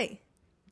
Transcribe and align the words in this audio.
Hi, 0.00 0.18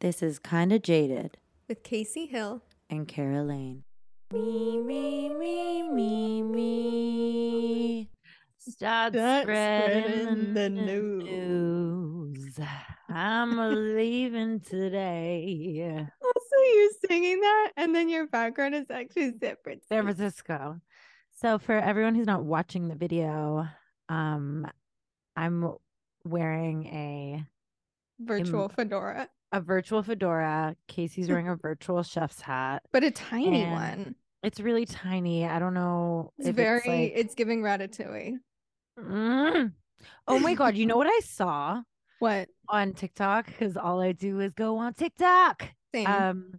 This 0.01 0.23
is 0.23 0.39
Kinda 0.39 0.79
Jaded 0.79 1.37
with 1.69 1.83
Kacy 1.83 2.31
Hill. 2.31 2.63
and 2.89 3.07
Kara 3.07 3.43
Lane. 3.43 3.85
Me, 4.33 4.81
me, 4.81 5.29
me, 5.29 5.83
me, 5.83 6.43
me. 6.43 8.11
Start 8.57 9.13
Start 9.13 9.43
spreading, 9.43 10.03
spreading 10.13 10.55
the 10.55 10.61
the 10.61 10.71
news. 10.71 12.59
I'm 13.11 13.59
leaving 13.95 14.61
today. 14.61 16.07
Also, 16.23 16.57
you're 16.75 16.91
singing 17.07 17.41
that, 17.43 17.73
and 17.77 17.95
then 17.95 18.09
your 18.09 18.27
background 18.29 18.77
is 18.77 18.87
actually 18.91 19.35
separate. 19.39 19.85
San 19.91 20.05
Francisco. 20.05 20.81
So 21.33 21.59
for 21.59 21.75
everyone 21.75 22.15
who's 22.15 22.27
not 22.27 22.47
watching 22.47 22.89
the 22.89 22.95
video, 22.97 23.69
um, 24.09 24.67
I'm 25.37 25.75
wearing 26.25 26.87
a 26.87 27.45
Virtual 28.21 28.69
fedora, 28.69 29.29
a 29.53 29.61
virtual 29.61 30.03
fedora. 30.03 30.75
Kacy's 30.89 31.29
wearing 31.29 31.49
a 31.49 31.57
virtual 31.57 32.03
chef's 32.03 32.41
hat. 32.41 32.83
but 32.93 33.05
a 33.05 33.11
tiny 33.11 33.65
one. 33.67 34.15
It's 34.43 34.61
really 34.61 34.87
tiny. 34.87 35.45
I 35.47 35.59
don't 35.59 35.75
know. 35.75 36.33
It's 36.39 36.49
very. 36.51 36.83
like- 36.87 37.13
It's 37.15 37.35
giving 37.35 37.63
ratatouille. 37.63 38.35
Mm. 38.99 39.73
Oh 40.27 40.39
my 40.39 40.55
god! 40.55 40.77
You 40.77 40.87
know 40.87 40.97
what 40.97 41.07
I 41.09 41.21
saw 41.25 41.83
What? 42.21 42.49
on 42.69 42.93
TikTok? 42.95 43.47
Because 43.47 43.77
all 43.77 44.01
I 44.01 44.13
do 44.13 44.41
is 44.41 44.53
go 44.53 44.77
on 44.79 44.95
TikTok. 44.95 45.69
Same. 45.95 46.07
Um, 46.07 46.53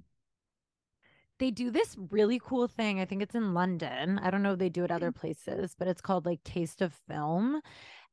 they 1.39 1.51
do 1.51 1.71
this 1.71 1.95
really 2.12 2.39
cool 2.43 2.67
thing. 2.67 2.99
I 2.99 3.05
think 3.05 3.21
it's 3.21 3.35
in 3.35 3.53
London. 3.53 4.20
I 4.20 4.29
don't 4.29 4.43
know 4.43 4.53
if 4.53 4.59
they 4.59 4.67
do 4.70 4.84
it 4.84 4.91
other 4.91 5.12
places, 5.13 5.73
but 5.77 5.87
it's 5.87 6.01
called 6.01 6.26
like 6.26 6.43
Taste 6.43 6.81
of 6.81 6.93
Film, 7.07 7.62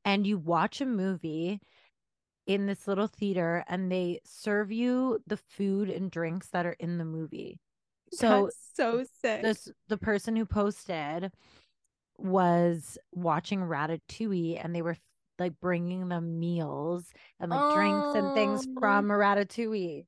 and 0.05 0.25
you 0.27 0.39
watch 0.39 0.81
a 0.81 0.87
movie 0.87 1.61
in 2.47 2.67
this 2.67 2.87
little 2.87 3.07
theater, 3.09 3.65
and 3.69 3.91
they 3.91 4.21
serve 4.25 4.71
you 4.73 5.21
the 5.27 5.37
food 5.37 5.91
and 5.91 6.11
drinks 6.11 6.49
that 6.51 6.67
are 6.67 6.77
in 6.79 6.99
the 6.99 7.05
movie. 7.05 7.59
So 8.13 8.45
That's 8.45 8.57
so 8.75 9.05
sick. 9.21 9.43
this 9.43 9.69
the 9.89 9.97
person 9.99 10.37
who 10.37 10.47
posted 10.47 11.33
was 12.19 12.97
watching 13.13 13.61
Ratatouille 13.61 14.61
and 14.65 14.75
they 14.75 14.83
were 14.83 14.97
like 15.39 15.53
bringing 15.61 16.09
them 16.09 16.39
meals 16.39 17.05
and 17.41 17.51
like 17.51 17.75
drinks 17.75 18.15
and 18.17 18.35
things 18.35 18.67
Oh. 18.77 18.81
from 18.81 19.09
Ratatouille. 19.09 20.07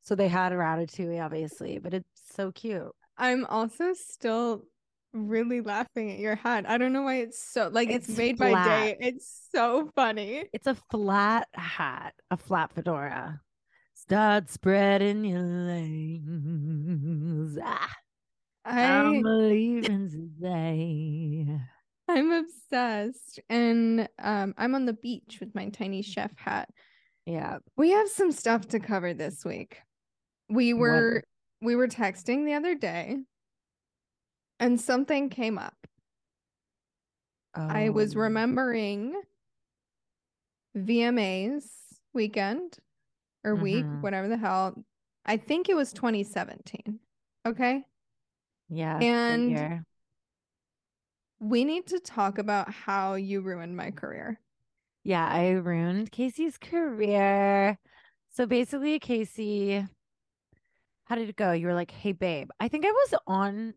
So 0.00 0.14
they 0.14 0.28
had 0.28 0.52
Ratatouille 0.52 1.22
obviously, 1.22 1.78
but 1.78 1.92
it's 1.92 2.08
so 2.34 2.50
cute. 2.52 2.90
I'm 3.18 3.44
also 3.46 3.92
still 3.92 4.64
really 5.12 5.60
laughing 5.60 6.10
at 6.12 6.18
your 6.18 6.34
hat. 6.36 6.64
I 6.68 6.78
don't 6.78 6.92
know 6.92 7.02
why 7.02 7.16
it's 7.16 7.42
so 7.42 7.68
like 7.72 7.88
it's, 7.90 8.08
It's 8.08 8.18
made 8.18 8.38
by 8.38 8.50
flat. 8.50 8.64
day. 8.66 8.96
It's 9.00 9.48
so 9.54 9.90
funny. 9.94 10.44
It's 10.52 10.66
a 10.66 10.76
flat 10.90 11.48
hat, 11.54 12.14
a 12.30 12.36
flat 12.36 12.72
fedora. 12.72 13.40
Start 13.94 14.48
spreading 14.50 15.24
your 15.24 15.40
legs. 16.30 17.58
Ah, 17.62 17.92
I 18.64 18.86
I'm 18.86 19.22
leaving 19.22 20.10
today. 20.10 21.46
I'm 22.08 22.32
obsessed. 22.32 23.40
And 23.48 24.08
um 24.18 24.54
I'm 24.58 24.74
on 24.74 24.86
the 24.86 24.92
beach 24.94 25.38
with 25.40 25.54
my 25.54 25.68
tiny 25.68 26.02
chef 26.02 26.32
hat. 26.36 26.68
Yeah. 27.26 27.58
We 27.76 27.90
have 27.90 28.08
some 28.08 28.32
stuff 28.32 28.68
to 28.68 28.80
cover 28.80 29.14
this 29.14 29.44
week. 29.44 29.78
We 30.48 30.72
What? 30.72 30.80
were 30.80 31.22
we 31.62 31.76
were 31.76 31.88
texting 31.88 32.46
the 32.46 32.54
other 32.54 32.74
day 32.74 33.18
and 34.60 34.80
something 34.80 35.28
came 35.30 35.58
up. 35.58 35.86
I 37.54 37.88
was 37.88 38.14
Oh. 38.14 38.20
remembering 38.20 39.20
VMAs 40.76 42.00
weekend 42.12 42.78
or 43.42 43.56
week, 43.56 43.84
Mhm. 43.84 44.02
whatever 44.02 44.28
the 44.28 44.36
hell. 44.36 44.84
I 45.24 45.36
think 45.36 45.68
it 45.68 45.74
was 45.74 45.92
2017. 45.92 47.00
Okay. 47.44 47.84
Yeah. 48.68 48.98
And- 48.98 49.84
We 51.42 51.64
need 51.64 51.86
to 51.86 51.98
talk 51.98 52.36
about 52.36 52.70
how 52.70 53.14
you 53.14 53.40
ruined 53.40 53.74
my 53.74 53.90
career. 53.90 54.38
Yeah, 55.02 55.26
I 55.26 55.52
ruined 55.52 56.12
Kacy's 56.12 56.58
career. 56.58 57.78
So 58.28 58.44
basically, 58.44 59.00
Kacy, 59.00 59.88
how 61.04 61.14
did 61.14 61.30
it 61.30 61.36
go? 61.36 61.52
You 61.52 61.66
were 61.68 61.74
like, 61.74 61.90
hey, 61.90 62.12
babe, 62.12 62.50
I 62.60 62.68
think 62.68 62.84
I 62.84 62.90
was 62.90 63.14
on, 63.26 63.72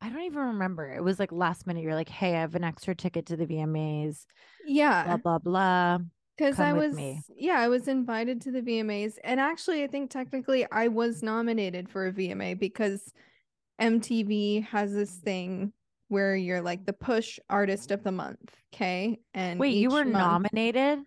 I 0.00 0.08
don't 0.10 0.22
even 0.22 0.38
remember. 0.38 0.92
It 0.92 1.02
was 1.02 1.18
like 1.18 1.32
last 1.32 1.66
minute. 1.66 1.82
You're 1.82 1.94
like, 1.94 2.08
hey, 2.08 2.36
I 2.36 2.40
have 2.40 2.54
an 2.54 2.64
extra 2.64 2.94
ticket 2.94 3.26
to 3.26 3.36
the 3.36 3.46
VMAs, 3.46 4.26
Yeah. 4.64 5.04
blah, 5.04 5.16
blah. 5.16 5.38
Blah. 5.38 5.98
Because 6.36 6.60
I 6.60 6.72
was, 6.72 6.94
me. 6.94 7.20
yeah, 7.36 7.58
I 7.58 7.66
was 7.66 7.88
invited 7.88 8.40
to 8.42 8.52
the 8.52 8.60
VMAs. 8.62 9.14
And 9.24 9.40
actually, 9.40 9.82
I 9.82 9.88
think 9.88 10.10
technically 10.10 10.64
I 10.70 10.86
was 10.86 11.20
nominated 11.20 11.88
for 11.88 12.06
a 12.06 12.12
VMA 12.12 12.56
because 12.60 13.12
MTV 13.80 14.64
has 14.68 14.92
this 14.94 15.10
thing 15.16 15.72
where 16.06 16.36
you're 16.36 16.60
like 16.62 16.86
the 16.86 16.92
push 16.92 17.40
artist 17.50 17.90
of 17.90 18.04
the 18.04 18.12
month. 18.12 18.54
Okay. 18.72 19.18
And 19.34 19.58
Wait, 19.58 19.74
you 19.74 19.90
were 19.90 20.04
month- 20.04 20.12
nominated? 20.52 21.00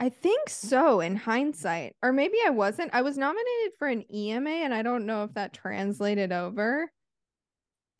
I 0.00 0.08
think 0.08 0.48
so 0.48 1.00
in 1.00 1.14
hindsight. 1.14 1.94
Or 2.02 2.12
maybe 2.12 2.38
I 2.44 2.50
wasn't. 2.50 2.90
I 2.92 3.02
was 3.02 3.16
nominated 3.16 3.72
for 3.78 3.86
an 3.86 4.04
EMA 4.12 4.50
and 4.50 4.74
I 4.74 4.82
don't 4.82 5.06
know 5.06 5.22
if 5.24 5.34
that 5.34 5.52
translated 5.52 6.32
over. 6.32 6.90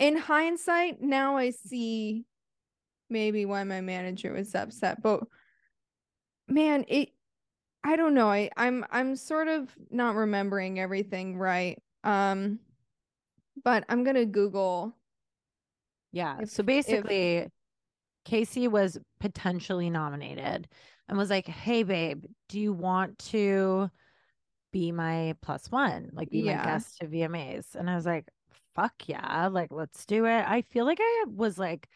In 0.01 0.17
hindsight, 0.17 1.01
now 1.03 1.37
I 1.37 1.51
see 1.51 2.25
maybe 3.11 3.45
why 3.45 3.63
my 3.65 3.81
manager 3.83 4.33
was 4.33 4.55
upset. 4.55 5.03
But 5.03 5.25
man, 6.49 6.85
it 6.89 7.11
I 7.85 7.97
don't 7.97 8.15
know. 8.15 8.31
I 8.31 8.51
I'm 8.57 8.85
I'm 8.91 9.15
sort 9.15 9.47
of 9.49 9.69
not 9.91 10.17
remembering 10.17 10.81
everything 10.81 11.37
right. 11.39 11.81
Um 12.03 12.59
but 13.63 13.85
I'm 13.91 14.05
going 14.05 14.17
to 14.17 14.25
Google 14.25 14.97
Yeah. 16.13 16.39
If- 16.41 16.51
so 16.51 16.63
if- 16.63 16.67
basically, 16.67 17.47
Kacy 18.27 18.69
was 18.69 18.99
potentially 19.19 19.91
nominated 19.91 20.67
and 21.09 21.19
was 21.19 21.29
like, 21.31 21.47
hey, 21.47 21.83
babe, 21.83 22.25
do 22.49 22.59
you 22.59 22.73
want 22.73 23.19
to 23.31 23.91
be 24.73 24.93
my 24.93 25.35
plus 25.43 25.71
one? 25.71 26.11
Like, 26.15 26.31
be 26.31 26.43
my 26.43 26.53
Yeah. 26.53 26.65
guest 26.65 26.99
to 26.99 27.07
VMAs? 27.07 27.75
And 27.75 27.91
I 27.91 27.97
was 27.97 28.07
like, 28.07 28.29
fuck 28.81 28.95
yeah. 29.09 29.49
Like, 29.49 29.71
let's 29.73 30.07
do 30.07 30.27
it. 30.27 30.45
I 30.47 30.63
feel 30.63 30.85
like 30.85 30.99
I 31.01 31.25
was 31.29 31.59
like 31.59 31.89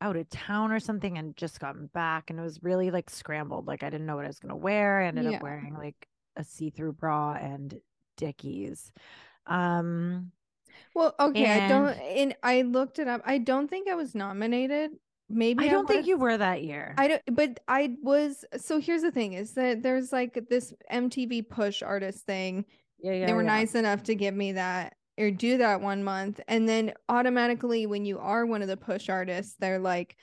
out 0.00 0.16
of 0.16 0.28
town 0.30 0.70
or 0.72 0.80
something 0.80 1.18
and 1.18 1.36
just 1.36 1.58
gotten 1.60 1.86
back 1.92 2.30
and 2.30 2.38
it 2.38 2.42
was 2.42 2.62
really 2.62 2.90
like 2.90 3.10
scrambled. 3.10 3.66
Like, 3.66 3.82
I 3.82 3.90
didn't 3.90 4.06
know 4.06 4.16
what 4.16 4.24
I 4.24 4.28
was 4.28 4.38
going 4.38 4.50
to 4.50 4.56
wear. 4.56 5.00
I 5.00 5.06
ended 5.06 5.24
Yeah. 5.24 5.36
up 5.38 5.42
wearing 5.42 5.74
like 5.74 6.08
a 6.36 6.44
see 6.44 6.70
through 6.70 6.92
bra 6.92 7.32
and 7.34 7.80
Dickies. 8.16 8.92
Um, 9.46 10.32
Well, 10.94 11.14
okay, 11.18 11.64
I 11.64 11.68
don't 11.68 11.88
And- 11.88 12.00
and 12.00 12.36
I 12.42 12.62
looked 12.62 12.98
it 12.98 13.08
up. 13.08 13.22
I 13.24 13.38
don't 13.38 13.68
think 13.68 13.88
I 13.88 13.94
was 13.94 14.14
nominated. 14.14 14.92
Maybe 15.30 15.66
I 15.66 15.68
don't 15.68 15.86
think 15.86 16.06
you 16.06 16.16
were 16.16 16.36
that 16.36 16.62
year. 16.62 16.94
I 16.96 17.08
don't, 17.08 17.22
but 17.32 17.60
I 17.68 17.96
was. 18.02 18.44
So 18.56 18.80
here's 18.80 19.02
the 19.02 19.10
thing: 19.10 19.34
is 19.34 19.52
that 19.54 19.82
there's 19.82 20.10
like 20.10 20.46
this 20.48 20.72
MTV 20.90 21.42
push 21.42 21.82
artist 21.82 22.24
thing. 22.24 22.64
yeah, 22.98 23.12
yeah. 23.12 23.26
they 23.26 23.34
were 23.34 23.42
yeah. 23.42 23.56
nice 23.56 23.74
enough 23.74 24.04
to 24.04 24.14
give 24.14 24.34
me 24.34 24.52
that 24.52 24.94
or 25.18 25.30
do 25.30 25.58
that 25.58 25.80
one 25.80 26.04
month, 26.04 26.40
and 26.48 26.68
then 26.68 26.94
automatically, 27.08 27.86
when 27.86 28.04
you 28.04 28.18
are 28.18 28.46
one 28.46 28.62
of 28.62 28.68
the 28.68 28.76
push 28.76 29.08
artists, 29.08 29.56
they're 29.58 29.78
like, 29.80 30.16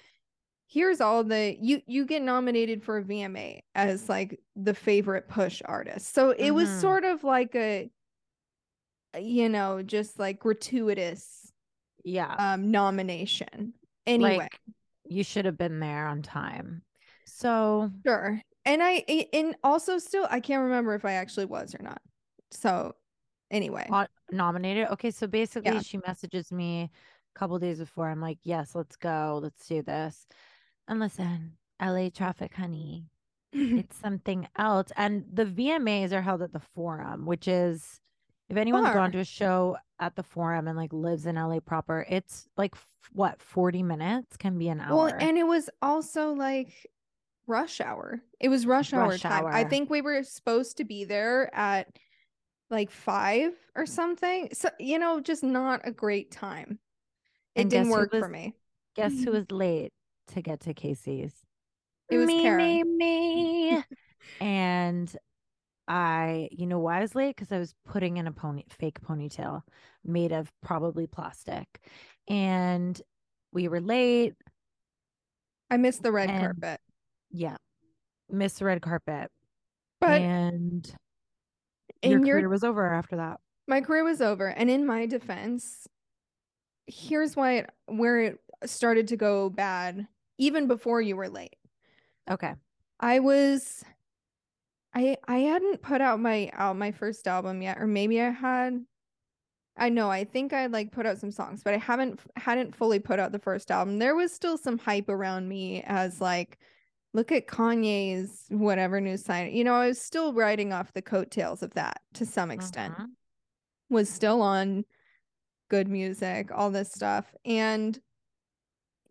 "Here's 0.68 1.02
all 1.02 1.24
the 1.24 1.58
you 1.62 1.82
you 1.88 2.06
get 2.06 2.22
nominated 2.22 2.84
for 2.84 2.98
a 2.98 3.04
VMA 3.04 3.62
as 3.76 4.10
like 4.10 4.40
the 4.56 4.74
favorite 4.74 5.28
push 5.30 5.62
artist." 5.66 6.14
So 6.14 6.32
it 6.32 6.52
was 6.52 6.70
Mhm. 6.70 6.82
sort 6.82 7.04
of 7.06 7.24
like 7.24 7.56
a, 7.56 7.90
you 9.18 9.50
know, 9.50 9.82
just 9.82 10.20
like 10.20 10.40
gratuitous 10.40 11.52
Yeah. 12.04 12.36
um 12.38 12.72
nomination. 12.72 13.74
Anyway. 14.06 14.48
Like 14.50 14.60
you 15.08 15.24
should 15.24 15.46
have 15.46 15.58
been 15.58 15.80
there 15.80 16.08
on 16.08 16.22
time. 16.22 16.82
So 17.26 17.92
Sure. 18.06 18.42
And 18.66 18.82
I 18.82 19.04
and 19.34 19.56
also 19.64 19.98
still 20.00 20.28
I 20.30 20.40
can't 20.40 20.64
remember 20.64 20.96
if 20.96 21.06
I 21.06 21.14
actually 21.14 21.46
was 21.46 21.76
or 21.76 21.84
not. 21.84 22.02
So 22.52 22.96
anyway. 23.56 23.88
nominated. 24.32 24.88
Okay, 24.92 25.12
so 25.12 25.28
basically 25.28 25.74
Yeah. 25.74 25.82
she 25.82 25.98
messages 26.06 26.52
me 26.52 26.92
a 27.36 27.40
couple 27.40 27.58
days 27.60 27.80
before. 27.80 28.10
I'm 28.10 28.22
like, 28.22 28.40
yes, 28.44 28.76
let's 28.76 28.96
go. 28.96 29.40
Let's 29.42 29.66
do 29.68 29.82
this. 29.82 30.28
And 30.88 31.00
listen, 31.00 31.54
LA 31.82 32.10
traffic, 32.10 32.54
honey. 32.54 33.06
It's 33.54 33.96
something 33.98 34.48
else. 34.58 34.92
And 34.98 35.24
the 35.32 35.46
VMAs 35.46 36.12
are 36.12 36.22
held 36.22 36.42
at 36.42 36.52
the 36.52 36.60
forum, 36.60 37.26
which 37.26 37.48
is 37.48 38.02
if 38.50 38.58
anyone's 38.58 38.88
Far. 38.88 38.94
gone 38.96 39.12
to 39.14 39.20
a 39.20 39.26
show 39.26 39.78
at 40.00 40.16
the 40.18 40.24
forum 40.24 40.68
and 40.68 40.78
like 40.78 40.92
lives 40.92 41.26
in 41.26 41.36
LA 41.36 41.60
proper, 41.62 42.06
it's 42.10 42.48
like 42.58 42.76
what 43.14 43.42
40 43.42 43.82
minutes 43.82 44.36
can 44.38 44.58
be 44.60 44.68
an 44.68 44.82
hour. 44.82 44.96
well, 44.96 45.14
and 45.20 45.38
it 45.38 45.48
was 45.48 45.70
also 45.82 46.34
like 46.34 46.74
rush 47.48 47.80
hour. 47.80 48.22
It 48.40 48.50
was 48.50 48.66
rush 48.66 48.92
hour 48.94 49.10
Rush 49.10 49.22
time. 49.22 49.46
I 49.46 49.64
think 49.64 49.90
we 49.90 50.02
were 50.02 50.22
supposed 50.24 50.76
to 50.78 50.84
be 50.84 51.06
there 51.06 51.50
at 51.56 51.88
like 52.70 52.92
5 52.92 53.54
or 53.76 53.86
something. 53.86 54.50
So, 54.54 54.70
you 54.80 55.00
know, 55.00 55.20
just 55.20 55.44
not 55.44 55.82
a 55.84 55.92
great 55.92 56.32
time. 56.32 56.80
It 57.56 57.62
And 57.62 57.70
didn't 57.70 57.90
work 57.90 58.12
for 58.12 58.28
me. 58.28 58.54
Guess 58.96 59.24
who 59.24 59.32
was 59.34 59.50
late 59.52 59.94
to 60.34 60.42
get 60.42 60.62
to 60.62 60.74
Kacy's? 60.74 61.34
It 62.10 62.18
was 62.18 62.28
me, 62.28 62.50
me, 62.52 62.84
me. 62.84 63.84
and 64.42 65.16
I, 65.88 66.50
you 66.52 66.66
know, 66.68 66.80
why 66.80 66.98
I 66.98 67.02
was 67.02 67.16
late 67.16 67.36
because 67.36 67.52
I 67.52 67.60
was 67.60 67.74
putting 67.86 68.18
in 68.18 68.28
a 68.28 68.32
pony 68.32 68.64
fake 68.70 69.00
ponytail 69.02 69.62
made 70.04 70.32
of 70.32 70.52
probably 70.64 71.08
plastic, 71.08 71.68
and 72.28 73.00
we 73.52 73.68
were 73.68 73.82
late. 73.82 74.34
I 75.70 75.78
missed 75.78 76.04
the 76.04 76.12
red 76.12 76.30
And- 76.30 76.40
carpet. 76.42 76.80
Yeah, 77.32 77.58
missed 78.30 78.60
the 78.60 78.66
red 78.66 78.82
carpet, 78.82 79.30
But 80.00 80.22
and 80.22 80.96
your 82.12 82.26
your 82.26 82.38
career 82.38 82.50
was 82.50 82.64
over 82.64 82.94
after 82.94 83.16
that. 83.18 83.40
my 83.68 83.82
career 83.82 84.04
was 84.04 84.22
over. 84.22 84.48
And 84.48 84.70
in 84.70 84.86
my 84.86 85.06
defense 85.06 85.88
here's 86.88 87.36
why 87.36 87.54
it 87.54 87.70
where 87.88 88.20
it 88.22 88.40
started 88.66 89.08
to 89.08 89.18
go 89.18 89.50
bad 89.50 90.08
even 90.38 90.68
before 90.68 91.02
you 91.02 91.16
were 91.16 91.30
late. 91.30 91.56
Okay, 92.30 92.54
i 93.00 93.20
was 93.20 93.84
i 94.94 95.18
i 95.28 95.38
hadn't 95.40 95.82
put 95.82 96.00
out 96.02 96.20
my 96.20 96.50
out 96.54 96.78
my 96.78 96.92
first 96.92 97.28
album 97.28 97.62
yet 97.62 97.78
or 97.80 97.88
maybe 97.88 98.22
i 98.22 98.30
had. 98.30 98.86
I 99.78 99.90
know 99.90 100.10
i 100.10 100.24
think 100.24 100.54
i 100.54 100.68
like 100.68 100.92
put 100.92 101.06
out 101.06 101.18
some 101.18 101.32
songs 101.32 101.62
but 101.64 101.74
i 101.74 101.78
haven't 101.78 102.22
hadn't 102.38 102.76
fully 102.76 103.00
put 103.00 103.20
out 103.20 103.32
the 103.32 103.40
first 103.40 103.72
album. 103.72 104.00
There 104.00 104.16
was 104.16 104.32
still 104.32 104.58
some 104.58 104.78
hype 104.78 105.10
around 105.10 105.50
me 105.50 105.84
as 105.86 106.22
like 106.22 106.60
look 107.16 107.32
at 107.32 107.48
kanye's 107.48 108.46
whatever 108.50 109.00
new 109.02 109.18
sign 109.18 109.52
you 109.54 109.64
know 109.64 109.74
i 109.76 109.88
was 109.88 110.00
still 110.02 110.34
riding 110.34 110.74
off 110.74 110.94
the 110.94 111.02
coattails 111.02 111.64
of 111.64 111.74
that 111.74 112.02
to 112.14 112.26
some 112.26 112.52
extent 112.52 112.94
Mhm. 112.98 113.10
was 113.90 114.10
still 114.10 114.42
on 114.42 114.86
good 115.70 115.88
music, 115.88 116.52
all 116.52 116.72
this 116.72 116.92
stuff. 116.92 117.34
And, 117.46 118.00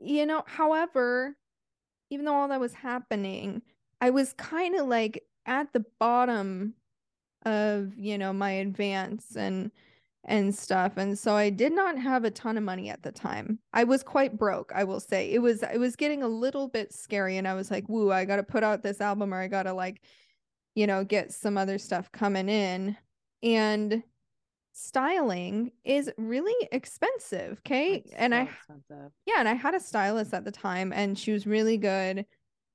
you 0.01 0.27
know, 0.27 0.45
however, 0.47 1.37
even 2.11 2.25
though 2.27 2.35
all 2.35 2.49
that 2.49 2.61
was 2.61 2.75
happening, 2.75 3.62
I 4.01 4.11
was 4.11 4.33
kind 4.35 4.75
of 4.77 4.87
like 4.87 5.25
at 5.47 5.73
the 5.73 5.85
bottom 5.99 6.75
of, 7.45 7.97
you 7.99 8.19
know, 8.19 8.33
my 8.33 8.51
advance 8.53 9.37
and 9.37 9.71
and 10.26 10.55
stuff. 10.55 10.97
And 10.97 11.19
so 11.19 11.35
I 11.35 11.50
did 11.50 11.73
not 11.73 11.99
have 11.99 12.25
a 12.25 12.31
ton 12.31 12.56
of 12.56 12.65
money 12.65 12.88
at 12.88 13.03
the 13.03 13.12
time. 13.12 13.59
I 13.73 13.85
was 13.85 14.03
quite 14.03 14.38
broke, 14.38 14.73
I 14.75 14.85
will 14.85 15.00
say. 15.00 15.31
It 15.31 15.41
was 15.41 15.62
it 15.62 15.79
was 15.79 15.97
getting 15.97 16.23
a 16.23 16.29
little 16.29 16.69
bit 16.69 16.93
scary 16.93 17.37
and 17.37 17.47
I 17.47 17.55
was 17.55 17.71
like, 17.71 17.88
"Woo, 17.88 18.11
I 18.12 18.25
got 18.25 18.37
to 18.37 18.43
put 18.43 18.62
out 18.65 18.82
this 18.82 19.00
album 19.00 19.35
or 19.35 19.41
I 19.41 19.49
got 19.49 19.65
to 19.65 19.73
like, 19.73 20.00
you 20.75 20.87
know, 20.87 21.05
get 21.05 21.32
some 21.32 21.59
other 21.59 21.79
stuff 21.79 22.11
coming 22.12 22.49
in." 22.49 22.97
And 23.43 24.03
styling 24.73 25.71
is 25.85 26.11
really 26.17 26.69
expensive, 26.73 27.59
okay? 27.67 28.05
And 28.17 28.35
I 28.35 28.43
expensive. 28.43 29.12
yeah, 29.27 29.37
and 29.38 29.49
I 29.49 29.55
had 29.55 29.75
a 29.75 29.81
stylist 29.81 30.35
at 30.35 30.44
the 30.44 30.50
time 30.50 30.93
and 30.93 31.19
she 31.19 31.32
was 31.32 31.47
really 31.47 31.77
good, 31.77 32.27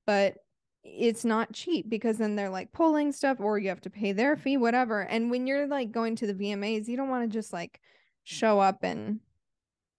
but 0.06 0.36
it's 0.82 1.24
not 1.24 1.52
cheap 1.52 1.88
because 1.88 2.18
then 2.18 2.36
they're 2.36 2.50
like 2.50 2.72
pulling 2.72 3.12
stuff 3.12 3.38
or 3.40 3.58
you 3.58 3.68
have 3.68 3.80
to 3.82 3.90
pay 3.90 4.12
their 4.12 4.36
fee, 4.36 4.56
whatever. 4.56 5.02
And 5.02 5.30
when 5.30 5.46
you're 5.46 5.66
like 5.66 5.92
going 5.92 6.16
to 6.16 6.26
the 6.26 6.34
VMAs, 6.34 6.88
you 6.88 6.96
don't 6.96 7.10
want 7.10 7.30
to 7.30 7.34
just 7.34 7.52
like 7.52 7.80
show 8.24 8.60
up 8.60 8.82
in, 8.84 9.20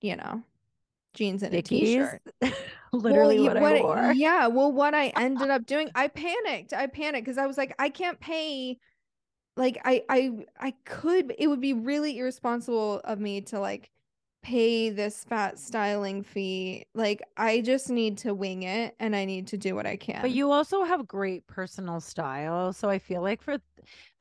you 0.01 0.15
know, 0.15 0.43
jeans 1.13 1.43
and 1.43 1.53
a 1.53 1.61
Dickies, 1.61 1.79
t-shirt. 1.79 2.21
literally 2.91 3.39
Well, 3.39 3.55
what, 3.61 3.75
I 3.75 3.81
wore. 3.81 4.13
Yeah, 4.13 4.47
well, 4.47 4.71
what 4.71 4.93
I 4.93 5.07
ended 5.15 5.49
up 5.49 5.65
doing, 5.65 5.89
I 5.93 6.07
panicked. 6.07 6.73
I 6.73 6.87
panicked 6.87 7.25
because 7.25 7.37
I 7.37 7.45
was 7.45 7.57
like, 7.57 7.75
I 7.77 7.89
can't 7.89 8.19
pay. 8.19 8.77
Like, 9.57 9.79
I, 9.83 10.03
I, 10.09 10.31
I 10.59 10.73
could. 10.85 11.33
It 11.37 11.47
would 11.47 11.61
be 11.61 11.73
really 11.73 12.17
irresponsible 12.17 13.01
of 13.03 13.19
me 13.19 13.41
to 13.41 13.59
like 13.59 13.91
pay 14.41 14.89
this 14.89 15.23
fat 15.23 15.59
styling 15.59 16.23
fee. 16.23 16.85
Like, 16.93 17.21
I 17.37 17.61
just 17.61 17.89
need 17.89 18.17
to 18.19 18.33
wing 18.33 18.63
it, 18.63 18.95
and 18.99 19.15
I 19.15 19.25
need 19.25 19.47
to 19.47 19.57
do 19.57 19.75
what 19.75 19.85
I 19.85 19.97
can. 19.97 20.21
But 20.21 20.31
you 20.31 20.51
also 20.51 20.83
have 20.83 21.07
great 21.07 21.47
personal 21.47 21.99
style. 21.99 22.73
So 22.73 22.89
I 22.89 22.99
feel 22.99 23.21
like 23.21 23.41
for 23.41 23.57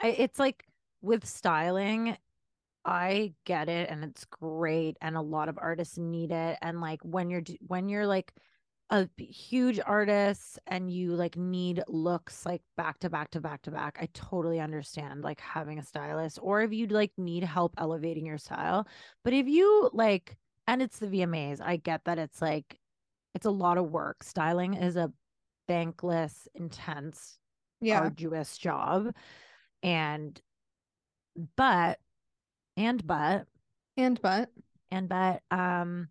I, 0.00 0.08
it's 0.08 0.38
like 0.38 0.64
with 1.02 1.26
styling, 1.26 2.16
I 2.84 3.34
get 3.44 3.68
it 3.68 3.90
and 3.90 4.04
it's 4.04 4.24
great 4.24 4.96
and 5.02 5.16
a 5.16 5.20
lot 5.20 5.48
of 5.48 5.58
artists 5.58 5.98
need 5.98 6.32
it 6.32 6.58
and 6.62 6.80
like 6.80 7.00
when 7.02 7.28
you're 7.28 7.42
when 7.66 7.88
you're 7.88 8.06
like 8.06 8.32
a 8.90 9.08
huge 9.18 9.78
artist 9.84 10.58
and 10.66 10.90
you 10.90 11.14
like 11.14 11.36
need 11.36 11.82
looks 11.86 12.44
like 12.44 12.62
back 12.76 12.98
to 13.00 13.08
back 13.08 13.30
to 13.30 13.40
back 13.40 13.62
to 13.62 13.70
back, 13.70 13.98
I 14.00 14.08
totally 14.12 14.58
understand 14.60 15.22
like 15.22 15.40
having 15.40 15.78
a 15.78 15.84
stylist 15.84 16.38
or 16.42 16.60
if 16.62 16.72
you 16.72 16.88
like 16.88 17.12
need 17.16 17.44
help 17.44 17.72
elevating 17.78 18.26
your 18.26 18.38
style. 18.38 18.86
But 19.22 19.32
if 19.32 19.46
you 19.46 19.90
like 19.92 20.36
and 20.66 20.82
it's 20.82 20.98
the 20.98 21.06
VMAs, 21.06 21.60
I 21.60 21.76
get 21.76 22.04
that 22.04 22.18
it's 22.18 22.42
like 22.42 22.78
it's 23.34 23.46
a 23.46 23.50
lot 23.50 23.78
of 23.78 23.90
work. 23.90 24.24
Styling 24.24 24.74
is 24.74 24.96
a 24.96 25.12
thankless, 25.68 26.48
intense, 26.54 27.38
yeah, 27.80 28.00
arduous 28.00 28.58
job. 28.58 29.14
And 29.84 30.40
but 31.56 32.00
and 32.76 33.06
but 33.06 33.46
and 33.96 34.20
but 34.20 34.50
and 34.90 35.08
but 35.08 35.42
um 35.52 36.08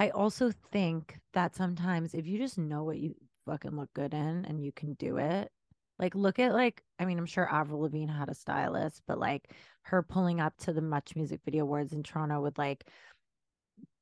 I 0.00 0.08
also 0.10 0.50
think 0.72 1.18
that 1.34 1.54
sometimes 1.54 2.14
if 2.14 2.26
you 2.26 2.38
just 2.38 2.56
know 2.56 2.84
what 2.84 2.98
you 2.98 3.14
fucking 3.46 3.76
look 3.76 3.92
good 3.92 4.14
in 4.14 4.46
and 4.46 4.64
you 4.64 4.72
can 4.72 4.94
do 4.94 5.18
it, 5.18 5.50
like 5.98 6.14
look 6.14 6.38
at 6.38 6.54
like 6.54 6.82
I 6.98 7.04
mean 7.04 7.18
I'm 7.18 7.26
sure 7.26 7.46
Avril 7.52 7.82
Lavigne 7.82 8.10
had 8.10 8.30
a 8.30 8.34
stylist, 8.34 9.02
but 9.06 9.18
like 9.18 9.52
her 9.82 10.02
pulling 10.02 10.40
up 10.40 10.56
to 10.60 10.72
the 10.72 10.80
Much 10.80 11.14
Music 11.14 11.40
Video 11.44 11.64
Awards 11.64 11.92
in 11.92 12.02
Toronto 12.02 12.40
with 12.40 12.56
like 12.56 12.82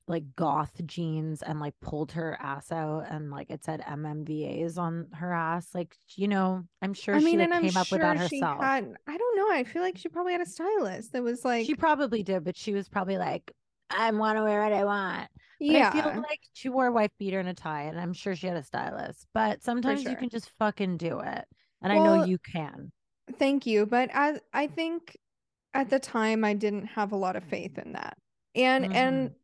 like 0.06 0.22
goth 0.36 0.80
jeans 0.86 1.42
and 1.42 1.58
like 1.58 1.74
pulled 1.82 2.12
her 2.12 2.38
ass 2.40 2.70
out 2.70 3.06
and 3.10 3.32
like 3.32 3.50
it 3.50 3.64
said 3.64 3.80
MMVAs 3.80 4.78
on 4.78 5.08
her 5.14 5.32
ass. 5.32 5.68
Like 5.74 5.96
you 6.14 6.28
know, 6.28 6.62
I'm 6.80 6.94
sure 6.94 7.16
I 7.16 7.18
she 7.18 7.24
mean, 7.24 7.38
like 7.40 7.46
and 7.46 7.54
I'm 7.54 7.62
came 7.62 7.76
up 7.76 7.90
with 7.90 8.02
that 8.02 8.18
herself. 8.18 8.62
had. 8.62 8.94
I 9.08 9.16
don't 9.18 9.36
know. 9.36 9.50
I 9.50 9.64
feel 9.64 9.82
like 9.82 9.98
she 9.98 10.08
probably 10.08 10.30
had 10.32 10.42
a 10.42 10.46
stylist 10.46 11.12
that 11.12 11.24
was 11.24 11.44
like, 11.44 11.66
she 11.66 11.74
probably 11.74 12.22
did, 12.22 12.44
but 12.44 12.56
she 12.56 12.72
was 12.72 12.88
probably 12.88 13.18
like, 13.18 13.52
I 13.90 14.12
want 14.12 14.38
to 14.38 14.44
wear 14.44 14.62
what 14.62 14.72
I 14.72 14.84
want. 14.84 15.28
Yeah, 15.60 15.90
I 15.92 16.10
feel 16.10 16.22
like 16.28 16.40
she 16.52 16.68
wore 16.68 16.86
a 16.86 16.92
wife 16.92 17.10
beater 17.18 17.40
and 17.40 17.48
a 17.48 17.54
tie, 17.54 17.82
and 17.84 18.00
I'm 18.00 18.12
sure 18.12 18.36
she 18.36 18.46
had 18.46 18.56
a 18.56 18.62
stylist. 18.62 19.26
But 19.34 19.62
sometimes 19.62 20.08
you 20.08 20.16
can 20.16 20.28
just 20.28 20.50
fucking 20.58 20.96
do 20.98 21.20
it. 21.20 21.46
And 21.82 21.92
I 21.92 21.98
know 21.98 22.14
you 22.14 22.38
can. 22.38 22.92
Thank 23.38 23.66
you, 23.66 23.84
but 23.86 24.08
as 24.12 24.40
I 24.54 24.66
think 24.68 25.16
at 25.74 25.90
the 25.90 25.98
time 26.00 26.44
I 26.44 26.54
didn't 26.54 26.86
have 26.86 27.12
a 27.12 27.16
lot 27.16 27.36
of 27.36 27.44
faith 27.44 27.78
in 27.78 27.92
that. 27.94 28.18
And 28.54 28.88
and 28.92 29.30
Mhm. 29.30 29.34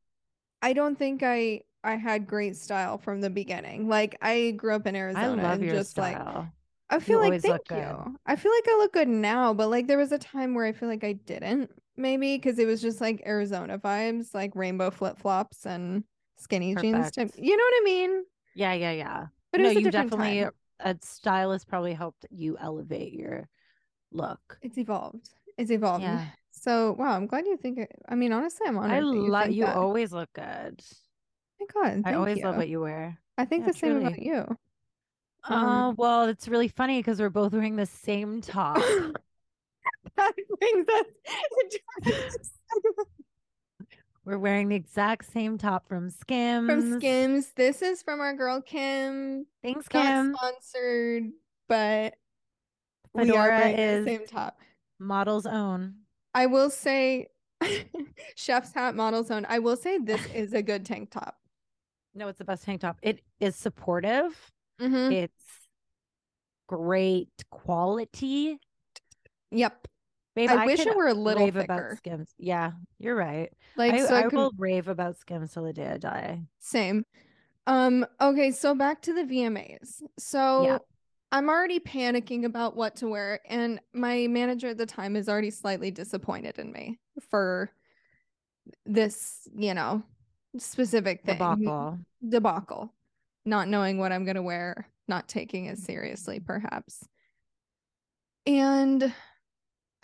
I 0.63 0.73
don't 0.75 0.99
think 0.99 1.23
I 1.25 1.63
I 1.85 1.97
had 1.97 2.27
great 2.27 2.57
style 2.57 2.99
from 2.99 3.21
the 3.23 3.31
beginning. 3.31 3.89
Like 3.89 4.17
I 4.23 4.53
grew 4.53 4.75
up 4.75 4.87
in 4.87 4.97
I 5.15 5.27
Arizona 5.27 5.29
love 5.29 5.61
and 5.61 5.63
your 5.63 5.81
just 5.81 5.99
like 5.99 6.23
style. 6.23 6.53
I 6.91 7.01
feel 7.01 7.21
like 7.21 7.41
thank 7.43 7.63
good. 7.69 7.73
you. 7.73 8.19
I 8.27 8.37
feel 8.37 8.53
like 8.53 8.69
I 8.69 8.79
look 8.79 8.95
good 8.95 9.09
now, 9.09 9.55
but 9.55 9.71
like 9.71 9.89
there 9.89 9.99
was 9.99 10.13
a 10.13 10.19
time 10.19 10.55
where 10.55 10.67
I 10.67 10.73
feel 10.73 10.89
like 10.89 11.05
I 11.05 11.15
didn't 11.15 11.71
maybe 11.97 12.37
because 12.37 12.59
it 12.59 12.67
was 12.67 12.83
just 12.83 13.01
like 13.01 13.23
Arizona 13.27 13.79
vibes, 13.79 14.35
like 14.35 14.55
rainbow 14.55 14.91
flip-flops 14.91 15.67
and 15.67 16.05
skinny 16.39 16.75
jeans 16.75 17.11
type. 17.11 17.31
Perfect. 17.31 17.39
You 17.39 17.57
know 17.57 17.65
what 17.65 17.83
I 17.83 17.85
mean? 17.85 18.25
Yeah, 18.55 18.73
yeah, 18.75 18.93
yeah. 18.93 19.27
But 19.51 19.61
it 19.61 19.65
no, 19.65 19.69
was 19.69 19.77
a 19.77 19.81
you 19.81 19.91
definitely 19.91 20.41
time. 20.41 20.51
a 20.81 20.97
stylist 21.03 21.69
probably 21.69 21.95
helped 21.95 22.27
you 22.31 22.57
elevate 22.59 23.13
your 23.13 23.49
look. 24.13 24.59
It's 24.63 24.79
evolved. 24.79 25.31
It's 25.57 25.71
evolved. 25.71 26.03
Yeah. 26.03 26.25
So 26.51 26.93
wow, 26.99 27.15
I'm 27.17 27.27
glad 27.27 27.47
you 27.47 27.57
think 27.57 27.79
it. 27.79 27.93
I 28.09 28.15
mean, 28.15 28.33
honestly, 28.33 28.67
I'm 28.67 28.79
honored. 28.79 28.97
I 28.97 29.01
you 29.01 29.31
love 29.31 29.51
you 29.51 29.67
always 29.67 30.13
look 30.13 30.33
good. 30.33 30.81
My 31.61 31.67
God, 31.73 32.05
I 32.05 32.15
always 32.15 32.39
you. 32.39 32.45
love 32.45 32.57
what 32.57 32.69
you 32.69 32.81
wear. 32.81 33.19
I 33.37 33.45
think 33.45 33.63
Yeah, 33.63 33.67
the 33.67 33.79
same 33.79 33.97
about 33.97 34.19
you. 34.19 34.57
Oh, 35.49 35.57
Um, 35.57 35.95
well, 35.97 36.25
it's 36.25 36.49
really 36.49 36.69
funny 36.69 36.99
because 37.01 37.21
we're 37.21 37.31
both 37.31 37.53
wearing 37.53 37.77
the 37.77 37.87
same 37.87 38.41
top. 38.41 38.83
that 40.17 40.33
brings 40.61 40.87
us 40.89 42.51
We're 44.25 44.39
wearing 44.39 44.69
the 44.69 44.77
exact 44.77 45.31
same 45.31 45.59
top 45.59 45.87
from 45.87 46.09
Skims. 46.09 46.67
from 46.71 46.99
Skims. 46.99 47.53
This 47.57 47.83
is 47.83 48.03
from 48.03 48.21
our 48.21 48.35
girl 48.35 48.61
Kim. 48.63 49.47
Thanks, 49.63 49.87
Not 49.93 50.03
Kim. 50.03 50.35
sponsored, 50.35 51.25
but 51.69 52.15
we 53.13 53.23
are 53.23 53.27
Fedora 53.27 53.49
wearing 53.59 53.79
is 53.79 54.05
the 54.07 54.11
same 54.11 54.27
top. 54.27 54.59
model's 54.99 55.45
own. 55.47 55.95
I 56.33 56.47
will 56.47 56.71
say, 56.71 57.27
chef's 58.37 58.73
hat 58.73 58.95
model's 58.97 59.31
own. 59.31 59.45
I 59.49 59.59
will 59.59 59.77
say 59.77 59.99
this 59.99 60.25
is 60.35 60.55
a 60.55 60.63
good 60.63 60.87
tank 60.87 61.11
top. 61.11 61.37
No, 62.15 62.29
it's 62.29 62.39
the 62.39 62.45
best 62.45 62.65
tank 62.65 62.81
top. 62.81 62.97
It 63.03 63.21
is 63.41 63.57
supportive. 63.57 64.53
Mhm. 64.81 65.13
It's 65.13 65.69
great 66.67 67.29
quality. 67.51 68.59
Yep. 69.55 69.89
Babe, 70.35 70.51
I 70.51 70.67
wish 70.67 70.81
it 70.81 70.97
were 70.97 71.07
a 71.07 71.15
little 71.15 71.45
rave 71.45 71.55
thicker. 71.55 71.73
about 71.73 71.97
Skims. 71.99 72.35
Yeah, 72.39 72.73
you're 72.99 73.15
right. 73.15 73.53
Like 73.77 73.95
I, 73.95 74.05
so, 74.05 74.15
I, 74.15 74.19
I 74.19 74.23
could 74.25 74.33
will 74.33 74.53
rave 74.59 74.89
about 74.89 75.17
Skims 75.17 75.53
till 75.53 75.63
the 75.63 75.73
day 75.73 75.87
I 75.87 75.99
die. 75.99 76.43
Same. 76.59 77.07
Um, 77.69 78.05
okay, 78.21 78.51
so 78.51 78.75
back 78.75 79.01
to 79.03 79.15
the 79.15 79.23
VMAs. 79.23 80.03
So 80.19 80.81
I'm 81.31 81.49
already 81.49 81.79
panicking 81.79 82.45
about 82.45 82.77
what 82.77 82.97
to 82.97 83.09
wear, 83.09 83.41
and 83.49 83.81
my 83.93 84.27
manager 84.27 84.69
at 84.69 84.79
the 84.79 84.87
time 84.87 85.15
is 85.15 85.29
already 85.29 85.51
slightly 85.51 85.93
disappointed 85.93 86.59
in 86.59 86.73
me 86.73 86.99
for 87.31 87.71
this, 88.85 89.49
you 89.57 89.73
know, 89.73 90.03
specific 90.59 91.25
thing. 91.25 91.37
Debacle. 91.37 91.99
Debacle. 92.29 92.93
Not 93.45 93.69
knowing 93.69 93.99
what 93.99 94.11
I'm 94.11 94.25
gonna 94.25 94.43
wear, 94.43 94.89
not 95.07 95.29
taking 95.29 95.67
it 95.67 95.79
seriously, 95.79 96.41
perhaps. 96.41 97.07
And 98.47 99.13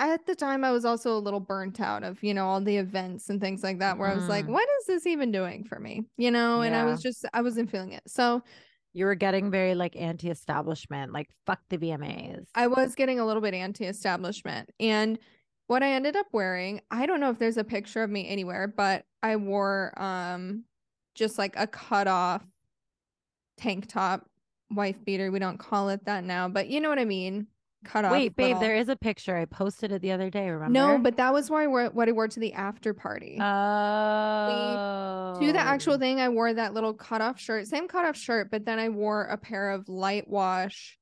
at 0.01 0.27
the 0.27 0.35
time 0.35 0.65
I 0.65 0.71
was 0.71 0.85
also 0.85 1.17
a 1.17 1.21
little 1.21 1.41
burnt 1.41 1.81
out 1.81 2.03
of, 2.03 2.23
you 2.23 2.33
know, 2.35 2.47
all 2.47 2.61
the 2.61 2.77
events 2.77 3.29
and 3.31 3.41
things 3.41 3.63
like 3.63 3.79
that 3.81 3.99
where 3.99 4.09
I 4.09 4.15
was 4.15 4.29
like, 4.29 4.47
Mm. 4.47 4.53
what 4.53 4.69
is 4.81 4.87
this 4.87 5.07
even 5.07 5.31
doing 5.31 5.65
for 5.65 5.79
me? 5.79 6.07
You 6.17 6.31
know, 6.31 6.63
and 6.63 6.75
I 6.75 6.85
was 6.85 7.03
just 7.03 7.25
I 7.33 7.43
wasn't 7.43 7.71
feeling 7.71 7.93
it. 7.93 8.03
So 8.07 8.43
You 8.93 9.05
were 9.05 9.15
getting 9.15 9.51
very 9.51 9.75
like 9.75 9.95
anti-establishment, 9.97 11.13
like 11.13 11.29
fuck 11.47 11.61
the 11.69 11.79
VMAs. 11.79 12.47
I 12.55 12.67
was 12.67 12.95
getting 12.95 13.21
a 13.21 13.27
little 13.27 13.43
bit 13.43 13.55
anti-establishment. 13.55 14.71
And 14.81 15.19
what 15.69 15.83
I 15.85 15.93
ended 15.93 16.17
up 16.17 16.27
wearing, 16.33 16.81
I 16.91 17.07
don't 17.07 17.21
know 17.21 17.31
if 17.31 17.39
there's 17.39 17.57
a 17.59 17.63
picture 17.65 18.03
of 18.03 18.11
me 18.11 18.27
anywhere, 18.29 18.67
but 18.67 19.05
I 19.23 19.37
wore 19.37 19.93
um 20.01 20.65
just 21.15 21.39
like 21.39 21.55
a 21.57 21.67
cut 21.67 22.09
off 22.09 22.43
tank 23.59 23.87
top, 23.87 24.27
wife 24.71 24.97
beater. 25.05 25.31
We 25.31 25.39
don't 25.39 25.59
call 25.59 25.91
it 25.91 26.05
that 26.07 26.25
now, 26.25 26.49
but 26.49 26.69
you 26.69 26.81
know 26.81 26.89
what 26.89 26.99
I 26.99 27.05
mean. 27.05 27.47
Cut 27.85 28.05
off. 28.05 28.13
Wait, 28.13 28.37
babe, 28.37 28.49
little- 28.49 28.61
there 28.61 28.77
is 28.77 28.89
a 28.89 28.97
picture. 28.97 29.37
I 29.37 29.47
posted 29.47 29.91
it 29.93 30.03
the 30.03 30.13
other 30.13 30.29
day, 30.29 30.51
remember? 30.51 30.73
No, 30.73 30.99
but 30.99 31.17
that 31.17 31.33
was 31.33 31.49
where 31.49 31.63
I 31.63 31.67
wore 31.67 31.87
what 31.87 32.09
I 32.09 32.13
wore 32.13 32.29
to 32.29 32.41
the 32.41 32.53
after 32.53 32.93
party. 32.93 33.39
Oh. 33.41 35.39
to 35.41 35.53
the 35.53 35.59
actual 35.59 35.99
thing, 35.99 36.21
I 36.21 36.29
wore 36.29 36.53
that 36.53 36.75
little 36.75 36.93
cutoff 36.95 37.41
shirt, 37.41 37.67
same 37.67 37.89
cutoff 37.89 38.17
shirt, 38.17 38.51
but 38.51 38.65
then 38.67 38.79
I 38.79 38.89
wore 38.91 39.25
a 39.25 39.39
pair 39.39 39.71
of 39.71 39.89
light 39.89 40.29
wash, 40.29 40.99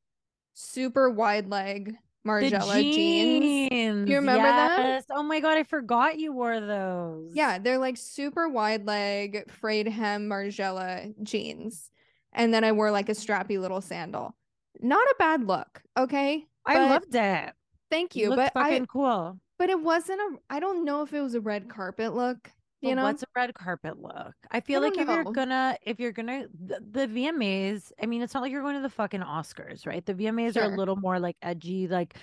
super 0.55 1.11
wide 1.11 1.49
leg 1.49 1.97
Margiela 2.27 2.75
jeans. 2.81 3.71
jeans. 3.71 4.09
You 4.09 4.17
remember 4.17 4.47
yes. 4.47 5.05
Oh 5.11 5.23
my 5.23 5.41
god, 5.41 5.57
I 5.57 5.65
forgot 5.65 6.19
you 6.19 6.33
wore 6.33 6.61
those. 6.61 7.33
Yeah, 7.35 7.59
they're 7.59 7.79
like 7.79 7.97
super 7.97 8.49
wide 8.49 8.87
leg 8.87 9.51
frayed 9.51 9.89
hem 9.89 10.29
Margiela 10.29 11.13
jeans. 11.23 11.91
And 12.33 12.53
then 12.53 12.63
I 12.63 12.73
wore 12.73 12.91
like 12.91 13.09
a 13.09 13.13
strappy 13.13 13.59
little 13.59 13.81
sandal. 13.81 14.37
Not 14.81 15.03
a 15.03 15.15
bad 15.19 15.45
look, 15.45 15.83
okay? 15.97 16.45
I 16.69 16.75
but- 16.75 16.91
loved 16.91 17.15
it. 17.15 17.53
Thank 17.91 18.15
You 18.17 18.29
looked 18.29 18.53
But 18.53 18.53
fucking 18.53 18.83
I 18.83 18.87
cool. 18.87 19.39
but 19.59 19.71
it 19.71 19.81
wasn't 19.81 20.21
a 20.21 20.37
I 20.51 20.61
don't 20.61 20.85
know 20.85 21.03
if 21.03 21.15
it 21.15 21.23
was 21.23 21.35
a 21.35 21.41
red 21.41 21.71
carpet 21.71 22.15
look, 22.15 22.51
you 22.83 22.91
But 22.91 22.95
know? 22.97 23.03
what's 23.05 23.23
a 23.23 23.27
red 23.35 23.55
carpet 23.55 23.99
look? 23.99 24.35
I 24.51 24.61
feel 24.61 24.83
don't 24.83 24.95
like 24.95 25.01
if 25.01 25.09
you're 25.09 25.33
gonna, 25.33 25.77
if 25.83 25.99
you're 25.99 26.13
gonna, 26.13 26.47
the, 26.67 26.81
the 26.91 27.07
VMAs. 27.09 27.91
I 28.03 28.05
mean, 28.07 28.21
it's 28.21 28.35
not 28.35 28.43
like 28.43 28.53
you're 28.53 28.61
going 28.63 28.77
to 28.77 28.83
the 28.83 28.91
fucking 28.91 29.23
Oscars, 29.23 29.87
right? 29.87 30.05
The 30.05 30.13
VMAs 30.15 30.57
are 30.59 30.71
a 30.71 30.77
little 30.77 30.97
more 30.97 31.19
like 31.19 31.37
edgy. 31.43 31.89
Like 31.89 32.19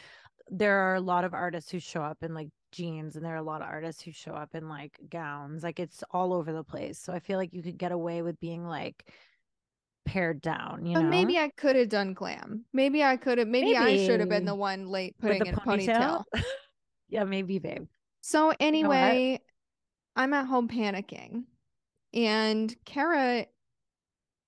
there 0.49 0.77
are 0.77 0.93
a 0.95 1.01
lot 1.01 1.23
of 1.25 1.33
artists 1.33 1.71
who 1.71 1.79
show 1.79 2.03
up 2.03 2.19
in 2.21 2.35
like 2.35 2.49
jeans, 2.71 3.15
and 3.15 3.25
there 3.25 3.33
are 3.33 3.37
a 3.37 3.41
lot 3.43 3.61
of 3.63 3.67
artists 3.67 4.03
who 4.03 4.11
show 4.11 4.33
up 4.33 4.53
in 4.53 4.69
like 4.69 4.99
gowns. 5.09 5.63
Like 5.63 5.79
it's 5.79 6.03
all 6.11 6.31
over 6.31 6.53
the 6.53 6.63
place. 6.63 6.99
So 6.99 7.11
I 7.11 7.17
feel 7.19 7.39
like 7.39 7.53
you 7.53 7.63
could 7.63 7.79
get 7.79 7.91
away 7.91 8.21
with 8.21 8.39
being 8.39 8.67
like 8.67 9.11
pared 10.05 10.41
down. 10.41 10.85
You 10.85 10.93
But 10.93 11.01
know, 11.03 11.09
maybe 11.09 11.37
I 11.37 11.49
could 11.49 11.75
have 11.75 11.89
done 11.89 12.13
glam. 12.13 12.63
Maybe 12.71 13.03
I 13.03 13.17
could 13.17 13.37
have 13.37 13.47
maybe, 13.47 13.75
I 13.75 14.05
should 14.05 14.19
have 14.19 14.29
been 14.29 14.45
the 14.45 14.55
one 14.55 14.87
late 14.87 15.15
putting 15.19 15.45
in 15.45 15.53
a 15.53 15.57
ponytail. 15.57 16.23
yeah, 17.09 17.23
maybe, 17.23 17.59
babe. 17.59 17.87
So 18.21 18.53
anyway, 18.59 19.41
I'm 20.15 20.33
at 20.33 20.47
home 20.47 20.67
panicking, 20.67 21.43
and 22.13 22.73
Kara 22.85 23.45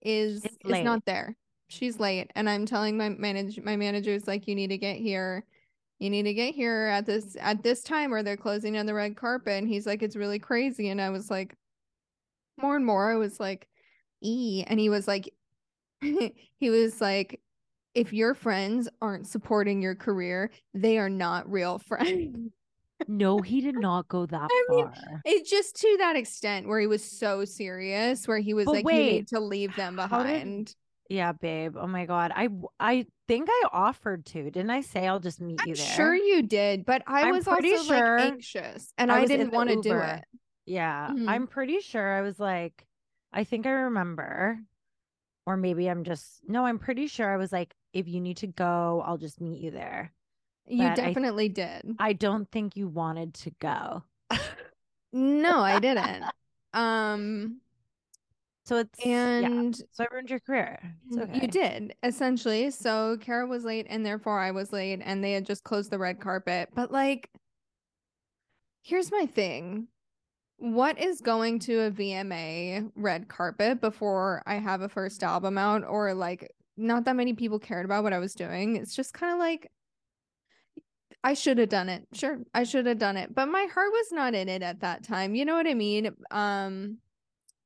is 0.01 0.43
is 0.43 0.79
not 0.83 1.05
there. 1.05 1.35
She's 1.69 1.99
late, 1.99 2.31
and 2.35 2.49
I'm 2.49 2.65
telling 2.65 2.97
my 2.97 3.09
manager, 3.09 3.61
my 3.63 3.75
manager's 3.75 4.27
like, 4.27 4.47
you 4.47 4.55
need 4.55 4.69
to 4.69 4.77
get 4.77 4.97
here. 4.97 5.43
You 5.99 6.09
need 6.11 6.23
to 6.23 6.33
get 6.33 6.53
here 6.53 6.87
at 6.87 7.05
this 7.05 7.35
at 7.39 7.63
this 7.63 7.81
time, 7.83 8.13
or 8.13 8.23
they're 8.23 8.37
closing 8.37 8.77
on 8.77 8.85
the 8.85 8.93
red 8.93 9.17
carpet. 9.17 9.53
And 9.53 9.67
he's 9.67 9.85
like, 9.85 10.01
it's 10.03 10.15
really 10.15 10.39
crazy. 10.39 10.89
And 10.89 11.01
I 11.01 11.09
was 11.09 11.29
like, 11.29 11.55
more 12.57 12.75
and 12.75 12.85
more, 12.85 13.11
I 13.11 13.15
was 13.15 13.39
like, 13.39 13.67
e. 14.21 14.63
And 14.65 14.79
he 14.79 14.89
was 14.89 15.07
like, 15.07 15.33
he 16.59 16.69
was 16.69 16.99
like, 17.01 17.41
if 17.93 18.13
your 18.13 18.33
friends 18.35 18.87
aren't 19.01 19.27
supporting 19.27 19.81
your 19.81 19.95
career, 19.95 20.51
they 20.73 20.97
are 20.97 21.09
not 21.09 21.49
real 21.51 21.79
friends. 21.87 22.51
No, 23.07 23.41
he 23.41 23.61
did 23.61 23.75
not 23.75 24.07
go 24.07 24.25
that 24.25 24.49
I 24.51 24.65
mean, 24.69 24.85
far. 24.85 25.21
It's 25.23 25.47
just 25.51 25.75
to 25.81 25.95
that 25.99 26.15
extent 26.15 26.67
where 26.67 26.79
he 26.79 26.87
was 26.87 27.03
so 27.03 27.45
serious, 27.45 28.27
where 28.27 28.39
he 28.39 28.55
was 28.55 28.65
But 28.65 28.71
like, 28.71 28.85
"You 28.85 28.91
need 28.91 29.11
wait, 29.13 29.27
to 29.27 29.39
leave 29.39 29.75
them 29.75 29.99
how 29.99 30.23
did- 30.23 30.43
behind." 30.43 30.75
Yeah, 31.07 31.31
babe. 31.33 31.77
Oh 31.79 31.85
my 31.85 32.05
god. 32.07 32.31
I 32.35 32.49
I 32.79 33.05
think 33.27 33.49
I 33.51 33.63
offered 33.71 34.25
to. 34.27 34.45
Didn't 34.49 34.71
I 34.71 34.81
say 34.81 35.07
I'll 35.07 35.19
just 35.19 35.39
meet 35.39 35.59
I'm 35.61 35.67
you 35.67 35.75
there? 35.75 35.85
sure 35.85 36.15
you 36.15 36.41
did, 36.41 36.85
but 36.85 37.03
I 37.05 37.21
I'm 37.21 37.35
was 37.35 37.45
pretty 37.45 37.73
also 37.73 37.83
sure 37.83 38.17
like 38.17 38.33
anxious, 38.33 38.91
and 38.97 39.11
I 39.11 39.21
I, 39.21 39.25
didn't 39.25 39.51
want 39.51 39.69
to 39.69 39.75
do 39.79 39.99
it. 39.99 40.23
Yeah, 40.65 41.09
Mhm. 41.11 41.29
I'm 41.29 41.45
pretty 41.47 41.79
sure 41.81 42.13
I 42.17 42.21
was 42.21 42.39
like, 42.39 42.85
I 43.31 43.43
think 43.43 43.67
I 43.67 43.71
remember, 43.71 44.59
or 45.47 45.55
maybe 45.57 45.87
I'm 45.89 46.03
just 46.03 46.41
no. 46.47 46.65
I'm 46.65 46.77
pretty 46.77 47.07
sure 47.07 47.31
I 47.33 47.37
was 47.37 47.51
like, 47.51 47.73
if 47.93 48.07
you 48.07 48.19
need 48.21 48.37
to 48.37 48.47
go, 48.47 49.01
I'll 49.05 49.17
just 49.17 49.39
meet 49.41 49.59
you 49.61 49.71
there. 49.71 50.11
You 50.67 50.79
But 50.89 50.91
I- 50.91 50.95
definitely 51.07 51.47
did. 51.49 51.95
I 51.97 52.11
don't 52.13 52.51
think 52.51 52.75
you 52.75 52.87
wanted 52.87 53.33
to 53.35 53.51
go. 53.59 54.03
No, 55.13 55.61
I 55.61 55.79
didn't. 55.79 56.25
Um, 56.73 57.61
So 58.65 58.75
it's 58.79 58.99
yeah. 59.03 59.39
and 59.39 59.73
So 59.93 60.03
I 60.03 60.07
ruined 60.11 60.29
your 60.29 60.41
career. 60.41 60.77
Okay. 61.17 61.39
you 61.41 61.47
did 61.47 61.95
essentially. 62.03 62.69
So 62.71 63.17
Kara 63.21 63.47
was 63.47 63.63
late, 63.63 63.87
and 63.89 64.05
therefore 64.05 64.37
I 64.39 64.51
was 64.51 64.73
late, 64.73 64.99
and 65.01 65.23
they 65.23 65.31
had 65.31 65.45
just 65.45 65.63
closed 65.63 65.89
the 65.91 65.97
red 65.97 66.19
carpet. 66.19 66.69
But 66.75 66.91
like, 66.91 67.29
here's 68.83 69.11
my 69.11 69.25
thing. 69.25 69.87
What 70.57 70.99
is 70.99 71.21
going 71.21 71.59
to 71.59 71.81
a 71.81 71.91
VMA 71.91 72.91
red 72.95 73.27
carpet 73.27 73.79
before 73.79 74.41
I 74.45 74.55
have 74.55 74.81
a 74.81 74.89
first 74.89 75.23
album 75.23 75.57
out 75.57 75.83
or 75.85 76.13
like 76.13 76.51
not 76.75 77.05
that 77.05 77.15
many 77.15 77.33
people 77.33 77.59
cared 77.59 77.85
about 77.85 78.03
what 78.03 78.13
I 78.13 78.19
was 78.19 78.33
doing? 78.33 78.75
It's 78.75 78.95
just 78.95 79.13
kind 79.13 79.33
of 79.33 79.39
like 79.39 79.71
I 81.23 81.33
should 81.33 81.57
have 81.59 81.69
done 81.69 81.89
it. 81.89 82.07
Sure, 82.13 82.39
I 82.53 82.63
should 82.63 82.85
have 82.87 82.97
done 82.97 83.17
it, 83.17 83.33
but 83.35 83.47
my 83.47 83.67
heart 83.71 83.91
was 83.91 84.11
not 84.11 84.33
in 84.33 84.49
it 84.49 84.63
at 84.63 84.81
that 84.81 85.03
time. 85.03 85.35
You 85.35 85.45
know 85.45 85.55
what 85.55 85.67
I 85.67 85.75
mean? 85.75 86.15
Um 86.31 86.97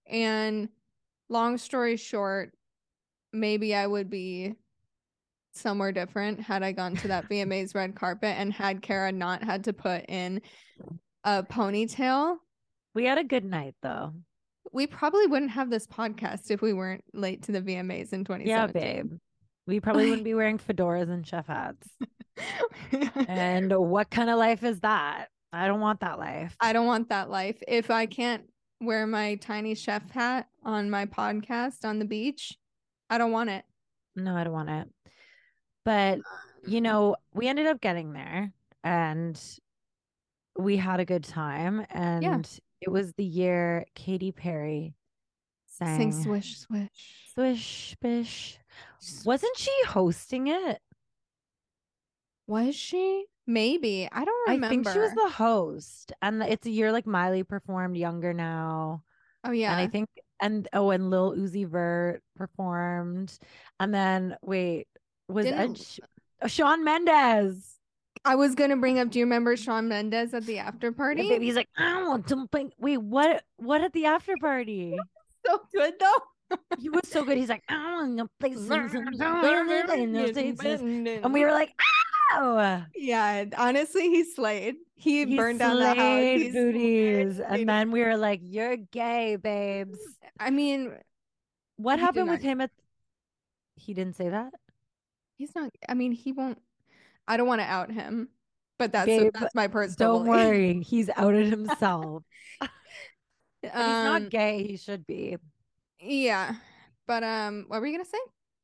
and 0.07 0.67
long 1.29 1.57
story 1.57 1.95
short, 1.95 2.51
maybe 3.31 3.74
I 3.74 3.88
would 3.88 4.10
be 4.10 4.55
somewhere 5.53 5.91
different 5.93 6.41
had 6.41 6.63
I 6.63 6.74
gone 6.74 6.95
to 6.98 7.07
that 7.10 7.29
VMA's 7.29 7.74
red 7.74 7.95
carpet 7.95 8.36
and 8.38 8.51
had 8.51 8.81
Kara 8.81 9.12
not 9.12 9.43
had 9.43 9.65
to 9.65 9.74
put 9.74 10.05
in 10.10 10.41
a 11.24 11.43
ponytail. 11.43 12.38
We 12.93 13.05
had 13.05 13.17
a 13.17 13.24
good 13.24 13.45
night 13.45 13.75
though. 13.81 14.13
We 14.71 14.88
probably 14.88 15.27
wouldn't 15.27 15.51
have 15.51 15.69
this 15.69 15.88
podcast 15.88 16.51
if 16.51 16.62
we 16.62 16.74
weren't 16.74 17.03
late 17.13 17.43
to 17.43 17.51
the 17.51 17.62
VMAs 17.62 18.13
in 18.13 18.24
2017. 18.24 18.48
Yeah, 18.48 18.67
babe. 18.67 19.13
We 19.67 19.79
probably 19.79 20.10
wouldn't 20.10 20.24
be 20.24 20.33
wearing 20.36 20.57
fedoras 20.57 21.10
and 21.10 21.25
chef 21.25 21.48
hats. 21.48 21.88
And 23.27 23.71
what 23.71 24.10
kind 24.10 24.29
of 24.29 24.38
life 24.38 24.63
is 24.63 24.79
that? 24.79 25.27
I 25.53 25.67
don't 25.67 25.79
want 25.79 26.00
that 26.00 26.17
life. 26.17 26.55
I 26.60 26.74
don't 26.74 26.88
want 26.88 27.10
that 27.10 27.29
life. 27.29 27.62
If 27.67 27.91
I 27.91 28.05
can't 28.05 28.43
wear 28.79 29.05
my 29.05 29.36
tiny 29.36 29.75
chef 29.75 30.10
hat 30.12 30.48
on 30.63 30.89
my 30.89 31.05
podcast 31.05 31.86
on 31.86 32.00
the 32.00 32.05
beach, 32.05 32.57
I 33.10 33.17
don't 33.17 33.31
want 33.31 33.50
it. 33.50 33.63
No, 34.15 34.36
I 34.36 34.43
don't 34.43 34.53
want 34.53 34.69
it. 34.69 34.88
But 35.86 36.19
you 36.65 36.77
um, 36.77 36.83
know, 36.83 37.15
we 37.33 37.48
ended 37.48 37.67
up 37.67 37.81
getting 37.81 38.13
there 38.13 38.51
and 38.83 39.39
we 40.57 40.77
had 40.77 41.00
a 41.00 41.05
good 41.05 41.24
time. 41.24 41.86
And 41.89 42.48
it 42.81 42.89
was 42.89 43.13
the 43.13 43.23
year 43.23 43.85
Katy 43.95 44.31
Perry 44.31 44.95
sang 45.67 46.11
Sing 46.11 46.23
swish 46.23 46.57
swish. 46.57 47.29
Swish 47.33 47.95
Bish. 48.01 48.57
Wasn't 49.23 49.57
she 49.57 49.71
hosting 49.88 50.47
it? 50.47 50.79
Was 52.47 52.75
she? 52.75 53.25
Maybe. 53.47 54.09
I 54.11 54.25
don't 54.25 54.50
remember. 54.50 54.65
I 54.65 54.69
think 54.69 54.89
she 54.89 55.00
was 55.00 55.13
the 55.13 55.29
host. 55.29 56.11
And 56.21 56.43
it's 56.43 56.65
a 56.65 56.71
year 56.71 56.91
like 56.91 57.07
Miley 57.07 57.43
performed 57.43 57.97
younger 57.97 58.33
now. 58.33 59.03
Oh 59.43 59.51
yeah. 59.51 59.71
And 59.71 59.79
I 59.79 59.88
think 59.88 60.09
and 60.41 60.67
oh, 60.73 60.89
and 60.91 61.09
Lil 61.09 61.35
Uzi 61.35 61.67
Vert 61.67 62.21
performed. 62.35 63.38
And 63.79 63.93
then 63.93 64.35
wait, 64.41 64.88
was 65.27 65.45
uh, 65.45 65.50
Didn't- 65.50 65.71
Ed 65.71 65.77
Sh- 65.77 66.00
oh, 66.41 66.47
Shawn 66.47 66.83
Mendes. 66.83 67.77
I 68.23 68.35
was 68.35 68.53
gonna 68.55 68.77
bring 68.77 68.99
up. 68.99 69.09
Do 69.09 69.19
you 69.19 69.25
remember 69.25 69.55
Shawn 69.57 69.87
Mendes 69.87 70.33
at 70.33 70.45
the 70.45 70.59
after 70.59 70.91
party? 70.91 71.27
baby, 71.27 71.45
he's 71.45 71.55
like, 71.55 71.69
I 71.77 72.03
want 72.07 72.29
something. 72.29 72.71
Wait, 72.77 72.97
what? 72.97 73.43
What 73.57 73.81
at 73.81 73.93
the 73.93 74.05
after 74.05 74.35
party? 74.39 74.97
so 75.45 75.59
good 75.73 75.93
though. 75.99 76.57
He 76.79 76.89
was 76.89 77.07
so 77.07 77.23
good. 77.23 77.37
He's 77.37 77.49
like, 77.49 77.63
I 77.69 77.93
want 77.93 78.17
to 78.17 78.29
play 78.39 78.53
and 81.23 81.33
we 81.33 81.45
were 81.45 81.51
like, 81.51 81.73
oh, 82.33 82.83
yeah, 82.95 83.45
honestly, 83.57 84.09
he 84.09 84.23
slayed. 84.25 84.75
He, 84.95 85.25
he 85.25 85.37
burned 85.37 85.59
down 85.59 85.79
the 85.79 85.87
house. 85.95 86.41
He 86.41 86.51
booties. 86.51 87.37
slayed. 87.37 87.47
And 87.47 87.69
then 87.69 87.91
we 87.91 88.01
were 88.03 88.17
like, 88.17 88.41
you're 88.43 88.75
gay, 88.75 89.37
babes. 89.37 89.97
I 90.39 90.49
mean, 90.51 90.93
What 91.77 91.99
happened 91.99 92.29
with 92.29 92.41
him 92.41 92.61
at? 92.61 92.71
He 93.75 93.93
didn't 93.93 94.15
say 94.15 94.29
that. 94.29 94.53
he's 95.37 95.55
not. 95.55 95.71
I 95.87 95.93
mean, 95.93 96.11
he 96.11 96.33
won't. 96.33 96.59
I 97.31 97.38
don't 97.38 97.47
want 97.47 97.61
to 97.61 97.65
out 97.65 97.91
him, 97.91 98.29
but 98.77 98.91
that's 98.91 99.05
Babe, 99.05 99.31
that's 99.33 99.55
my 99.55 99.67
personal. 99.67 100.17
Don't 100.19 100.25
belief. 100.25 100.45
worry, 100.47 100.81
he's 100.83 101.09
outed 101.15 101.47
himself. 101.51 102.23
But 102.59 102.69
he's 103.61 103.71
Um, 103.73 104.03
not 104.03 104.29
gay. 104.29 104.67
He 104.67 104.77
should 104.77 105.05
be. 105.07 105.38
Yeah, 106.00 106.55
but 107.07 107.23
um, 107.23 107.65
what 107.67 107.79
were 107.81 107.88
you 107.88 107.93
gonna 107.97 108.05
say? 108.05 108.17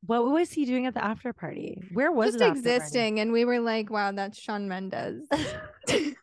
What 0.06 0.24
was 0.26 0.52
he 0.52 0.64
doing 0.64 0.86
at 0.86 0.94
the 0.94 1.04
after 1.04 1.32
party? 1.32 1.82
Where 1.92 2.12
was 2.12 2.32
just 2.32 2.42
after 2.42 2.54
party? 2.74 2.78
existing, 2.78 3.20
and 3.20 3.32
we 3.32 3.44
were 3.44 3.60
like, 3.60 3.90
"Wow, 3.90 4.12
that's 4.12 4.38
Shawn 4.40 4.68
Mendes." 4.68 5.26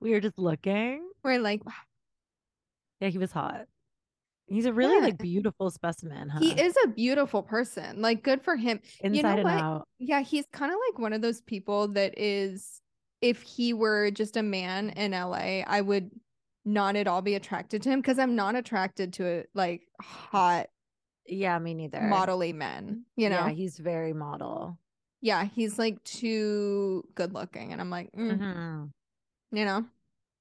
we 0.00 0.10
were 0.10 0.20
just 0.20 0.38
looking. 0.38 1.08
we're 1.24 1.38
like, 1.40 1.64
"Wow." 1.64 1.72
Yeah, 3.00 3.08
he 3.08 3.18
was 3.18 3.32
hot. 3.32 3.66
He's 4.48 4.66
a 4.66 4.72
really 4.72 5.00
like 5.00 5.18
beautiful 5.18 5.70
specimen, 5.70 6.28
huh? 6.28 6.38
He 6.40 6.52
is 6.60 6.74
a 6.84 6.88
beautiful 6.88 7.42
person. 7.42 8.00
Like, 8.00 8.22
good 8.22 8.42
for 8.42 8.56
him. 8.56 8.80
inside 9.00 9.16
you 9.16 9.22
know 9.22 9.28
and 9.36 9.44
what? 9.44 9.52
out. 9.62 9.88
Yeah, 9.98 10.20
he's 10.22 10.46
kind 10.52 10.72
of 10.72 10.78
like 10.88 10.98
one 10.98 11.12
of 11.12 11.20
those 11.20 11.40
people 11.42 11.88
that 11.88 12.18
is, 12.18 12.80
if 13.20 13.42
he 13.42 13.72
were 13.74 14.10
just 14.10 14.36
a 14.36 14.42
man 14.42 14.90
in 14.90 15.12
LA, 15.12 15.62
I 15.66 15.80
would 15.80 16.10
not 16.64 16.96
at 16.96 17.06
all 17.06 17.22
be 17.22 17.34
attracted 17.34 17.82
to 17.82 17.90
him 17.90 18.00
because 18.00 18.18
I'm 18.18 18.36
not 18.36 18.54
attracted 18.54 19.12
to 19.14 19.24
it 19.24 19.50
like 19.54 19.82
hot 20.00 20.68
Yeah, 21.26 21.58
me 21.58 21.74
neither. 21.74 21.98
modelly 21.98 22.54
men. 22.54 23.04
You 23.16 23.28
know? 23.28 23.46
Yeah, 23.46 23.50
he's 23.50 23.78
very 23.78 24.12
model. 24.12 24.78
Yeah, 25.20 25.44
he's 25.44 25.78
like 25.78 26.02
too 26.04 27.04
good 27.14 27.34
looking, 27.34 27.72
and 27.72 27.80
I'm 27.80 27.90
like, 27.90 28.12
mm, 28.12 28.38
Mhm. 28.38 28.90
you 29.50 29.64
know. 29.64 29.84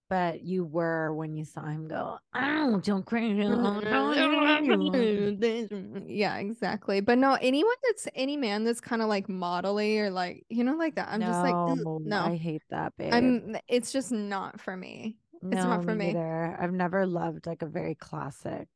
But 0.10 0.44
you 0.44 0.64
were 0.64 1.14
when 1.14 1.36
you 1.36 1.44
saw 1.44 1.66
him 1.66 1.90
go, 1.90 2.18
oh, 2.34 2.80
don't 2.82 3.06
cry. 3.06 3.20
yeah, 6.08 6.38
exactly. 6.38 7.02
But 7.02 7.18
no, 7.18 7.38
anyone 7.42 7.76
that's 7.84 8.08
any 8.16 8.38
man 8.38 8.64
that's 8.64 8.80
kind 8.80 9.02
of 9.02 9.10
like 9.10 9.28
modelly 9.28 10.00
or 10.00 10.10
like 10.10 10.46
you 10.50 10.64
know 10.64 10.76
like 10.76 10.96
that. 10.96 11.10
I'm 11.10 11.20
just 11.20 11.42
like, 11.42 11.54
mm, 11.54 11.84
No, 11.84 12.00
no, 12.02 12.22
I 12.22 12.38
hate 12.38 12.62
that, 12.70 12.94
babe. 12.98 13.14
I'm. 13.14 13.58
It's 13.68 13.92
just 13.92 14.14
not 14.14 14.62
for 14.62 14.78
me. 14.78 15.18
no, 15.42 15.64
not 15.64 15.84
for 15.84 15.94
me. 15.94 16.14
neither. 16.14 16.58
I've 16.58 16.74
never 16.74 17.06
loved 17.06 17.46
like 17.46 17.62
a 17.62 17.68
very 17.68 17.96
classic. 17.96 18.70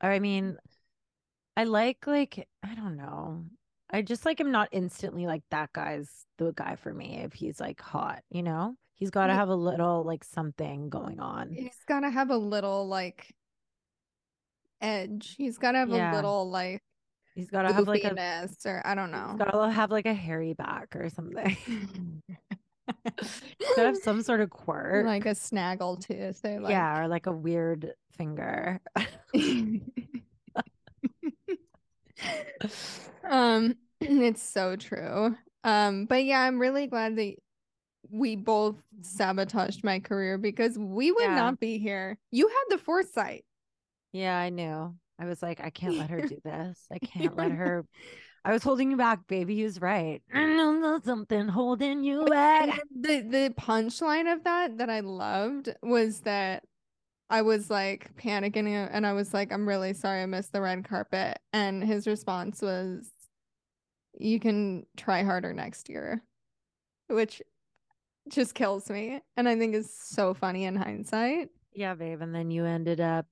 I 0.00 0.20
mean, 0.20 0.52
mm. 0.52 0.56
I 1.56 1.64
like 1.64 2.06
like 2.06 2.46
I 2.62 2.76
don't 2.76 2.96
know. 2.96 3.44
I 3.90 4.02
just 4.02 4.24
like 4.24 4.40
am 4.40 4.50
not 4.50 4.68
instantly 4.72 5.26
like 5.26 5.42
that 5.50 5.72
guy's 5.72 6.26
the 6.38 6.52
guy 6.52 6.76
for 6.76 6.92
me 6.92 7.20
if 7.24 7.32
he's 7.32 7.60
like 7.60 7.80
hot, 7.80 8.22
you 8.30 8.42
know? 8.42 8.76
He's 8.94 9.10
got 9.10 9.26
to 9.26 9.34
have 9.34 9.48
a 9.48 9.54
little 9.54 10.04
like 10.04 10.24
something 10.24 10.88
going 10.88 11.20
on. 11.20 11.50
He's 11.52 11.76
gotta 11.86 12.10
have 12.10 12.30
a 12.30 12.36
little 12.36 12.86
like 12.86 13.34
edge. 14.80 15.34
He's 15.36 15.58
gotta 15.58 15.78
have 15.78 15.88
Yeah. 15.90 16.14
a 16.14 16.16
little 16.16 16.50
like 16.50 16.82
He's 17.34 17.50
got 17.50 17.62
to 17.62 17.72
have 17.72 17.88
like 17.88 18.04
a 18.04 18.48
or 18.64 18.82
I 18.86 18.94
don't 18.94 19.10
know. 19.10 19.30
he's 19.30 19.38
got 19.38 19.50
to 19.50 19.68
have 19.70 19.90
like 19.90 20.06
a 20.06 20.14
hairy 20.14 20.52
back 20.52 20.94
or 20.94 21.08
something. 21.10 21.56
got 23.04 23.74
to 23.74 23.80
have 23.80 23.96
some 23.96 24.22
sort 24.22 24.40
of 24.40 24.50
quirk. 24.50 25.04
like 25.04 25.26
a 25.26 25.34
snaggle 25.34 25.96
tooth. 25.96 26.40
Or 26.44 26.60
like, 26.60 26.70
yeah, 26.70 27.00
or 27.00 27.08
like 27.08 27.26
a 27.26 27.32
weird 27.32 27.92
finger. 28.16 28.80
um 33.28 33.74
it's 34.00 34.42
so 34.42 34.76
true 34.76 35.36
um 35.64 36.06
but 36.06 36.24
yeah 36.24 36.40
i'm 36.40 36.60
really 36.60 36.86
glad 36.86 37.16
that 37.16 37.34
we 38.14 38.36
both 38.36 38.76
sabotaged 39.02 39.82
my 39.84 39.98
career 39.98 40.38
because 40.38 40.78
we 40.78 41.10
would 41.10 41.30
Yeah. 41.30 41.36
not 41.36 41.60
be 41.60 41.78
here 41.78 42.16
you 42.30 42.46
had 42.48 42.64
the 42.76 42.78
foresight 42.78 43.44
Yeah, 44.12 44.38
I 44.38 44.50
knew. 44.50 44.94
I 45.18 45.24
was 45.26 45.42
like, 45.42 45.60
I 45.60 45.70
can't 45.70 45.98
let 45.98 46.10
her 46.10 46.20
do 46.22 46.38
this. 46.44 46.86
I 46.92 46.98
can't 46.98 47.36
let 47.36 47.50
her. 47.50 47.84
I 48.44 48.52
was 48.52 48.62
holding 48.62 48.90
you 48.90 48.96
back, 48.96 49.26
baby. 49.26 49.54
He 49.56 49.64
was 49.64 49.80
right. 49.80 50.22
I 50.32 50.44
know 50.44 51.00
something 51.04 51.48
holding 51.48 52.04
you 52.04 52.24
back. 52.30 52.80
the 52.94 53.20
the 53.22 53.54
punchline 53.58 54.32
of 54.32 54.44
that 54.44 54.78
that 54.78 54.90
i 54.90 55.00
loved 55.00 55.74
was 55.82 56.20
that 56.20 56.62
i 57.30 57.42
was 57.42 57.70
like 57.70 58.14
panicking 58.16 58.66
uh, 58.68 58.88
and 58.92 59.06
i 59.06 59.12
was 59.12 59.32
like 59.34 59.52
i'm 59.52 59.66
really 59.68 59.92
sorry 59.94 60.22
i 60.22 60.26
missed 60.26 60.52
the 60.52 60.60
red 60.60 60.84
carpet 60.88 61.38
and 61.52 61.82
his 61.82 62.06
response 62.06 62.60
was 62.62 63.10
you 64.18 64.38
can 64.38 64.84
try 64.96 65.22
harder 65.22 65.52
next 65.52 65.88
year 65.88 66.22
which 67.08 67.42
just 68.28 68.54
kills 68.54 68.88
me 68.90 69.20
and 69.36 69.48
i 69.48 69.56
think 69.56 69.74
is 69.74 69.94
so 69.96 70.32
funny 70.34 70.64
in 70.64 70.76
hindsight 70.76 71.48
Yeah, 71.74 71.94
babe. 71.94 72.20
And 72.22 72.34
then 72.34 72.50
you 72.50 72.64
ended 72.64 73.00
up 73.00 73.26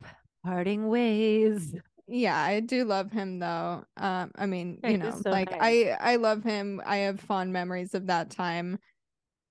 parting 0.45 0.88
ways. 0.88 1.75
yeah 2.09 2.37
i 2.38 2.61
do 2.61 2.85
love 2.85 3.11
him 3.12 3.38
though 3.38 3.85
um 3.97 4.31
i 4.37 4.45
mean 4.47 4.79
Yeah, 4.83 4.90
you 4.90 4.99
know 4.99 5.11
so 5.23 5.31
like 5.31 5.51
nice. 5.51 5.61
i 5.62 5.97
i 6.12 6.17
love 6.17 6.43
him 6.43 6.83
i 6.85 6.97
have 6.99 7.21
fond 7.21 7.53
memories 7.53 7.95
of 7.95 8.07
that 8.09 8.31
time 8.31 8.79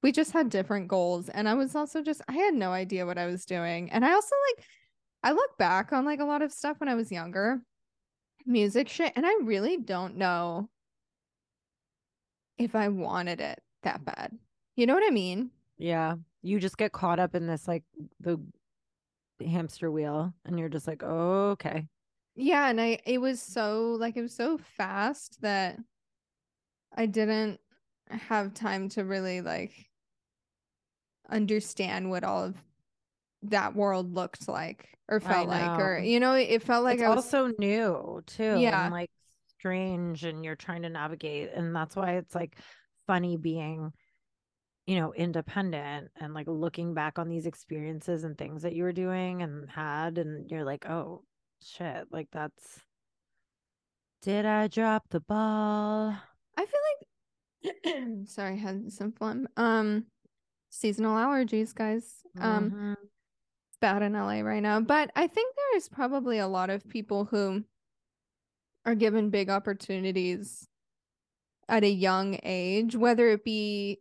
we 0.04 0.12
just 0.12 0.32
had 0.34 0.50
different 0.50 0.88
goals 0.90 1.30
and 1.30 1.48
i 1.48 1.54
was 1.54 1.76
also 1.76 2.02
just 2.04 2.22
i 2.28 2.34
had 2.34 2.54
no 2.54 2.72
idea 2.72 3.06
what 3.06 3.18
i 3.18 3.26
was 3.26 3.46
doing 3.46 3.90
and 3.92 4.04
i 4.06 4.12
also 4.12 4.36
like 4.58 4.66
i 5.24 5.32
look 5.32 5.58
back 5.58 5.94
on 5.94 6.04
like 6.06 6.20
a 6.20 6.26
lot 6.26 6.42
of 6.42 6.52
stuff 6.52 6.80
when 6.80 6.90
i 6.90 6.96
was 6.96 7.12
younger 7.12 7.62
music 8.46 8.90
shit 8.90 9.14
and 9.16 9.26
i 9.26 9.34
really 9.44 9.78
don't 9.78 10.18
know 10.18 10.70
if 12.58 12.76
i 12.76 12.90
wanted 12.90 13.40
it 13.40 13.60
that 13.84 14.04
bad 14.04 14.38
you 14.82 14.88
know 14.88 14.96
what 14.96 15.08
i 15.08 15.12
mean 15.12 15.52
Yeah. 15.78 16.16
You 16.42 16.60
just 16.60 16.76
get 16.76 16.92
caught 16.92 17.20
up 17.20 17.36
in 17.36 17.46
this 17.46 17.68
like 17.68 17.84
the 18.20 18.40
hamster 19.40 19.92
wheel 19.92 20.34
and 20.44 20.58
you're 20.58 20.70
just 20.70 20.88
like, 20.88 21.04
oh, 21.04 21.52
okay. 21.52 21.86
yeah 22.36 22.68
and 22.68 22.82
i 22.82 22.98
it 23.06 23.22
was 23.22 23.40
so 23.40 23.96
like 24.00 24.18
it 24.18 24.24
was 24.24 24.36
so 24.36 24.58
fast 24.58 25.40
that 25.42 25.78
i 26.98 27.06
didn't 27.06 27.60
have 28.10 28.56
time 28.56 28.90
to 28.90 29.04
really 29.04 29.42
like 29.42 29.72
understand 31.30 32.10
what 32.10 32.24
all 32.24 32.44
of 32.46 32.56
that 33.44 33.76
world 33.76 34.16
looked 34.16 34.48
like 34.48 34.90
or 35.08 35.20
felt 35.20 35.48
like 35.48 35.80
or 35.80 36.00
you 36.00 36.20
know 36.20 36.34
it 36.34 36.64
felt 36.64 36.84
like 36.84 36.96
it's 36.96 37.04
i 37.04 37.10
was 37.10 37.26
also 37.26 37.52
new 37.60 38.24
too. 38.26 38.58
Yeah. 38.58 38.86
And 38.86 38.94
like 38.94 39.12
strange 39.60 40.24
and 40.24 40.44
you're 40.44 40.56
trying 40.56 40.82
to 40.82 40.90
navigate. 40.90 41.52
And 41.54 41.76
that's 41.76 41.96
why 41.96 42.14
it's 42.14 42.34
like 42.34 42.58
funny 43.06 43.38
being, 43.38 43.94
you 44.88 45.00
know, 45.00 45.14
independent 45.14 46.10
and 46.20 46.34
like 46.34 46.48
looking 46.48 46.94
back 46.94 47.20
on 47.20 47.30
these 47.30 47.46
experiences 47.46 48.24
and 48.24 48.38
things 48.38 48.64
that 48.64 48.74
you 48.74 48.84
were 48.84 48.92
doing 48.92 49.42
and 49.42 49.70
had. 49.70 50.18
And 50.18 50.50
you're 50.50 50.66
like, 50.66 50.86
oh 50.90 51.24
shit, 51.62 52.08
like 52.12 52.28
that's 52.32 52.80
did 54.22 54.46
I 54.46 54.68
drop 54.68 55.10
the 55.10 55.20
ball? 55.20 56.16
i 56.58 56.66
feel 56.66 56.80
like 57.96 58.28
sorry 58.28 58.54
i 58.54 58.58
had 58.58 58.92
some 58.92 59.12
phlegm 59.12 59.48
um 59.58 60.06
seasonal 60.70 61.16
allergies 61.16 61.74
guys 61.74 62.22
um 62.40 62.70
Mhm. 62.72 62.94
it's 63.70 63.78
bad 63.80 64.02
in 64.04 64.14
LA 64.14 64.42
right 64.42 64.62
now. 64.62 64.80
But 64.80 65.12
I 65.16 65.28
think 65.28 65.56
there 65.56 65.78
is 65.78 65.88
probably 65.90 66.38
a 66.40 66.48
lot 66.48 66.70
of 66.70 66.88
people 66.88 67.26
who 67.26 67.64
are 68.86 68.96
given 68.96 69.30
big 69.30 69.50
opportunities 69.50 70.68
at 71.70 71.84
a 71.84 71.90
young 71.90 72.38
age, 72.44 72.96
whether 72.96 73.30
it 73.30 73.44
be 73.44 74.00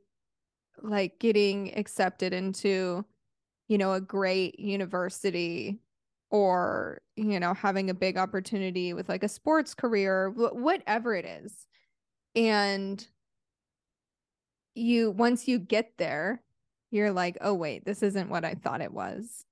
like 0.82 1.18
getting 1.18 1.76
accepted 1.78 2.32
into, 2.32 3.04
you 3.68 3.78
know, 3.78 3.94
a 3.94 4.00
great 4.00 4.58
university 4.60 5.80
or, 6.30 7.02
you 7.16 7.40
know, 7.40 7.54
having 7.54 7.90
a 7.90 7.94
big 7.94 8.16
opportunity 8.18 8.94
with 8.94 9.08
like 9.08 9.24
a 9.24 9.28
sports 9.28 9.74
career, 9.74 10.30
whatever 10.30 11.14
it 11.14 11.24
is. 11.26 11.66
And 12.36 13.06
you, 14.74 15.10
once 15.10 15.48
you 15.48 15.58
get 15.58 15.92
there, 15.98 16.42
you're 16.90 17.12
like, 17.12 17.38
oh, 17.40 17.54
wait, 17.54 17.84
this 17.84 18.02
isn't 18.02 18.30
what 18.30 18.44
I 18.44 18.54
thought 18.54 18.80
it 18.80 18.92
was. 18.92 19.44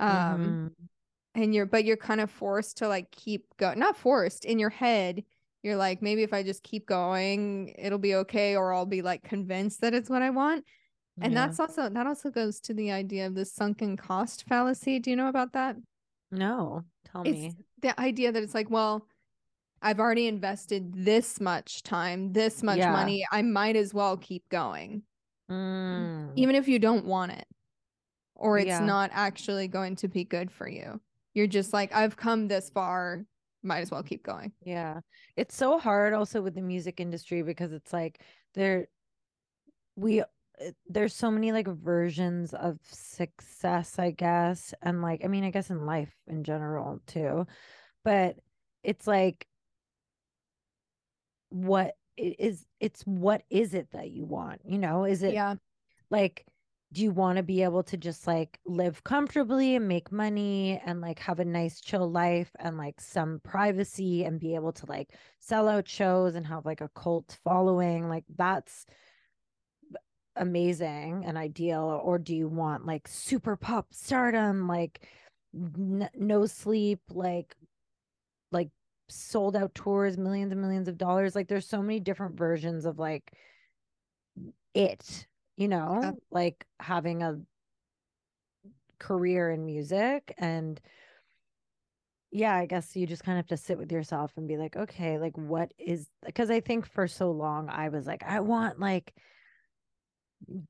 Um, 0.00 0.58
Mhm. 0.64 0.88
and 1.34 1.54
you're 1.54 1.66
but 1.66 1.84
you're 1.84 1.96
kind 1.96 2.20
of 2.20 2.30
forced 2.30 2.78
to 2.78 2.88
like 2.88 3.10
keep 3.12 3.46
going 3.58 3.78
not 3.78 3.96
forced 3.96 4.44
in 4.44 4.58
your 4.58 4.70
head 4.70 5.24
you're 5.62 5.76
like 5.76 6.02
maybe 6.02 6.22
if 6.22 6.32
i 6.32 6.42
just 6.42 6.62
keep 6.62 6.86
going 6.86 7.74
it'll 7.78 7.98
be 7.98 8.14
okay 8.16 8.56
or 8.56 8.72
i'll 8.72 8.86
be 8.86 9.02
like 9.02 9.22
convinced 9.22 9.80
that 9.80 9.94
it's 9.94 10.10
what 10.10 10.22
i 10.22 10.30
want 10.30 10.64
and 11.20 11.32
Yeah. 11.32 11.46
that's 11.46 11.60
also 11.60 11.88
that 11.88 12.06
also 12.06 12.30
goes 12.30 12.60
to 12.60 12.74
the 12.74 12.90
idea 12.90 13.26
of 13.26 13.34
the 13.34 13.44
sunken 13.44 13.96
cost 13.96 14.44
fallacy 14.48 14.98
do 14.98 15.10
you 15.10 15.16
know 15.16 15.28
about 15.28 15.52
that 15.52 15.76
no, 16.30 16.82
tell 17.04 17.22
it's 17.26 17.40
me. 17.40 17.56
the 17.82 18.00
idea 18.00 18.32
that 18.32 18.42
it's 18.42 18.54
like 18.54 18.70
well 18.70 19.06
i've 19.82 20.00
already 20.00 20.26
invested 20.26 20.92
this 20.94 21.40
much 21.40 21.82
time 21.82 22.32
this 22.32 22.62
much 22.62 22.78
Yeah. 22.78 22.92
money 22.92 23.24
i 23.30 23.42
might 23.42 23.76
as 23.76 23.92
well 23.94 24.16
keep 24.16 24.48
going 24.48 25.02
Mm. 25.50 26.32
even 26.36 26.54
if 26.54 26.68
you 26.68 26.78
don't 26.78 27.04
want 27.04 27.32
it 27.32 27.46
or 28.34 28.56
it's 28.58 28.68
Yeah. 28.68 28.86
not 28.86 29.10
actually 29.12 29.68
going 29.68 29.96
to 29.96 30.08
be 30.08 30.24
good 30.24 30.50
for 30.50 30.66
you 30.66 31.00
you're 31.34 31.46
just 31.46 31.72
like 31.72 31.94
i've 31.94 32.16
come 32.16 32.48
this 32.48 32.70
far 32.70 33.26
might 33.62 33.80
as 33.80 33.90
well 33.90 34.02
keep 34.02 34.22
going 34.24 34.52
Yeah. 34.64 35.00
It's 35.36 35.56
so 35.56 35.78
hard 35.78 36.12
also 36.12 36.42
with 36.42 36.54
the 36.54 36.62
music 36.62 37.00
industry 37.00 37.42
because 37.42 37.72
it's 37.72 37.92
like 37.92 38.20
there 38.54 38.88
we 39.96 40.20
uh, 40.20 40.24
there's 40.88 41.14
so 41.14 41.30
many 41.30 41.52
like 41.52 41.68
versions 41.68 42.54
of 42.54 42.78
success, 42.84 43.98
I 43.98 44.10
guess. 44.10 44.74
And 44.82 45.02
like 45.02 45.24
I 45.24 45.28
mean, 45.28 45.44
I 45.44 45.50
guess 45.50 45.70
in 45.70 45.86
life 45.86 46.14
in 46.26 46.44
general 46.44 47.00
too. 47.06 47.46
But 48.04 48.36
it's 48.82 49.06
like 49.06 49.46
what 51.50 51.94
it 52.16 52.36
is 52.38 52.64
it's 52.80 53.02
what 53.02 53.42
is 53.50 53.74
it 53.74 53.90
that 53.92 54.10
you 54.10 54.24
want? 54.24 54.60
You 54.64 54.78
know, 54.78 55.04
is 55.04 55.22
it 55.22 55.34
yeah 55.34 55.54
like 56.10 56.44
do 56.92 57.02
you 57.02 57.10
want 57.10 57.38
to 57.38 57.42
be 57.42 57.62
able 57.62 57.82
to 57.82 57.96
just 57.96 58.26
like 58.26 58.60
live 58.66 59.02
comfortably 59.02 59.76
and 59.76 59.88
make 59.88 60.12
money 60.12 60.80
and 60.84 61.00
like 61.00 61.18
have 61.18 61.40
a 61.40 61.44
nice 61.44 61.80
chill 61.80 62.10
life 62.10 62.50
and 62.58 62.76
like 62.76 63.00
some 63.00 63.40
privacy 63.42 64.24
and 64.24 64.38
be 64.38 64.54
able 64.54 64.72
to 64.72 64.84
like 64.86 65.10
sell 65.38 65.68
out 65.68 65.88
shows 65.88 66.34
and 66.34 66.46
have 66.46 66.66
like 66.66 66.82
a 66.82 66.90
cult 66.90 67.38
following? 67.44 68.08
Like 68.08 68.24
that's 68.36 68.84
amazing 70.36 71.24
and 71.26 71.36
ideal 71.38 72.00
or 72.04 72.18
do 72.18 72.34
you 72.34 72.48
want 72.48 72.86
like 72.86 73.06
super 73.06 73.54
pop 73.56 73.86
stardom 73.92 74.66
like 74.66 75.06
n- 75.54 76.08
no 76.14 76.46
sleep 76.46 77.00
like 77.10 77.54
like 78.50 78.70
sold 79.08 79.56
out 79.56 79.74
tours 79.74 80.18
millions 80.18 80.52
and 80.52 80.60
millions 80.60 80.88
of 80.88 80.98
dollars? 80.98 81.34
Like 81.34 81.48
there's 81.48 81.66
so 81.66 81.80
many 81.80 82.00
different 82.00 82.36
versions 82.36 82.84
of 82.84 82.98
like 82.98 83.32
it 84.74 85.26
you 85.62 85.68
know 85.68 86.00
yeah. 86.02 86.10
like 86.32 86.66
having 86.80 87.22
a 87.22 87.38
career 88.98 89.48
in 89.48 89.64
music 89.64 90.34
and 90.36 90.80
yeah 92.32 92.56
i 92.56 92.66
guess 92.66 92.96
you 92.96 93.06
just 93.06 93.22
kind 93.22 93.38
of 93.38 93.44
have 93.44 93.56
to 93.58 93.64
sit 93.64 93.78
with 93.78 93.92
yourself 93.92 94.32
and 94.36 94.48
be 94.48 94.56
like 94.56 94.76
okay 94.76 95.18
like 95.18 95.38
what 95.38 95.72
is 95.78 96.08
because 96.26 96.50
i 96.50 96.58
think 96.58 96.84
for 96.84 97.06
so 97.06 97.30
long 97.30 97.68
i 97.68 97.88
was 97.88 98.08
like 98.08 98.24
i 98.24 98.40
want 98.40 98.80
like 98.80 99.14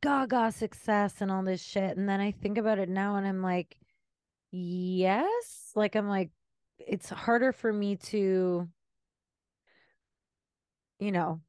gaga 0.03 0.53
success 0.53 1.15
and 1.21 1.31
all 1.31 1.43
this 1.43 1.63
shit 1.63 1.97
and 1.97 2.07
then 2.07 2.21
i 2.21 2.31
think 2.31 2.59
about 2.59 2.79
it 2.79 2.91
now 2.91 3.17
and 3.17 3.27
i'm 3.27 3.41
like 3.41 3.79
yes 4.51 5.73
like 5.75 5.97
i'm 5.97 6.09
like 6.09 6.31
it's 6.79 7.09
harder 7.09 7.51
for 7.51 7.73
me 7.73 7.97
to 7.97 8.69
you 10.99 11.13
know 11.13 11.41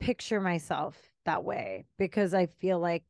picture 0.00 0.40
myself 0.40 0.96
that 1.24 1.44
way 1.44 1.86
because 1.98 2.34
I 2.34 2.46
feel 2.46 2.78
like 2.78 3.04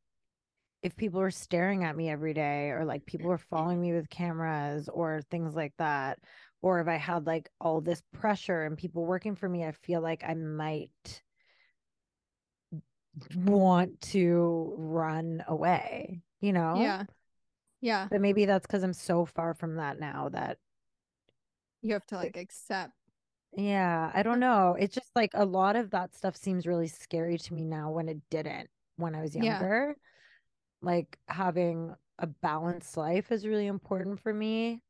if 0.82 0.96
people 0.96 1.20
were 1.20 1.30
staring 1.30 1.84
at 1.84 1.96
me 1.96 2.10
every 2.10 2.34
day 2.34 2.70
or 2.70 2.84
like 2.84 3.06
people 3.06 3.28
were 3.28 3.38
mm-hmm. 3.38 3.56
following 3.56 3.80
me 3.80 3.92
with 3.92 4.10
cameras 4.10 4.88
or 4.88 5.22
things 5.30 5.54
like 5.54 5.72
that 5.78 6.18
or 6.62 6.80
if 6.80 6.88
I 6.88 6.96
had 6.96 7.26
like 7.26 7.48
all 7.60 7.80
this 7.80 8.02
pressure 8.12 8.64
and 8.64 8.76
people 8.76 9.04
working 9.04 9.34
for 9.34 9.48
me 9.48 9.64
I 9.64 9.72
feel 9.72 10.00
like 10.00 10.24
I 10.26 10.34
might 10.34 11.22
want 13.34 14.00
to 14.00 14.74
run 14.76 15.44
away 15.46 16.22
you 16.44 16.52
know? 16.52 16.76
Yeah. 16.76 17.04
Yeah. 17.80 18.08
But 18.10 18.20
maybe 18.20 18.44
that's 18.44 18.66
because 18.66 18.82
I'm 18.82 18.92
so 18.92 19.24
far 19.24 19.54
from 19.54 19.76
that 19.76 19.98
now 19.98 20.28
that 20.30 20.58
you 21.80 21.94
have 21.94 22.06
to 22.06 22.16
like 22.16 22.36
accept 22.36 22.92
yeah, 23.56 24.10
I 24.12 24.22
don't 24.22 24.40
know. 24.40 24.76
It's 24.78 24.94
just 24.94 25.10
like 25.14 25.30
a 25.34 25.44
lot 25.44 25.76
of 25.76 25.90
that 25.90 26.14
stuff 26.14 26.36
seems 26.36 26.66
really 26.66 26.88
scary 26.88 27.38
to 27.38 27.54
me 27.54 27.64
now 27.64 27.90
when 27.90 28.08
it 28.08 28.18
didn't 28.30 28.68
when 28.96 29.14
I 29.14 29.20
was 29.20 29.34
younger. 29.36 29.96
Yeah. 29.96 30.88
Like 30.88 31.18
having 31.28 31.94
a 32.18 32.26
balanced 32.26 32.96
life 32.96 33.30
is 33.30 33.46
really 33.46 33.66
important 33.66 34.20
for 34.20 34.32
me 34.32 34.82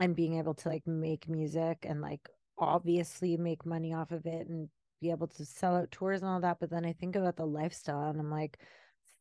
and 0.00 0.16
being 0.16 0.38
able 0.38 0.54
to 0.54 0.68
like 0.68 0.86
make 0.86 1.28
music 1.28 1.84
and 1.88 2.00
like 2.00 2.28
obviously 2.58 3.36
make 3.36 3.66
money 3.66 3.92
off 3.92 4.10
of 4.10 4.26
it 4.26 4.48
and 4.48 4.68
be 5.00 5.10
able 5.10 5.28
to 5.28 5.44
sell 5.44 5.76
out 5.76 5.90
tours 5.90 6.22
and 6.22 6.30
all 6.30 6.40
that. 6.40 6.58
But 6.60 6.70
then 6.70 6.84
I 6.84 6.92
think 6.92 7.14
about 7.14 7.36
the 7.36 7.46
lifestyle 7.46 8.08
and 8.08 8.18
I'm 8.18 8.30
like, 8.30 8.58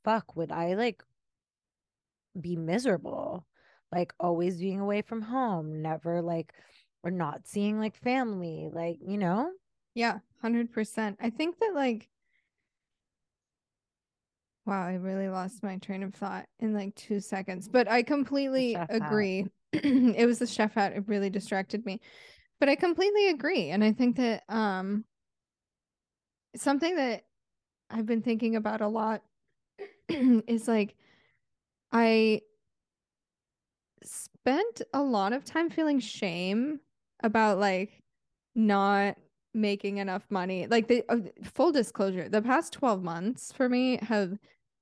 fuck, 0.03 0.35
would 0.35 0.51
I 0.51 0.75
like 0.75 1.03
be 2.39 2.55
miserable? 2.55 3.45
Like 3.91 4.13
always 4.19 4.57
being 4.57 4.79
away 4.79 5.01
from 5.01 5.21
home, 5.21 5.81
never 5.81 6.21
like 6.21 6.53
or 7.07 7.11
not 7.11 7.47
seeing 7.47 7.79
like 7.79 7.95
family, 7.95 8.69
like, 8.71 8.97
you 9.01 9.17
know? 9.17 9.51
Yeah, 9.95 10.13
100%. 10.13 11.17
I 11.21 11.29
think 11.29 11.57
that 11.59 11.73
like 11.73 12.09
Wow, 14.65 14.85
I 14.85 14.95
really 14.95 15.29
lost 15.29 15.63
my 15.63 15.77
train 15.77 16.03
of 16.03 16.13
thought 16.13 16.45
in 16.59 16.73
like 16.73 16.93
2 16.95 17.21
seconds, 17.21 17.69
but 17.69 17.87
I 17.87 18.03
completely 18.03 18.75
agree. 18.89 19.47
it 19.71 20.25
was 20.25 20.39
the 20.39 20.47
chef 20.47 20.73
hat, 20.73 20.91
it 20.93 21.07
really 21.07 21.29
distracted 21.29 21.85
me. 21.85 22.01
But 22.59 22.67
I 22.69 22.75
completely 22.75 23.29
agree 23.29 23.69
and 23.69 23.83
I 23.83 23.93
think 23.93 24.17
that 24.17 24.43
um 24.49 25.05
something 26.55 26.95
that 26.95 27.23
I've 27.89 28.05
been 28.05 28.21
thinking 28.21 28.55
about 28.55 28.81
a 28.81 28.87
lot 28.87 29.21
is 30.09 30.67
like 30.67 30.95
I 31.91 32.41
spent 34.03 34.81
a 34.93 35.01
lot 35.01 35.33
of 35.33 35.45
time 35.45 35.69
feeling 35.69 35.99
shame 35.99 36.79
about 37.23 37.59
like 37.59 38.01
not 38.55 39.17
making 39.53 39.97
enough 39.97 40.23
money. 40.29 40.67
Like 40.67 40.87
the 40.87 41.03
uh, 41.09 41.17
full 41.43 41.71
disclosure, 41.71 42.29
the 42.29 42.41
past 42.41 42.73
12 42.73 43.03
months 43.03 43.51
for 43.51 43.67
me 43.67 43.99
have 44.03 44.37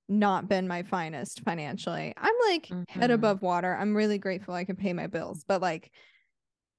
not 0.07 0.47
been 0.47 0.67
my 0.67 0.83
finest 0.83 1.41
financially. 1.41 2.13
I'm 2.17 2.35
like 2.49 2.67
mm-hmm. 2.67 2.99
head 2.99 3.11
above 3.11 3.41
water. 3.41 3.75
I'm 3.75 3.95
really 3.95 4.17
grateful 4.17 4.53
I 4.53 4.65
can 4.65 4.75
pay 4.75 4.93
my 4.93 5.07
bills, 5.07 5.43
but 5.47 5.61
like 5.61 5.91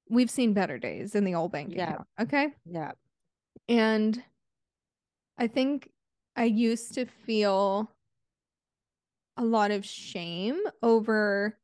we've 0.09 0.31
seen 0.31 0.53
better 0.53 0.79
days 0.79 1.15
in 1.15 1.25
the 1.25 1.35
old 1.35 1.53
bank 1.53 1.73
yeah. 1.75 1.85
account. 1.85 2.09
Okay. 2.21 2.49
Yeah. 2.65 2.93
And 3.69 4.23
I 5.39 5.49
think 5.49 5.91
I 6.37 6.45
used 6.45 6.95
to 6.95 7.07
feel 7.07 7.91
a 9.37 9.45
lot 9.45 9.71
of 9.71 9.85
shame 9.85 10.61
over 10.83 11.59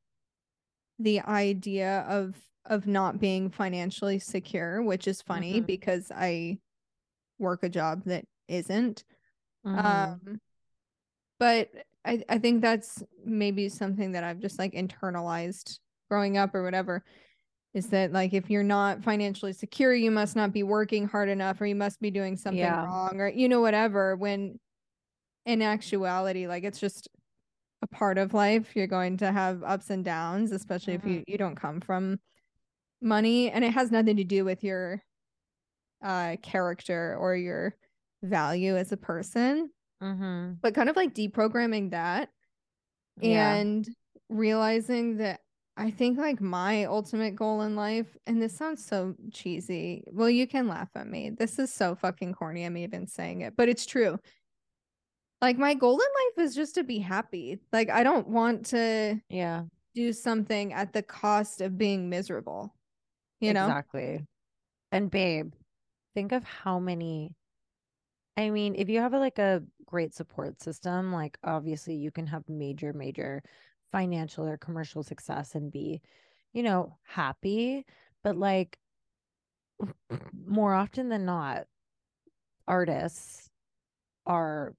the 0.98 1.20
idea 1.20 2.05
of 2.09 2.35
of 2.66 2.87
not 2.87 3.20
being 3.20 3.51
financially 3.51 4.18
secure, 4.18 4.83
which 4.83 5.09
is 5.09 5.22
funny 5.22 5.55
mm-hmm. 5.55 5.66
because 5.66 6.11
I 6.14 6.59
work 7.38 7.62
a 7.62 7.68
job 7.68 8.03
that 8.07 8.25
isn't. 8.48 9.05
Mm-hmm. 9.66 9.87
Um, 9.87 10.40
but 11.38 11.70
I, 12.05 12.22
I 12.29 12.38
think 12.38 12.62
that's 12.62 13.03
maybe 13.25 13.68
something 13.68 14.12
that 14.12 14.25
I've 14.25 14.40
just 14.40 14.59
like 14.59 14.72
internalized 14.75 15.79
growing 16.09 16.37
up 16.37 16.55
or 16.55 16.62
whatever 16.62 17.05
is 17.75 17.87
that 17.88 18.12
like 18.12 18.35
if 18.35 18.51
you're 18.51 18.62
not 18.62 19.03
financially 19.03 19.53
secure, 19.53 19.94
you 19.94 20.11
must 20.11 20.37
not 20.37 20.53
be 20.53 20.62
working 20.62 21.09
hard 21.09 21.29
enough 21.29 21.61
or 21.61 21.66
you 21.66 21.75
must 21.75 22.01
be 22.01 22.11
doing 22.11 22.37
something 22.37 22.59
yeah. 22.59 22.85
wrong 22.85 23.20
or 23.20 23.29
you 23.29 23.48
know 23.48 23.61
whatever 23.61 24.14
when 24.16 24.59
in 25.46 25.62
actuality 25.62 26.46
like 26.46 26.64
it's 26.64 26.79
just 26.79 27.09
a 27.83 27.87
part 27.87 28.16
of 28.16 28.33
life 28.33 28.77
you're 28.77 28.87
going 28.87 29.16
to 29.16 29.33
have 29.33 29.62
ups 29.64 29.90
and 29.90 30.05
downs 30.05 30.53
especially 30.53 30.96
mm-hmm. 30.96 31.09
if 31.09 31.14
you 31.14 31.25
you 31.27 31.38
don't 31.38 31.57
come 31.57 31.81
from 31.81 32.20
money 33.03 33.51
and 33.51 33.65
it 33.65 33.73
has 33.73 33.91
nothing 33.91 34.17
to 34.17 34.25
do 34.25 34.45
with 34.45 34.62
your 34.65 35.03
uh 36.05 36.37
character 36.43 37.17
or 37.19 37.37
your 37.37 37.77
value 38.23 38.77
as 38.77 38.93
a 38.93 38.97
person 38.97 39.71
mm-hmm. 40.03 40.53
but 40.61 40.75
kind 40.75 40.88
of 40.88 40.97
like 40.97 41.15
deprogramming 41.15 41.91
that 41.91 42.29
yeah. 43.21 43.55
and 43.55 43.88
realizing 44.29 45.19
that 45.19 45.41
I 45.77 45.91
think 45.91 46.19
like 46.19 46.41
my 46.41 46.85
ultimate 46.85 47.35
goal 47.35 47.62
in 47.62 47.75
life, 47.75 48.17
and 48.27 48.43
this 48.43 48.57
sounds 48.57 48.85
so 48.85 49.15
cheesy. 49.33 50.05
Well, 50.07 50.29
you 50.29 50.47
can 50.47 50.69
laugh 50.69 50.91
at 50.95 51.07
me. 51.07 51.31
This 51.31 51.59
is 51.59 51.73
so 51.73 51.95
fucking 51.95 52.35
corny. 52.35 52.65
I'm 52.65 52.77
even 52.77 53.07
saying 53.07 53.41
it, 53.41 53.55
but 53.57 53.69
it's 53.69 53.87
true. 53.87 54.19
Like 55.41 55.59
my 55.59 55.75
goal 55.75 55.95
in 55.95 55.99
life 55.99 56.47
is 56.47 56.55
just 56.55 56.75
to 56.75 56.85
be 56.85 56.99
happy. 56.99 57.59
Like 57.73 57.91
I 57.91 58.05
don't 58.05 58.29
want 58.29 58.67
to 58.67 59.21
yeah 59.31 59.62
do 59.95 60.12
something 60.12 60.73
at 60.73 60.93
the 60.93 61.03
cost 61.03 61.61
of 61.61 61.79
being 61.79 62.09
miserable 62.09 62.75
you 63.42 63.52
know? 63.52 63.66
Exactly. 63.66 64.26
And 64.90 65.11
babe 65.11 65.52
think 66.14 66.33
of 66.33 66.44
how 66.44 66.78
many 66.78 67.35
i 68.37 68.50
mean 68.50 68.74
if 68.76 68.88
you 68.88 69.00
have 69.00 69.14
a, 69.14 69.18
like 69.18 69.38
a 69.38 69.62
great 69.87 70.14
support 70.14 70.61
system 70.61 71.12
like 71.12 71.38
obviously 71.44 71.94
you 71.94 72.11
can 72.11 72.26
have 72.26 72.48
major 72.48 72.92
major 72.92 73.42
financial 73.90 74.46
or 74.46 74.57
commercial 74.57 75.02
success 75.02 75.55
and 75.55 75.70
be 75.70 76.00
you 76.52 76.62
know 76.62 76.96
happy 77.05 77.85
but 78.22 78.37
like 78.37 78.78
more 80.46 80.74
often 80.74 81.09
than 81.09 81.24
not 81.24 81.66
artists 82.66 83.50
are 84.26 84.74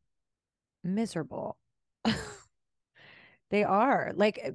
miserable. 0.84 1.58
They 3.50 3.64
are 3.64 4.12
like 4.16 4.40
eh, 4.42 4.52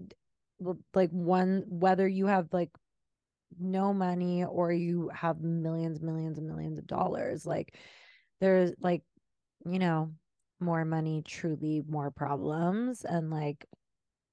like 0.95 1.11
one 1.11 1.65
whether 1.69 2.07
you 2.09 2.27
have 2.27 2.49
like 2.53 2.71
no 3.59 3.93
money 3.93 4.45
or 4.45 4.73
you 4.73 5.11
have 5.15 5.41
millions, 5.41 6.01
millions 6.01 6.39
and 6.39 6.47
millions 6.47 6.79
of 6.79 6.87
dollars. 6.87 7.47
Like 7.47 7.77
there's 8.41 8.73
like, 8.81 9.03
you 9.65 9.79
know, 9.79 10.13
more 10.61 10.85
money, 10.85 11.23
truly 11.27 11.83
more 11.89 12.11
problems 12.11 13.05
and 13.05 13.31
like 13.31 13.67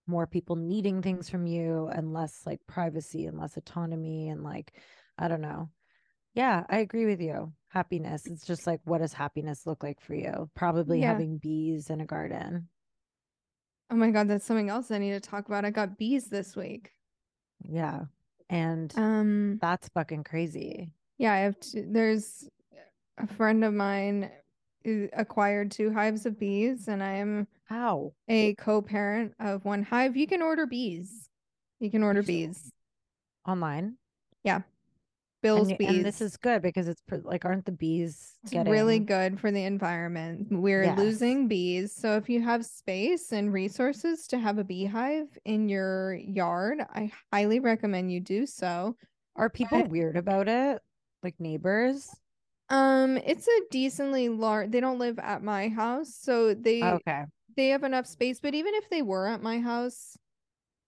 more 0.07 0.27
people 0.27 0.55
needing 0.55 1.01
things 1.01 1.29
from 1.29 1.47
you 1.47 1.87
and 1.87 2.13
less 2.13 2.41
like 2.45 2.59
privacy 2.67 3.25
and 3.25 3.37
less 3.37 3.57
autonomy 3.57 4.29
and 4.29 4.43
like, 4.43 4.73
I 5.17 5.27
don't 5.27 5.41
know. 5.41 5.69
Yeah, 6.33 6.63
I 6.69 6.79
agree 6.79 7.05
with 7.05 7.21
you. 7.21 7.53
Happiness. 7.69 8.25
It's 8.25 8.45
just 8.45 8.67
like, 8.67 8.81
what 8.83 8.99
does 8.99 9.13
happiness 9.13 9.65
look 9.65 9.83
like 9.83 10.01
for 10.01 10.13
you? 10.13 10.49
Probably 10.55 10.99
yeah. 10.99 11.07
having 11.07 11.37
bees 11.37 11.89
in 11.89 12.01
a 12.01 12.05
garden. 12.05 12.67
Oh 13.89 13.95
my 13.95 14.11
God, 14.11 14.27
that's 14.27 14.45
something 14.45 14.69
else 14.69 14.91
I 14.91 14.97
need 14.97 15.11
to 15.11 15.19
talk 15.19 15.47
about. 15.47 15.63
I 15.63 15.69
got 15.69 15.97
bees 15.97 16.27
this 16.27 16.55
week. 16.55 16.91
Yeah. 17.63 18.05
And 18.49 18.93
um 18.95 19.57
that's 19.61 19.89
fucking 19.89 20.23
crazy. 20.23 20.91
Yeah, 21.17 21.33
I 21.33 21.37
have 21.39 21.59
to, 21.61 21.85
there's 21.87 22.47
a 23.17 23.25
friend 23.25 23.63
of 23.63 23.73
mine 23.73 24.29
acquired 25.13 25.71
two 25.71 25.91
hives 25.91 26.25
of 26.25 26.37
bees, 26.37 26.87
and 26.87 27.01
I 27.01 27.13
am 27.13 27.47
How? 27.63 28.11
a 28.27 28.53
co-parent 28.55 29.33
of 29.39 29.65
one 29.65 29.81
hive. 29.83 30.15
You 30.15 30.27
can 30.27 30.41
order 30.41 30.65
bees. 30.65 31.29
You 31.79 31.89
can 31.89 32.03
order 32.03 32.21
bees. 32.21 32.71
Online? 33.47 33.95
Bill's 35.45 35.69
and, 35.69 35.77
bees. 35.77 35.89
and 35.89 36.05
this 36.05 36.21
is 36.21 36.37
good 36.37 36.61
because 36.61 36.87
it's 36.87 37.01
like, 37.23 37.45
aren't 37.45 37.65
the 37.65 37.71
bees 37.71 38.33
getting 38.49 38.71
really 38.71 38.99
good 38.99 39.39
for 39.39 39.51
the 39.51 39.63
environment. 39.63 40.47
We're 40.51 40.83
Yes. 40.83 40.97
losing 40.97 41.47
bees. 41.47 41.93
So 41.93 42.17
if 42.17 42.27
you 42.29 42.41
have 42.41 42.65
space 42.65 43.31
and 43.31 43.53
resources 43.53 44.27
to 44.27 44.39
have 44.39 44.57
a 44.57 44.63
beehive 44.63 45.27
in 45.45 45.69
your 45.69 46.13
yard, 46.15 46.79
I 46.93 47.11
highly 47.31 47.59
recommend 47.59 48.11
you 48.11 48.19
do 48.19 48.45
so. 48.45 48.95
Are 49.35 49.49
people 49.49 49.81
But- 49.81 49.89
weird 49.91 50.17
about 50.17 50.47
it? 50.47 50.81
Like 51.23 51.39
neighbors? 51.39 52.09
Um, 52.69 53.17
it's 53.17 53.47
a 53.47 53.61
decently 53.69 54.27
large 54.29 54.71
they 54.71 54.79
don't 54.79 54.97
live 54.99 55.19
at 55.19 55.43
my 55.43 55.69
house, 55.69 56.15
so 56.15 56.53
they 56.55 56.81
Okay. 56.83 57.25
they 57.55 57.67
have 57.69 57.83
enough 57.83 58.07
space, 58.07 58.39
but 58.39 58.55
even 58.55 58.73
if 58.73 58.89
they 58.89 59.01
were 59.03 59.27
at 59.27 59.41
my 59.43 59.59
house, 59.59 60.17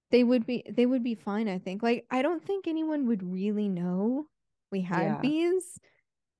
they 0.10 0.24
would 0.24 0.46
be 0.48 0.63
they 0.70 0.86
would 0.88 1.04
be 1.04 1.13
fine, 1.13 1.48
I 1.48 1.60
think. 1.60 1.84
Like 1.84 2.06
I 2.10 2.24
don't 2.24 2.43
think 2.43 2.67
anyone 2.67 3.06
would 3.08 3.22
really 3.22 3.70
know 3.70 4.28
we 4.72 4.82
had 4.82 5.04
Yeah. 5.04 5.20
bees 5.22 5.80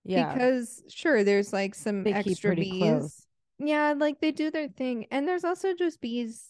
Yeah. 0.04 0.34
because 0.34 0.84
sure 0.90 1.24
there's 1.24 1.54
like 1.54 1.76
some 1.76 2.04
They 2.04 2.14
extra 2.14 2.56
bees. 2.56 2.78
close. 2.80 3.26
Yeah, 3.60 3.94
like 3.98 4.20
they 4.22 4.32
do 4.32 4.52
their 4.52 4.68
thing. 4.68 5.08
And 5.12 5.28
there's 5.28 5.44
also 5.44 5.74
just 5.74 6.00
bees 6.02 6.46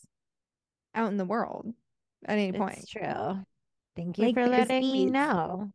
out 0.93 1.09
in 1.11 1.17
the 1.17 1.25
world 1.25 1.73
at 2.25 2.37
any 2.37 2.51
point. 2.51 2.79
It's 2.79 2.89
true. 2.89 3.45
Thank 3.95 4.17
you 4.17 4.25
Like, 4.25 4.35
for 4.35 4.47
letting 4.47 4.81
me 4.81 5.05
know. 5.05 5.71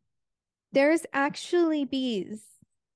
There's 0.73 1.05
actually 1.12 1.85
bees 1.85 2.43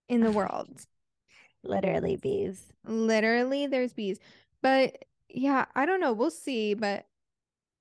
in 0.08 0.20
the 0.22 0.32
world. 0.32 0.86
Literally 1.62 2.16
bees. 2.16 2.62
Literally, 2.84 3.66
there's 3.66 3.92
bees. 3.92 4.18
But 4.62 5.04
yeah, 5.28 5.66
I 5.74 5.84
don't 5.86 6.00
know. 6.00 6.12
We'll 6.12 6.30
see. 6.30 6.74
But 6.74 7.06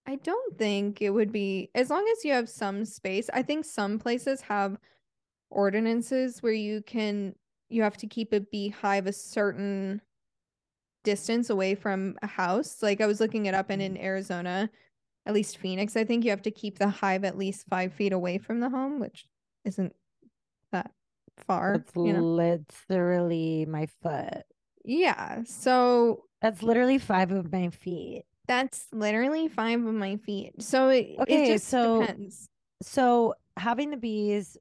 I 0.08 0.16
don't 0.16 0.58
think 0.58 1.02
it 1.02 1.12
would 1.12 1.32
be 1.32 1.70
as 1.76 1.90
long 1.90 2.08
as 2.12 2.26
you 2.26 2.34
have 2.34 2.50
some 2.50 2.86
space. 2.86 3.30
I 3.34 3.44
think 3.44 3.66
some 3.66 4.00
places 4.00 4.42
have 4.42 4.78
ordinances 5.50 6.42
where 6.42 6.54
you 6.54 6.82
can 6.82 7.36
you 7.70 7.82
have 7.84 7.98
to 7.98 8.08
keep 8.08 8.34
a 8.34 8.40
beehive 8.40 9.08
a 9.08 9.14
certain 9.14 10.02
distance 11.04 11.50
away 11.50 11.76
from 11.76 12.18
a 12.22 12.28
house. 12.28 12.84
Like 12.84 13.00
I 13.00 13.06
was 13.06 13.20
looking 13.20 13.46
it 13.46 13.54
up 13.54 13.70
and 13.70 13.82
in 13.82 13.94
mm-hmm. 13.94 14.04
Arizona, 14.04 14.70
at 15.26 15.34
least 15.34 15.58
Phoenix, 15.58 15.96
I 15.96 16.04
think 16.04 16.24
you 16.24 16.32
have 16.32 16.42
to 16.44 16.52
keep 16.52 16.78
the 16.78 16.90
hive 16.90 17.24
at 17.24 17.38
least 17.38 17.66
five 17.70 17.94
feet 17.94 18.14
away 18.14 18.38
from 18.38 18.60
the 18.60 18.70
home, 18.70 19.00
which 19.00 19.26
isn't 19.64 19.96
that 20.72 20.92
far. 21.48 21.76
It's 21.76 21.92
you 21.96 22.14
know? 22.14 22.22
literally 22.90 23.66
my 23.66 23.88
foot. 24.04 24.44
Yeah. 24.84 25.44
So 25.46 26.26
That's 26.42 26.62
literally 26.62 26.98
five 26.98 27.32
of 27.32 27.52
my 27.52 27.70
feet. 27.70 28.24
That's 28.48 28.86
literally 28.92 29.48
five 29.48 29.84
of 29.84 29.94
my 29.94 30.18
feet. 30.18 30.62
So 30.62 30.90
it, 30.90 31.16
Okay, 31.22 31.44
it 31.44 31.54
just 31.54 31.68
so- 31.68 32.02
depends. 32.02 32.48
So 32.82 33.34
having 33.58 33.90
the 33.90 33.98
bees, 33.98 34.58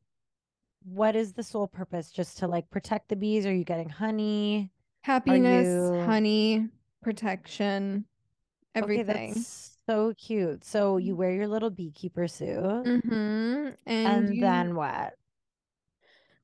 what 0.85 1.17
is 1.17 1.33
the 1.33 1.43
sole 1.43 1.67
purpose? 1.67 2.11
Just 2.11 2.39
to 2.39 2.47
like 2.49 2.69
protect 2.71 3.09
the 3.09 3.17
bees? 3.17 3.47
Are 3.47 3.55
you 3.55 3.65
getting 3.65 3.89
honey? 3.89 4.71
Happiness, 5.03 5.67
you- 5.67 6.03
honey, 6.05 6.69
protection, 7.03 8.05
everything. 8.75 9.33
Okay, 9.33 9.41
so 9.87 10.15
cute. 10.17 10.65
So 10.65 10.97
you 10.97 11.15
wear 11.17 11.31
your 11.33 11.49
little 11.49 11.71
beekeeper 11.71 12.27
suit, 12.29 12.49
Mm-hmm. 12.49 13.11
And, 13.13 13.77
and 13.87 14.35
you- 14.35 14.41
then 14.41 14.75
what? 14.75 15.15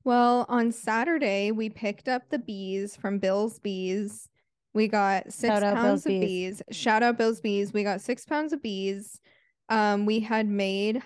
well, 0.04 0.46
on 0.48 0.72
Saturday 0.72 1.50
we 1.52 1.68
picked 1.68 2.08
up 2.08 2.22
the 2.30 2.38
bees 2.38 2.96
from 2.96 3.18
Bill's 3.18 3.58
Bees. 3.58 4.28
We 4.72 4.88
got 4.88 5.32
six 5.32 5.58
Shout 5.60 5.74
pounds 5.74 6.06
of 6.06 6.10
Bees. 6.10 6.20
bees. 6.58 6.62
Shout 6.76 7.02
out 7.02 7.18
Bill's 7.18 7.40
Bees. 7.40 7.72
We 7.72 7.82
got 7.82 8.00
six 8.00 8.24
pounds 8.24 8.52
of 8.52 8.62
bees. 8.62 9.20
Um, 9.68 10.06
we 10.06 10.20
had 10.20 10.46
made 10.48 11.02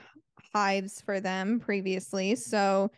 hives 0.52 1.00
for 1.00 1.18
them 1.20 1.58
previously, 1.60 2.34
so 2.36 2.90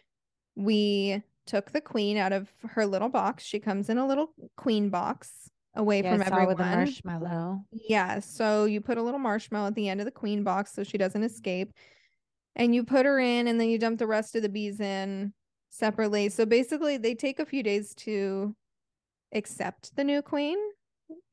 we 0.57 1.23
took 1.47 1.71
the 1.71 1.81
queen 1.81 2.17
out 2.17 2.33
of 2.33 2.51
her 2.71 2.85
little 2.87 3.09
box. 3.09 3.45
She 3.45 3.61
comes 3.61 3.89
in 3.89 3.99
a 3.99 4.07
little 4.07 4.33
queen 4.57 4.89
box 4.89 5.49
away 5.77 6.03
Yeah, 6.03 6.13
from 6.15 6.23
I 6.23 6.25
saw 6.29 6.35
everyone. 6.37 6.49
with 6.57 6.61
a 6.67 6.77
marshmallow. 6.77 7.61
Yeah, 7.71 8.19
so 8.21 8.65
you 8.65 8.81
put 8.81 8.99
a 8.99 9.03
little 9.03 9.21
marshmallow 9.21 9.69
at 9.69 9.75
the 9.75 9.89
end 9.89 10.01
of 10.01 10.07
the 10.07 10.11
queen 10.11 10.43
box 10.43 10.73
so 10.73 10.83
she 10.83 10.99
doesn't 10.99 11.23
escape. 11.23 11.73
And 12.57 12.75
you 12.75 12.83
put 12.85 13.05
her 13.07 13.19
in 13.21 13.47
and 13.47 13.61
then 13.61 13.69
you 13.69 13.79
dump 13.79 13.99
the 13.99 14.07
rest 14.07 14.35
of 14.35 14.43
the 14.43 14.49
bees 14.49 14.81
in 14.81 15.35
separately. 15.71 16.31
So 16.31 16.47
basically 16.47 16.97
they 16.97 17.15
take 17.15 17.39
a 17.39 17.47
few 17.47 17.63
days 17.63 17.95
to 17.97 18.57
accept 19.33 19.95
the 19.95 20.05
new 20.05 20.23
queen. 20.23 20.57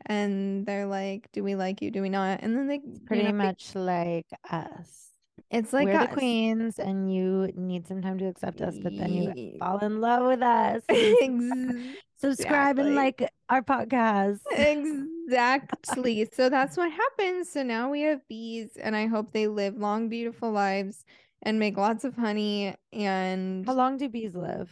And 0.05 0.65
they're 0.65 0.85
like, 0.85 1.29
Do 1.31 1.43
we 1.43 1.55
like 1.55 1.81
you? 1.81 1.89
Do 1.89 2.01
we 2.01 2.09
not? 2.09 2.41
And 2.43 2.55
then 2.57 2.67
they 2.67 2.81
you 2.83 2.99
Pretty 3.05 3.23
know, 3.23 3.29
they- 3.31 3.37
much 3.37 3.73
like 3.73 4.27
us. 4.51 5.12
It's 5.53 5.71
like 5.71 5.85
We're 5.85 5.97
us. 5.97 6.07
the 6.07 6.13
queens, 6.13 6.79
and 6.79 7.13
you 7.13 7.51
need 7.55 7.87
some 7.87 8.01
time 8.01 8.17
to 8.17 8.25
accept 8.25 8.59
us, 8.61 8.75
but 8.81 8.97
then 8.97 9.13
you 9.13 9.57
fall 9.59 9.77
in 9.79 10.01
love 10.01 10.25
with 10.25 10.41
us. 10.41 10.81
Ex- 10.89 11.97
Subscribe 12.17 12.79
and 12.79 12.95
like 12.95 13.29
our 13.49 13.61
podcast. 13.61 14.39
Exactly. 14.51 16.27
So 16.33 16.49
that's 16.49 16.75
what 16.75 16.91
happens. 16.91 17.51
So 17.51 17.63
now 17.63 17.91
we 17.91 18.01
have 18.01 18.27
bees, 18.27 18.77
and 18.81 18.95
I 18.95 19.05
hope 19.07 19.31
they 19.31 19.47
live 19.47 19.77
long, 19.77 20.09
beautiful 20.09 20.51
lives 20.51 21.05
and 21.43 21.59
make 21.59 21.77
lots 21.77 22.03
of 22.03 22.15
honey. 22.15 22.75
And 22.91 23.65
How 23.65 23.73
long 23.73 23.97
do 23.97 24.09
bees 24.09 24.33
live? 24.33 24.71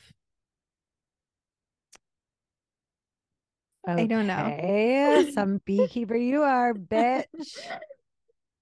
I 3.88 4.06
don't 4.06 4.28
know. 4.28 4.46
Okay, 4.46 5.32
some 5.34 5.60
beekeeper 5.66 6.16
you 6.16 6.42
are, 6.44 6.74
bitch. 6.74 7.58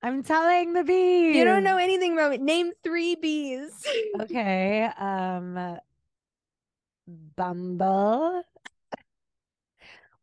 I'm 0.02 0.24
telling 0.24 0.74
the 0.74 0.84
bees. 0.84 1.36
you 1.36 1.44
don't 1.44 1.64
know 1.64 1.78
anything 1.78 2.14
about 2.14 2.34
it. 2.34 2.42
Name 2.42 2.72
three 2.84 3.16
bees. 3.16 3.72
Okay, 4.22 4.90
um, 5.00 5.78
Bumble. 7.36 8.44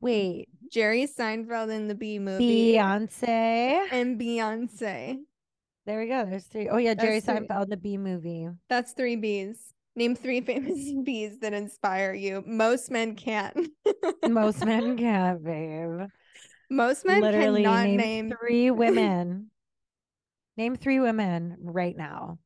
Wait, 0.00 0.48
Jerry 0.70 1.06
Seinfeld 1.06 1.70
in 1.70 1.88
the 1.88 1.94
Bee 1.94 2.18
movie 2.18 2.74
Beyonce. 2.74 3.86
and 3.90 4.20
Beyonce. 4.20 5.18
There 5.86 6.00
we 6.00 6.08
go. 6.08 6.26
There's 6.28 6.44
three. 6.44 6.68
Oh 6.68 6.78
yeah, 6.78 6.94
Jerry 6.94 7.20
That's 7.20 7.26
three. 7.38 7.46
Seinfeld, 7.46 7.68
the 7.70 7.76
bee 7.76 7.96
movie. 7.96 8.48
That's 8.68 8.92
three 8.92 9.16
bees. 9.16 9.72
Name 9.94 10.14
three 10.16 10.40
famous 10.42 10.92
bees 11.04 11.38
that 11.40 11.52
inspire 11.52 12.12
you. 12.12 12.42
Most 12.46 12.90
men 12.90 13.14
can't. 13.14 13.68
Most 14.28 14.64
men 14.64 14.96
can't, 14.96 15.42
babe. 15.44 16.08
Most 16.68 17.06
men 17.06 17.22
Literally 17.22 17.62
cannot 17.62 17.84
name, 17.84 17.96
name 17.96 18.32
three 18.38 18.70
women. 18.72 19.50
Name 20.56 20.76
three 20.76 21.00
women 21.00 21.56
right 21.60 21.96
now. 21.96 22.38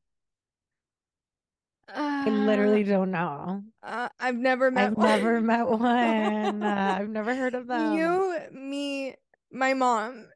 I 1.93 2.29
literally 2.29 2.83
don't 2.83 3.11
know. 3.11 3.63
Uh, 3.83 4.09
I've 4.19 4.35
never 4.35 4.69
met 4.69 4.91
I've 4.91 4.97
one. 4.97 5.07
never 5.07 5.41
met 5.41 5.67
one. 5.67 6.63
Uh, 6.63 6.95
I've 6.99 7.09
never 7.09 7.35
heard 7.35 7.55
of 7.55 7.67
them. 7.67 7.95
You, 7.95 8.37
me, 8.51 9.15
my 9.51 9.73
mom. 9.73 10.27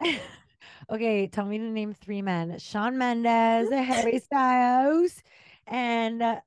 okay, 0.90 1.26
tell 1.26 1.44
me 1.46 1.58
to 1.58 1.64
name 1.64 1.94
three 1.94 2.22
men: 2.22 2.58
Shawn 2.58 2.96
Mendes, 2.98 3.70
Harry 3.72 4.18
Styles, 4.20 5.22
and 5.66 6.22
uh, 6.22 6.40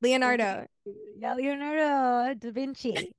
Leonardo. 0.00 0.66
yeah, 1.18 1.34
Leonardo 1.34 2.34
da 2.34 2.50
Vinci. 2.50 3.14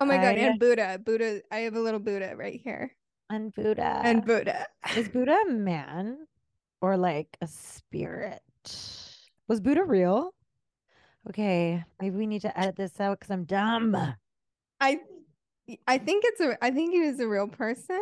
Oh 0.00 0.04
my 0.04 0.16
god, 0.16 0.24
I- 0.36 0.40
and 0.50 0.58
Buddha. 0.60 1.00
Buddha. 1.02 1.40
I 1.50 1.58
have 1.60 1.74
a 1.74 1.80
little 1.80 2.00
Buddha 2.00 2.34
right 2.36 2.60
here. 2.62 2.92
and 3.30 3.52
Buddha. 3.52 4.00
And 4.04 4.24
Buddha. 4.24 4.66
is 4.96 5.08
Buddha 5.08 5.36
a 5.48 5.50
man 5.50 6.26
or 6.80 6.96
like 6.96 7.36
a 7.40 7.46
spirit? 7.46 8.42
Was 9.48 9.60
Buddha 9.60 9.84
real? 9.84 10.34
Okay, 11.28 11.82
maybe 12.00 12.16
we 12.16 12.26
need 12.26 12.42
to 12.42 12.58
edit 12.58 12.76
this 12.76 13.00
out 13.00 13.18
because 13.18 13.32
I'm 13.32 13.44
dumb. 13.44 13.96
I 14.80 15.00
I 15.88 15.98
think 15.98 16.24
it's 16.26 16.40
a 16.40 16.62
I 16.64 16.70
think 16.70 16.92
he 16.92 17.00
was 17.00 17.18
a 17.20 17.26
real 17.26 17.48
person. 17.48 18.00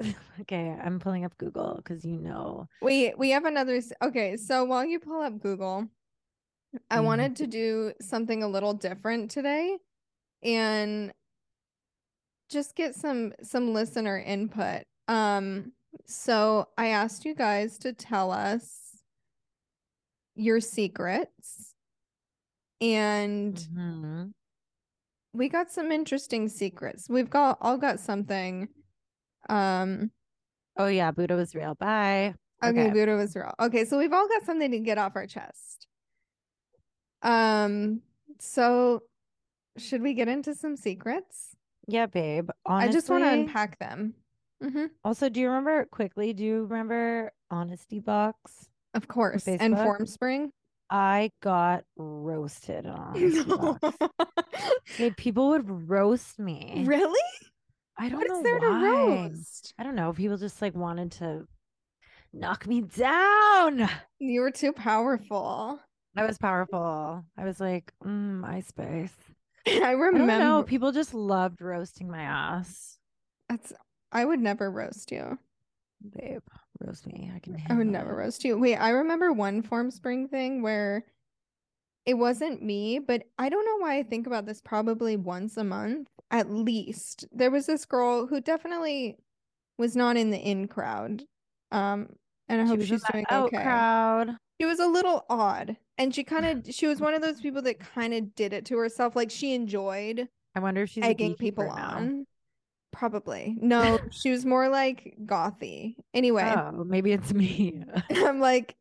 okay, 0.40 0.76
I'm 0.82 0.98
pulling 0.98 1.24
up 1.24 1.36
Google 1.38 1.74
because 1.76 2.04
you 2.04 2.18
know. 2.18 2.66
We 2.82 3.14
we 3.16 3.30
have 3.30 3.44
another 3.44 3.80
okay, 4.02 4.36
so 4.36 4.64
while 4.64 4.84
you 4.84 4.98
pull 5.00 5.20
up 5.22 5.38
Google, 5.40 5.88
I 6.90 6.98
Mhm. 6.98 7.04
wanted 7.04 7.36
to 7.36 7.46
do 7.46 7.92
something 8.00 8.42
a 8.42 8.48
little 8.48 8.74
different 8.74 9.30
today 9.30 9.78
and 10.42 11.12
just 12.50 12.74
get 12.74 12.94
some 12.94 13.32
some 13.42 13.72
listener 13.74 14.18
input. 14.18 14.84
Um 15.06 15.72
so 16.06 16.68
I 16.76 16.88
asked 16.88 17.24
you 17.24 17.34
guys 17.34 17.78
to 17.78 17.92
tell 17.92 18.30
us 18.30 19.02
your 20.34 20.60
secrets 20.60 21.74
and 22.80 23.54
Mhm. 23.56 24.32
we 25.32 25.48
got 25.48 25.70
some 25.70 25.90
interesting 25.92 26.48
secrets. 26.48 27.08
We've 27.08 27.28
got 27.30 27.58
all 27.60 27.76
got 27.78 28.00
something 28.00 28.68
um 29.48 30.10
Oh 30.76 30.86
yeah, 30.86 31.10
Buddha 31.10 31.34
was 31.34 31.54
real. 31.56 31.74
Bye. 31.74 32.34
Okay, 32.62 32.70
Okay. 32.70 32.90
Buddha 32.92 33.16
was 33.16 33.34
real. 33.34 33.52
Okay, 33.60 33.84
so 33.84 33.98
we've 33.98 34.12
all 34.12 34.28
got 34.28 34.44
something 34.44 34.70
to 34.70 34.78
get 34.78 34.96
off 34.96 35.16
our 35.16 35.26
chest. 35.26 35.86
Um, 37.22 38.02
so 38.38 39.02
should 39.78 40.02
we 40.02 40.14
get 40.14 40.28
into 40.28 40.54
some 40.54 40.76
secrets? 40.76 41.56
Yeah, 41.86 42.06
babe. 42.06 42.50
Honestly, 42.66 42.88
I 42.88 42.92
just 42.92 43.08
want 43.10 43.24
to 43.24 43.30
unpack 43.30 43.78
them. 43.78 44.14
Mm-hmm. 44.62 44.86
Also, 45.04 45.28
do 45.28 45.40
you 45.40 45.48
remember 45.48 45.86
quickly? 45.86 46.32
Do 46.32 46.44
you 46.44 46.64
remember 46.64 47.32
Honesty 47.50 48.00
Box? 48.00 48.68
Of 48.94 49.08
course. 49.08 49.46
And 49.46 49.76
Form 49.76 50.06
Spring. 50.06 50.50
I 50.90 51.30
got 51.42 51.84
roasted 51.96 52.86
on 52.86 53.44
Box. 53.46 53.96
Like, 54.98 55.16
people 55.16 55.50
would 55.50 55.88
roast 55.88 56.38
me. 56.38 56.84
Really? 56.86 57.20
I 57.98 58.08
don't 58.08 58.18
What 58.18 58.28
know 58.28 58.36
is 58.38 58.42
there 58.44 58.58
why. 58.58 58.68
to 58.68 58.86
roast? 59.28 59.74
I 59.78 59.82
don't 59.82 59.94
know. 59.94 60.12
People 60.12 60.36
just 60.36 60.60
like 60.62 60.74
wanted 60.74 61.12
to 61.12 61.46
knock 62.32 62.66
me 62.66 62.80
down. 62.82 63.88
You 64.18 64.40
were 64.40 64.50
too 64.50 64.72
powerful. 64.72 65.78
I 66.16 66.24
was 66.24 66.38
powerful. 66.38 67.24
I 67.36 67.44
was 67.44 67.60
like, 67.60 67.92
mm, 68.04 68.40
MySpace. 68.40 69.10
I 69.66 69.90
I 69.90 69.92
remember. 69.92 70.26
don't 70.26 70.38
know. 70.38 70.62
People 70.62 70.92
just 70.92 71.14
loved 71.14 71.60
roasting 71.60 72.10
my 72.10 72.22
ass. 72.22 72.98
That's. 73.48 73.72
I 74.12 74.24
would 74.24 74.40
never 74.40 74.70
roast 74.70 75.10
you. 75.12 75.38
Babe, 76.16 76.42
roast 76.80 77.06
me. 77.06 77.30
I 77.34 77.38
can 77.40 77.56
I 77.68 77.74
would 77.74 77.86
never 77.86 78.12
it. 78.12 78.16
roast 78.16 78.44
you. 78.44 78.58
Wait, 78.58 78.76
I 78.76 78.90
remember 78.90 79.32
one 79.32 79.62
Formspring 79.62 80.30
thing 80.30 80.62
where 80.62 81.04
it 82.06 82.14
wasn't 82.14 82.62
me, 82.62 82.98
but 82.98 83.24
I 83.38 83.48
don't 83.48 83.64
know 83.66 83.76
why 83.84 83.98
I 83.98 84.02
think 84.02 84.26
about 84.26 84.46
this 84.46 84.60
probably 84.62 85.16
once 85.16 85.56
a 85.56 85.64
month 85.64 86.08
at 86.30 86.50
least. 86.50 87.26
There 87.32 87.50
was 87.50 87.66
this 87.66 87.84
girl 87.84 88.26
who 88.26 88.40
definitely 88.40 89.18
was 89.78 89.96
not 89.96 90.16
in 90.16 90.30
the 90.30 90.38
in 90.38 90.68
crowd. 90.68 91.24
Um, 91.70 92.16
and 92.48 92.62
I 92.62 92.64
She 92.64 92.68
hope 92.68 92.80
she's 92.82 93.04
doing 93.12 93.26
okay. 93.30 93.62
crowd. 93.62 94.36
She 94.60 94.66
was 94.66 94.80
a 94.80 94.86
little 94.86 95.24
odd, 95.30 95.76
and 95.98 96.14
she 96.14 96.24
kind 96.24 96.44
of 96.46 96.74
she 96.74 96.86
was 96.86 97.00
one 97.00 97.14
of 97.14 97.22
those 97.22 97.40
people 97.40 97.62
that 97.62 97.78
kind 97.78 98.14
of 98.14 98.34
did 98.34 98.52
it 98.52 98.64
to 98.66 98.78
herself. 98.78 99.14
Like 99.16 99.30
she 99.30 99.54
enjoyed 99.54 100.28
I 100.54 100.60
wonder 100.60 100.82
if 100.82 100.90
she's 100.90 101.04
egging 101.04 101.34
people 101.34 101.64
now. 101.64 101.96
on. 101.96 102.26
Probably. 102.92 103.56
No, 103.60 103.98
she 104.10 104.30
was 104.30 104.44
more 104.44 104.68
like 104.68 105.14
gothy. 105.24 105.94
Anyway, 106.14 106.42
Oh, 106.56 106.84
maybe 106.84 107.12
it's 107.12 107.32
me. 107.32 107.84
I'm 108.10 108.40
like, 108.40 108.74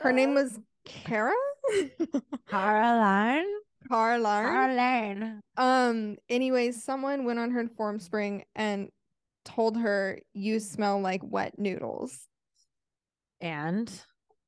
her 0.00 0.12
name 0.12 0.34
was 0.34 0.58
Kara? 0.84 1.32
Caroline. 2.48 3.46
Caroline. 3.88 4.44
Caroline. 4.44 5.40
Um, 5.56 6.16
anyways, 6.28 6.82
someone 6.82 7.24
went 7.24 7.38
on 7.38 7.52
her 7.52 7.64
Formspring 7.64 8.42
and 8.54 8.90
told 9.44 9.78
her 9.78 10.20
you 10.34 10.58
smell 10.60 11.00
like 11.00 11.22
wet 11.24 11.58
noodles. 11.58 12.26
And 13.40 13.90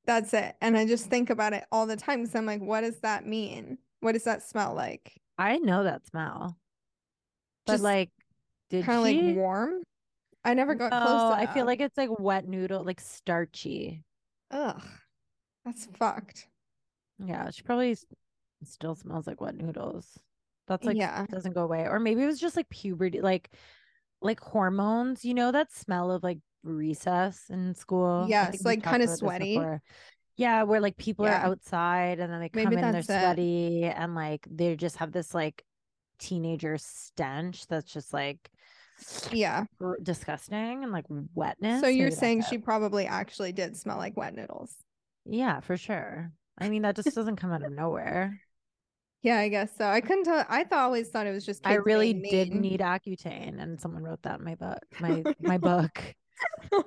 That's 0.07 0.33
it. 0.35 0.57
And 0.61 0.77
I 0.77 0.87
just 0.87 1.07
think 1.07 1.31
about 1.31 1.53
it 1.53 1.65
all 1.73 1.87
the 1.87 1.97
time 1.97 2.21
because 2.23 2.35
I'm 2.35 2.47
like, 2.47 2.61
what 2.61 2.83
does 2.83 2.99
that 3.01 3.27
mean? 3.27 3.79
What 4.01 4.13
does 4.13 4.25
that 4.25 4.43
smell 4.43 4.75
like? 4.75 5.21
I 5.39 5.59
know 5.59 5.85
that 5.85 6.07
smell. 6.07 6.59
But 7.67 7.73
Just 7.75 7.85
like, 7.85 8.11
did 8.71 8.85
Kind 8.85 9.01
of 9.01 9.07
she? 9.07 9.23
like 9.23 9.37
warm. 9.37 9.83
I 10.45 10.55
never 10.55 10.75
got 10.75 10.91
no, 10.93 11.01
close. 11.01 11.23
Oh, 11.23 11.33
I 11.33 11.47
feel 11.47 11.67
like 11.67 11.81
it's 11.81 11.97
like 11.97 12.11
wet 12.19 12.47
noodle, 12.47 12.85
like 12.85 13.01
starchy. 13.01 14.05
ugh, 14.51 14.83
that's 15.65 15.87
fucked. 15.87 16.49
Yeah, 17.19 17.51
she 17.51 17.63
probably 17.63 17.97
still 18.65 18.95
smells 18.95 19.27
like 19.27 19.41
wet 19.41 19.57
noodles. 19.57 20.19
That's 20.69 20.87
like 20.87 20.97
Yeah. 20.97 21.27
doesn't 21.31 21.55
go 21.55 21.63
away. 21.65 21.87
Or 21.89 21.99
maybe 21.99 22.23
it 22.23 22.27
was 22.27 22.41
just 22.41 22.57
like 22.57 22.69
puberty, 22.69 23.21
like 23.21 23.51
like 24.21 24.41
hormones. 24.41 25.25
You 25.25 25.35
know 25.35 25.53
that 25.53 25.73
smell 25.73 26.11
of 26.11 26.23
like 26.23 26.39
recess 26.67 27.49
in 27.51 27.75
school. 27.75 28.27
Yes, 28.29 28.65
like 28.65 28.83
kinda 28.83 29.09
sweaty. 29.09 29.61
Yeah, 30.37 30.65
where 30.65 30.81
like 30.81 30.97
people 30.99 31.25
Yeah. 31.25 31.43
are 31.43 31.51
outside 31.51 32.21
and 32.21 32.31
then 32.33 32.41
they 32.41 32.49
come 32.51 32.73
Maybe 32.73 32.77
in, 32.77 32.93
they're 32.93 33.03
it. 33.03 33.05
sweaty 33.05 33.85
and 33.85 34.15
like 34.15 34.47
they 34.51 34.77
just 34.77 34.97
have 34.99 35.13
this 35.13 35.33
like 35.35 35.65
teenager 36.19 36.77
stench 36.79 37.67
that's 37.67 37.91
just 37.93 38.13
like 38.13 38.51
Yeah. 39.33 39.65
disgusting 40.03 40.83
and 40.83 40.93
like 40.93 41.07
wetness. 41.35 41.81
So 41.81 41.89
you're 41.89 42.11
Maybe 42.11 42.17
saying 42.17 42.43
she 42.43 42.59
probably 42.59 43.07
actually 43.07 43.53
did 43.53 43.77
smell 43.77 43.97
like 43.99 44.17
wet 44.17 44.35
noodles. 44.35 44.77
Yeah, 45.25 45.61
for 45.61 45.77
sure. 45.77 46.33
I 46.59 46.69
mean, 46.69 46.83
that 46.83 46.97
just 46.97 47.15
doesn't 47.15 47.37
come 47.37 47.53
out 47.53 47.63
of 47.63 47.73
nowhere. 47.73 48.41
Yeah, 49.23 49.39
I 49.39 49.49
guess 49.49 49.77
so. 49.77 49.87
I 49.87 50.01
couldn't 50.01 50.25
tell. 50.25 50.45
I 50.49 50.65
thought 50.65 50.85
always 50.85 51.09
thought 51.09 51.27
it 51.27 51.33
was 51.33 51.45
just. 51.45 51.67
I 51.67 51.75
really 51.75 52.15
did 52.15 52.53
need 52.55 52.81
Accutane, 52.81 53.61
and 53.61 53.81
someone 53.81 54.05
wrote 54.05 54.23
that 54.23 54.39
in 54.39 54.45
my 54.45 54.55
book, 54.55 54.79
my 55.01 55.25
my 55.41 55.59
book, 55.59 56.15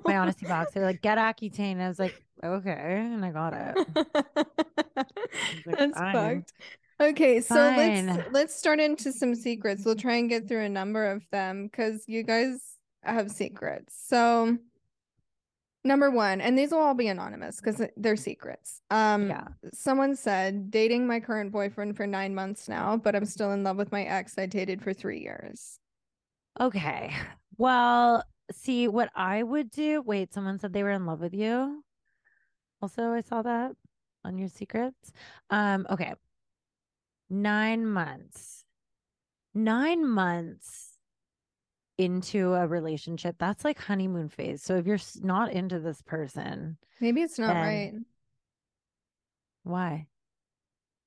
my 0.04 0.16
honesty 0.18 0.46
box. 0.46 0.72
They're 0.72 0.84
like, 0.84 1.02
"Get 1.02 1.18
Accutane," 1.18 1.72
and 1.72 1.82
I 1.82 1.88
was 1.88 1.98
like, 1.98 2.14
"Okay," 2.42 2.70
and 3.12 3.24
I 3.24 3.30
got 3.30 3.52
it. 3.54 3.76
like, 5.66 5.76
That's 5.78 5.98
"Fine." 5.98 6.14
fucked. 6.14 6.52
Okay, 7.00 7.40
so 7.40 7.54
let's 7.54 8.32
let's 8.32 8.54
start 8.54 8.78
into 8.78 9.12
some 9.12 9.34
secrets. 9.34 9.84
We'll 9.84 9.96
try 9.96 10.16
and 10.16 10.28
get 10.28 10.46
through 10.48 10.64
a 10.64 10.68
number 10.68 11.06
of 11.06 11.22
them 11.30 11.64
because 11.66 12.04
you 12.06 12.22
guys 12.22 12.76
have 13.02 13.30
secrets. 13.30 13.96
So 14.06 14.58
number 15.82 16.10
one, 16.10 16.42
and 16.42 16.58
these 16.58 16.72
will 16.72 16.80
all 16.80 16.92
be 16.92 17.08
anonymous 17.08 17.56
because 17.56 17.80
they're 17.96 18.16
secrets. 18.16 18.82
Um, 18.90 19.28
Yeah. 19.30 19.48
someone 19.72 20.14
said 20.14 20.70
dating 20.70 21.06
my 21.06 21.20
current 21.20 21.52
boyfriend 21.52 21.96
for 21.96 22.06
nine 22.06 22.34
months 22.34 22.68
now, 22.68 22.98
but 22.98 23.16
I'm 23.16 23.24
still 23.24 23.52
in 23.52 23.62
love 23.64 23.78
with 23.78 23.90
my 23.92 24.02
ex 24.04 24.36
I 24.36 24.44
dated 24.44 24.82
for 24.82 24.92
three 24.92 25.20
years. 25.20 25.78
Okay. 26.60 27.14
Well, 27.56 28.24
see 28.52 28.88
what 28.88 29.10
I 29.14 29.42
would 29.42 29.70
do. 29.70 30.02
Wait, 30.02 30.32
someone 30.32 30.58
said 30.58 30.72
they 30.72 30.82
were 30.82 30.90
in 30.90 31.06
love 31.06 31.20
with 31.20 31.34
you. 31.34 31.84
Also, 32.82 33.12
I 33.12 33.20
saw 33.20 33.42
that 33.42 33.72
on 34.24 34.38
your 34.38 34.48
secrets. 34.48 35.12
Um, 35.50 35.86
okay. 35.90 36.14
Nine 37.28 37.86
months. 37.86 38.64
Nine 39.54 40.06
months 40.06 40.90
into 41.98 42.54
a 42.54 42.66
relationship, 42.66 43.36
that's 43.38 43.62
like 43.64 43.78
honeymoon 43.78 44.30
phase. 44.30 44.62
So 44.62 44.76
if 44.76 44.86
you're 44.86 44.98
not 45.22 45.52
into 45.52 45.78
this 45.78 46.00
person, 46.02 46.78
Maybe 46.98 47.20
it's 47.20 47.38
not 47.38 47.54
right. 47.54 47.92
why? 49.64 50.06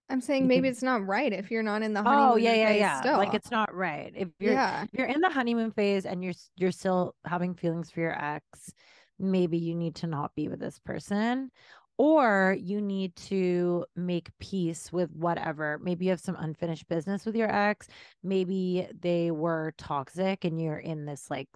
I'm 0.10 0.22
saying 0.22 0.48
maybe 0.48 0.68
it's 0.68 0.84
not 0.84 1.06
right 1.06 1.32
if 1.32 1.50
you're 1.50 1.64
not 1.64 1.82
in 1.82 1.94
the 1.94 2.04
honeymoon 2.04 2.32
Oh, 2.34 2.36
yeah, 2.36 2.54
yeah, 2.54 2.68
phase 2.68 2.80
yeah. 2.80 3.00
still. 3.02 3.18
Like 3.18 3.34
it's 3.34 3.52
not 3.52 3.74
right. 3.74 4.14
If 4.16 4.30
you're 4.40 4.54
yeah. 4.54 4.84
if 4.84 4.90
you're 4.94 5.08
in 5.08 5.22
the 5.22 5.30
honeymoon 5.30 5.72
phase 5.72 6.06
and 6.06 6.24
you're 6.24 6.34
you're 6.56 6.72
still 6.72 7.16
having 7.26 7.56
feelings 7.56 7.90
for 7.90 8.02
your 8.02 8.12
ex, 8.24 8.74
maybe 9.18 9.58
you 9.58 9.76
need 9.76 9.96
to 9.96 10.08
not 10.08 10.36
be 10.36 10.48
with 10.50 10.60
this 10.60 10.80
person 10.80 11.52
or 11.98 12.56
you 12.60 12.82
need 12.82 13.16
to 13.16 13.86
make 13.96 14.30
peace 14.40 14.92
with 14.92 15.12
whatever. 15.12 15.80
Maybe 15.82 16.06
you 16.06 16.12
have 16.12 16.20
some 16.20 16.36
unfinished 16.38 16.88
business 16.90 17.26
with 17.26 17.36
your 17.36 17.50
ex, 17.54 17.88
maybe 18.24 18.88
they 19.00 19.32
were 19.32 19.74
toxic 19.78 20.44
and 20.44 20.62
you're 20.62 20.78
in 20.78 21.06
this 21.06 21.30
like 21.30 21.48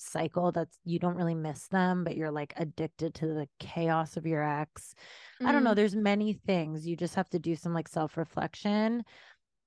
cycle 0.00 0.50
that's 0.52 0.78
you 0.84 0.98
don't 0.98 1.16
really 1.16 1.34
miss 1.34 1.68
them 1.68 2.04
but 2.04 2.16
you're 2.16 2.30
like 2.30 2.52
addicted 2.56 3.14
to 3.14 3.26
the 3.26 3.48
chaos 3.58 4.16
of 4.16 4.26
your 4.26 4.42
ex. 4.42 4.94
I 5.44 5.52
don't 5.52 5.64
know, 5.64 5.72
Mm. 5.72 5.76
there's 5.76 5.96
many 5.96 6.32
things. 6.32 6.86
You 6.86 6.96
just 6.96 7.14
have 7.14 7.28
to 7.30 7.38
do 7.38 7.54
some 7.56 7.72
like 7.74 7.88
self-reflection 7.88 9.04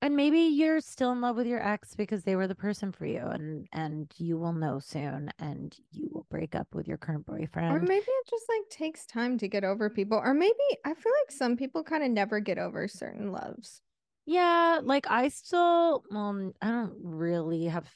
and 0.01 0.15
maybe 0.17 0.39
you're 0.39 0.81
still 0.81 1.13
in 1.13 1.21
love 1.21 1.37
with 1.37 1.47
your 1.47 1.65
ex 1.65 1.95
because 1.95 2.23
they 2.23 2.35
were 2.35 2.47
the 2.47 2.55
person 2.55 2.91
for 2.91 3.05
you 3.05 3.19
and 3.25 3.67
and 3.71 4.11
you 4.17 4.37
will 4.37 4.51
know 4.53 4.79
soon 4.79 5.29
and 5.39 5.75
you 5.91 6.09
will 6.11 6.27
break 6.29 6.55
up 6.55 6.67
with 6.73 6.87
your 6.87 6.97
current 6.97 7.25
boyfriend 7.25 7.73
Or 7.75 7.79
maybe 7.79 8.05
it 8.05 8.29
just 8.29 8.45
like 8.49 8.69
takes 8.69 9.05
time 9.05 9.37
to 9.37 9.47
get 9.47 9.63
over 9.63 9.89
people. 9.89 10.17
Or 10.17 10.33
maybe 10.33 10.53
I 10.85 10.93
feel 10.93 11.11
like 11.23 11.31
some 11.31 11.55
people 11.55 11.83
kind 11.83 12.03
of 12.03 12.11
never 12.11 12.39
get 12.39 12.57
over 12.57 12.87
certain 12.87 13.31
loves. 13.31 13.81
yeah 14.25 14.79
like 14.83 15.05
i 15.09 15.27
still 15.27 16.03
um 16.11 16.53
i 16.61 16.67
don't 16.71 16.93
really 17.03 17.65
have 17.65 17.87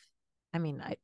i 0.57 0.59
mean 0.59 0.81
i 0.81 0.95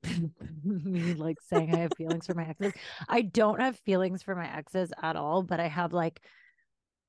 me 0.66 1.14
like 1.18 1.38
saying 1.48 1.72
i 1.72 1.78
have 1.78 1.94
feelings 1.94 2.26
for 2.26 2.34
my 2.34 2.44
exes 2.50 2.74
i 3.08 3.22
don't 3.22 3.62
have 3.62 3.78
feelings 3.78 4.24
for 4.24 4.36
my 4.36 4.52
exes 4.52 4.92
at 5.04 5.16
all 5.16 5.44
but 5.44 5.60
i 5.60 5.68
have 5.68 5.94
like 5.94 6.22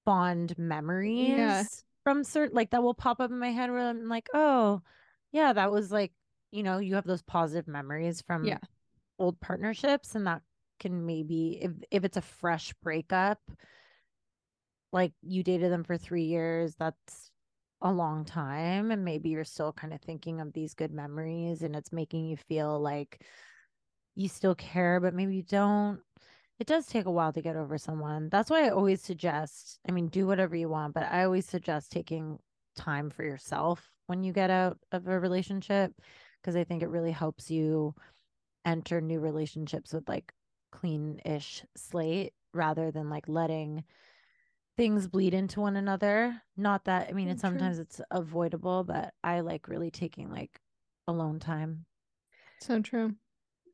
fond 0.04 0.56
memories 0.58 1.82
from 2.04 2.22
certain 2.22 2.54
like 2.54 2.70
that 2.70 2.82
will 2.82 2.92
pop 2.92 3.18
up 3.18 3.30
in 3.30 3.38
my 3.38 3.50
head 3.50 3.70
where 3.70 3.80
i'm 3.80 4.08
like 4.08 4.28
oh 4.34 4.82
yeah 5.32 5.54
that 5.54 5.72
was 5.72 5.90
like 5.90 6.12
you 6.52 6.62
know 6.62 6.78
you 6.78 6.94
have 6.94 7.06
those 7.06 7.22
positive 7.22 7.66
memories 7.66 8.20
from 8.20 8.44
Yeah. 8.44 8.58
old 9.18 9.40
partnerships 9.40 10.14
and 10.14 10.26
that 10.26 10.42
can 10.80 11.06
maybe 11.06 11.58
if 11.62 11.70
if 11.90 12.04
it's 12.04 12.18
a 12.18 12.22
fresh 12.22 12.74
breakup 12.82 13.40
like 14.92 15.12
you 15.22 15.42
dated 15.42 15.72
them 15.72 15.84
for 15.84 15.96
3 15.96 16.24
years 16.24 16.74
that's 16.78 17.30
a 17.84 17.92
long 17.92 18.24
time 18.24 18.90
and 18.90 19.04
maybe 19.04 19.28
you're 19.28 19.44
still 19.44 19.72
kind 19.72 19.92
of 19.92 20.00
thinking 20.00 20.40
of 20.40 20.52
these 20.52 20.74
good 20.74 20.90
memories 20.90 21.62
and 21.62 21.76
it's 21.76 21.92
making 21.92 22.24
you 22.24 22.36
feel 22.36 22.80
like 22.80 23.22
you 24.16 24.28
still 24.28 24.54
care 24.54 25.00
but 25.00 25.14
maybe 25.14 25.36
you 25.36 25.42
don't. 25.42 26.00
It 26.58 26.66
does 26.66 26.86
take 26.86 27.04
a 27.06 27.10
while 27.10 27.32
to 27.32 27.42
get 27.42 27.56
over 27.56 27.76
someone. 27.78 28.28
That's 28.30 28.48
why 28.48 28.66
i 28.66 28.70
always 28.70 29.02
suggest 29.02 29.78
i 29.88 29.92
mean 29.92 30.08
do 30.08 30.26
whatever 30.26 30.56
you 30.56 30.68
want 30.68 30.94
but 30.94 31.04
i 31.12 31.24
always 31.24 31.46
suggest 31.46 31.92
taking 31.92 32.38
time 32.74 33.10
for 33.10 33.22
yourself 33.22 33.90
when 34.06 34.24
you 34.24 34.32
get 34.32 34.50
out 34.50 34.78
of 34.92 35.06
a 35.06 35.20
relationship 35.20 35.92
because 36.40 36.56
i 36.56 36.64
think 36.64 36.82
it 36.82 36.88
really 36.88 37.12
helps 37.12 37.50
you 37.50 37.94
enter 38.64 39.00
new 39.00 39.20
relationships 39.20 39.92
with 39.92 40.08
like 40.08 40.32
clean-ish 40.72 41.64
slate 41.76 42.32
rather 42.52 42.90
than 42.90 43.08
like 43.08 43.28
letting 43.28 43.84
things 44.76 45.06
bleed 45.06 45.34
into 45.34 45.60
one 45.60 45.76
another. 45.76 46.40
Not 46.56 46.84
that 46.86 47.08
I 47.08 47.12
mean, 47.12 47.28
oh, 47.28 47.32
it's 47.32 47.40
sometimes 47.40 47.78
it's 47.78 48.00
avoidable, 48.10 48.84
but 48.84 49.12
I 49.22 49.40
like 49.40 49.68
really 49.68 49.90
taking 49.90 50.30
like 50.30 50.60
alone 51.06 51.38
time. 51.38 51.84
So 52.60 52.80
true. 52.80 53.14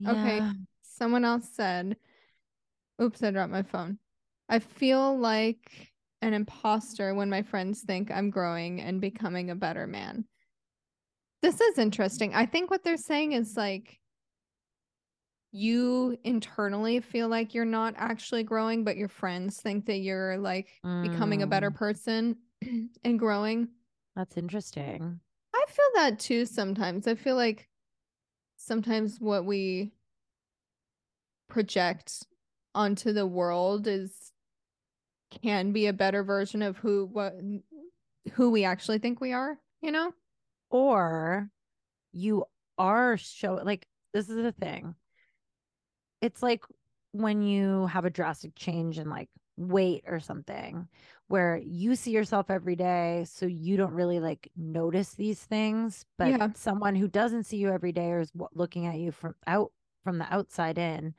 Okay. 0.07 0.41
Someone 0.83 1.25
else 1.25 1.49
said, 1.55 1.97
oops, 3.01 3.23
I 3.23 3.31
dropped 3.31 3.53
my 3.53 3.63
phone. 3.63 3.99
I 4.49 4.59
feel 4.59 5.17
like 5.19 5.93
an 6.23 6.35
imposter 6.35 7.15
when 7.15 7.31
my 7.31 7.43
friends 7.43 7.83
think 7.83 8.11
I'm 8.11 8.31
growing 8.31 8.81
and 8.81 9.01
becoming 9.01 9.51
a 9.51 9.55
better 9.55 9.87
man. 9.87 10.25
This 11.41 11.61
is 11.61 11.79
interesting. 11.79 12.35
I 12.35 12.47
think 12.47 12.71
what 12.71 12.83
they're 12.83 12.97
saying 12.97 13.33
is 13.33 13.57
like 13.57 14.00
you 15.53 16.17
internally 16.25 17.01
feel 17.01 17.29
like 17.29 17.55
you're 17.55 17.65
not 17.65 17.95
actually 17.97 18.43
growing, 18.45 18.85
but 18.85 18.97
your 18.97 19.09
friends 19.09 19.61
think 19.61 19.87
that 19.87 19.99
you're 19.99 20.39
like 20.39 20.69
becoming 21.03 21.43
a 21.43 21.47
better 21.47 21.71
Mm, 21.71 21.75
person 21.77 22.37
and 23.05 23.19
growing. 23.19 23.69
that's 24.15 24.37
interesting. 24.37 25.21
I 25.55 25.65
feel 25.69 25.87
that 25.97 26.19
too 26.19 26.47
sometimes. 26.47 27.07
I 27.07 27.15
feel 27.15 27.37
like 27.37 27.69
sometimes 28.57 29.21
what 29.21 29.45
we 29.45 29.93
project 31.49 32.27
onto 32.75 33.13
the 33.13 33.27
world 33.27 33.87
is 33.87 34.33
can 35.43 35.73
be 35.73 35.87
a 35.87 35.93
better 35.93 36.23
version 36.25 36.63
of 36.63 36.77
who 36.79 37.07
what 37.07 37.35
who 38.33 38.51
we 38.51 38.65
actually 38.65 38.99
think 38.99 39.21
we 39.21 39.33
are, 39.33 39.59
you 39.81 39.91
know? 39.91 40.13
Or 40.71 41.49
you 42.13 42.45
are 42.79 43.17
show 43.17 43.55
like 43.55 43.87
this 44.13 44.29
is 44.29 44.37
the 44.37 44.53
thing. 44.53 44.95
It's 46.21 46.43
like 46.43 46.65
when 47.13 47.43
you 47.43 47.87
have 47.87 48.05
a 48.05 48.11
drastic 48.11 48.55
change 48.55 48.99
in 48.99 49.09
like 49.09 49.29
weight 49.57 50.05
or 50.07 50.21
something 50.21 50.89
where 51.29 51.61
you 51.63 51.95
see 51.95 52.11
yourself 52.11 52.51
every 52.51 52.75
day 52.77 53.27
so 53.29 53.45
you 53.47 53.77
don't 53.77 53.93
really 53.93 54.19
like 54.19 54.51
notice 54.57 55.13
these 55.15 55.43
things 55.45 56.07
but 56.19 56.29
Yeah. 56.29 56.49
someone 56.55 56.95
who 56.95 57.07
doesn't 57.09 57.45
see 57.45 57.59
you 57.59 57.69
every 57.71 57.93
day 57.93 58.11
or 58.11 58.21
is 58.21 58.33
looking 58.55 58.87
at 58.87 58.97
you 58.97 59.13
from 59.13 59.35
out 59.47 59.71
from 60.03 60.17
the 60.19 60.33
outside 60.33 60.79
in 60.79 61.15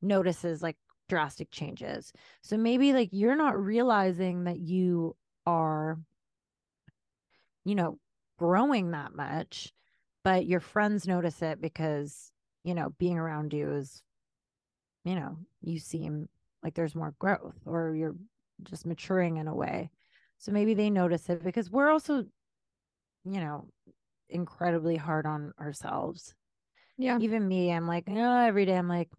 notices 0.00 0.62
like 0.62 0.76
drastic 1.10 1.50
changes 1.50 2.12
so 2.40 2.56
maybe 2.56 2.94
like 2.94 3.10
you're 3.12 3.36
not 3.36 3.62
realizing 3.62 4.44
that 4.44 4.58
you 4.60 5.14
are 5.46 5.98
you 7.64 7.74
know 7.74 7.98
growing 8.38 8.92
that 8.92 9.14
much 9.14 9.72
but 10.22 10.46
your 10.46 10.60
friends 10.60 11.06
notice 11.06 11.42
it 11.42 11.60
because 11.60 12.32
you 12.62 12.74
know 12.74 12.94
being 12.98 13.18
around 13.18 13.52
you 13.52 13.70
is 13.72 14.02
you 15.04 15.14
know 15.14 15.36
you 15.62 15.78
seem 15.78 16.28
like 16.62 16.74
there's 16.74 16.94
more 16.94 17.14
growth 17.18 17.58
or 17.66 17.94
you're 17.94 18.16
just 18.62 18.86
maturing 18.86 19.36
in 19.36 19.48
a 19.48 19.54
way. 19.54 19.90
So 20.38 20.52
maybe 20.52 20.74
they 20.74 20.90
notice 20.90 21.28
it 21.28 21.44
because 21.44 21.70
we're 21.70 21.90
also 21.90 22.24
you 23.24 23.40
know 23.40 23.66
incredibly 24.28 24.96
hard 24.96 25.26
on 25.26 25.52
ourselves. 25.60 26.34
Yeah. 26.96 27.18
even 27.20 27.48
me 27.48 27.72
i'm 27.72 27.88
like 27.88 28.04
oh, 28.08 28.38
every 28.46 28.64
day 28.66 28.76
i'm 28.76 28.88
like 28.88 29.10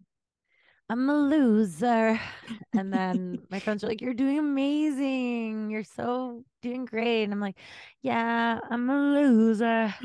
i'm 0.88 1.08
a 1.08 1.16
loser. 1.16 2.18
And 2.72 2.92
then 2.92 3.42
my 3.50 3.58
friends 3.58 3.82
are 3.82 3.86
like 3.86 4.00
you're 4.02 4.14
doing 4.14 4.38
amazing. 4.38 5.70
You're 5.70 5.84
so 5.84 6.44
doing 6.62 6.84
great. 6.84 7.24
And 7.24 7.32
i'm 7.32 7.40
like 7.40 7.58
yeah 8.02 8.60
i'm 8.70 8.88
a 8.90 8.98
loser. 9.14 9.94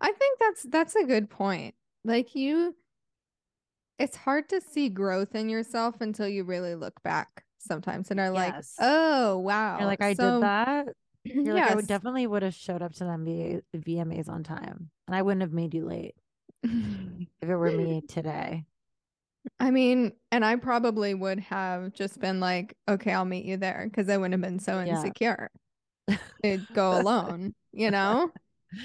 I 0.00 0.12
think 0.12 0.38
that's 0.40 0.62
that's 0.64 0.96
a 0.96 1.04
good 1.04 1.30
point. 1.30 1.74
Like 2.04 2.34
you 2.34 2.74
it's 3.98 4.16
hard 4.16 4.48
to 4.50 4.60
see 4.60 4.88
growth 4.88 5.34
in 5.34 5.48
yourself 5.48 6.00
until 6.00 6.28
you 6.28 6.44
really 6.44 6.74
look 6.74 7.02
back 7.02 7.44
sometimes 7.58 8.10
and 8.10 8.20
are 8.20 8.30
like, 8.30 8.54
"Oh, 8.78 9.38
wow." 9.38 9.78
you're 9.78 9.86
like 9.86 10.00
i 10.02 10.14
So, 10.14 10.30
did 10.32 10.40
that 10.40 10.88
you're 11.24 11.54
like 11.54 11.66
i 11.66 11.74
would 11.74 11.86
definitely 11.86 12.26
would 12.26 12.42
have 12.42 12.54
showed 12.54 12.82
up 12.82 12.92
to 12.94 13.04
the 13.04 13.10
MBA, 13.10 13.62
vmas 13.76 14.28
on 14.28 14.42
time 14.42 14.90
and 15.06 15.16
i 15.16 15.22
wouldn't 15.22 15.42
have 15.42 15.52
made 15.52 15.74
you 15.74 15.84
late 15.86 16.14
if 16.62 17.48
it 17.48 17.56
were 17.56 17.70
me 17.70 18.02
today 18.08 18.64
I 19.60 19.70
mean, 19.70 20.12
and 20.32 20.44
I 20.44 20.56
probably 20.56 21.14
would 21.14 21.38
have 21.40 21.92
just 21.92 22.18
been 22.18 22.40
like, 22.40 22.76
"Okay, 22.88 23.12
I'll 23.12 23.24
meet 23.24 23.44
you 23.44 23.56
there," 23.56 23.86
because 23.88 24.08
I 24.08 24.16
wouldn't 24.16 24.32
have 24.32 24.40
been 24.40 24.58
so 24.58 24.80
Yeah. 24.84 24.90
insecure. 24.90 25.50
It'd 26.42 26.72
go 26.72 26.96
alone, 26.98 27.54
you 27.72 27.90
know? 27.90 28.32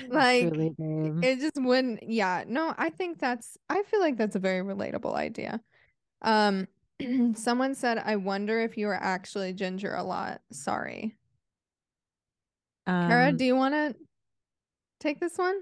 Like 0.10 0.42
truly 0.42 0.76
it 1.22 1.40
just 1.40 1.58
wouldn't 1.58 2.04
yeah 2.04 2.44
no 2.48 2.74
i 2.78 2.90
think 2.90 3.20
that's 3.20 3.58
i 3.70 3.84
feel 3.84 4.00
like 4.00 4.18
that's 4.18 4.36
a 4.36 4.40
very 4.40 4.62
relatable 4.62 5.16
idea. 5.16 5.62
Um 6.22 6.68
someone 7.36 7.76
said 7.76 7.98
i 8.04 8.16
wonder 8.16 8.60
if 8.60 8.78
you 8.78 8.88
are 8.88 9.00
actually 9.02 9.54
ginger 9.54 9.94
a 9.94 10.04
lot. 10.04 10.42
Sorry. 10.52 11.16
Kara 12.88 13.30
um 13.30 13.38
do 13.38 13.46
you 13.46 13.56
want 13.56 13.74
to 13.74 13.96
take 15.00 15.20
this 15.20 15.38
one? 15.38 15.62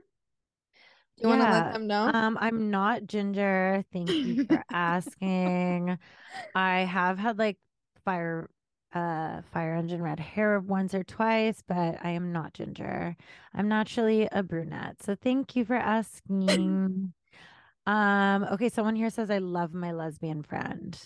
Do 1.17 1.23
you 1.23 1.29
want 1.29 1.41
to 1.41 1.51
let 1.51 1.73
them 1.73 1.87
know? 1.87 2.11
um 2.13 2.37
i'm 2.39 2.69
not 2.69 3.05
ginger 3.07 3.83
thank 3.91 4.09
you 4.09 4.45
for 4.45 4.63
asking. 4.71 5.97
I 6.55 6.79
have 6.81 7.19
had 7.19 7.37
like 7.37 7.57
fire 8.05 8.49
uh 8.97 9.41
fire 9.53 9.75
engine 9.75 10.01
red 10.01 10.19
hair 10.19 10.59
once 10.59 10.93
or 10.93 11.03
twice 11.03 11.61
but 11.67 11.97
i 12.03 12.09
am 12.09 12.31
not 12.31 12.53
ginger. 12.53 13.15
I'm 13.53 13.67
naturally 13.67 14.27
a 14.31 14.41
brunette 14.41 15.03
so 15.03 15.15
thank 15.15 15.55
you 15.55 15.65
for 15.65 15.75
asking. 15.75 17.13
Um 17.85 18.43
okay 18.51 18.69
someone 18.69 18.95
here 18.95 19.09
says 19.09 19.29
i 19.29 19.37
love 19.37 19.73
my 19.73 19.91
lesbian 19.91 20.41
friend. 20.43 20.99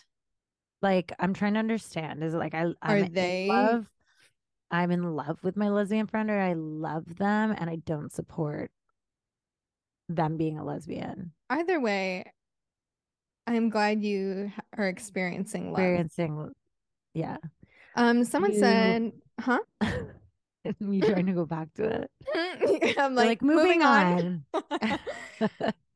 Like 0.82 1.12
i'm 1.20 1.34
trying 1.34 1.54
to 1.54 1.60
understand. 1.60 2.24
Is 2.24 2.34
it 2.34 2.38
like 2.38 2.54
i 2.54 2.62
i'm 2.62 2.76
are 2.84 2.98
in 2.98 3.14
they 3.14 3.48
love 3.50 3.88
i'm 4.70 4.92
in 4.92 5.04
love 5.04 5.38
with 5.44 5.58
my 5.58 5.70
lesbian 5.70 6.08
friend 6.08 6.30
or 6.30 6.40
i 6.40 6.54
love 6.54 7.18
them 7.18 7.54
and 7.58 7.70
i 7.70 7.76
don't 7.76 8.14
support 8.14 8.72
them 10.08 10.38
being 10.38 10.58
a 10.58 10.64
lesbian? 10.64 11.34
Either 11.50 11.80
way 11.80 12.32
i'm 13.48 13.70
glad 13.70 14.02
you 14.02 14.52
are 14.78 14.88
experiencing 14.88 15.72
love. 15.72 15.80
Experiencing 15.80 16.52
yeah 17.14 17.38
um 17.96 18.24
someone 18.24 18.54
You- 18.54 18.60
said 18.60 19.12
huh? 19.40 19.60
Me 20.80 21.02
trying 21.02 21.26
to 21.26 21.34
go 21.34 21.46
back 21.46 21.74
to 21.76 21.84
it? 21.84 22.12
I'm 23.00 23.16
like, 23.16 23.28
like 23.28 23.42
moving 23.42 23.82
on, 23.82 24.46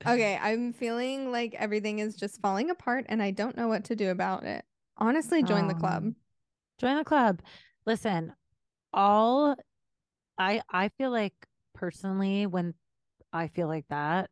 Okay, 0.07 0.37
I'm 0.41 0.73
feeling 0.73 1.31
like 1.31 1.55
everything 1.55 1.99
is 1.99 2.15
just 2.15 2.39
falling 2.41 2.69
apart 2.69 3.05
and 3.09 3.21
I 3.23 3.31
don't 3.31 3.55
know 3.57 3.67
what 3.67 3.85
to 3.85 3.95
do 3.95 4.09
about 4.11 4.43
it. 4.43 4.63
Honestly, 4.97 5.43
join 5.43 5.67
the 5.67 5.73
club. 5.73 6.03
Um, 6.03 6.15
join 6.79 6.97
the 6.97 7.03
club. 7.03 7.41
Listen 7.85 8.33
all 8.93 9.55
i 10.37 10.61
i 10.69 10.87
feel 10.97 11.11
like 11.11 11.33
personally 11.73 12.45
when 12.45 12.73
i 13.33 13.47
feel 13.47 13.67
like 13.67 13.85
that 13.89 14.29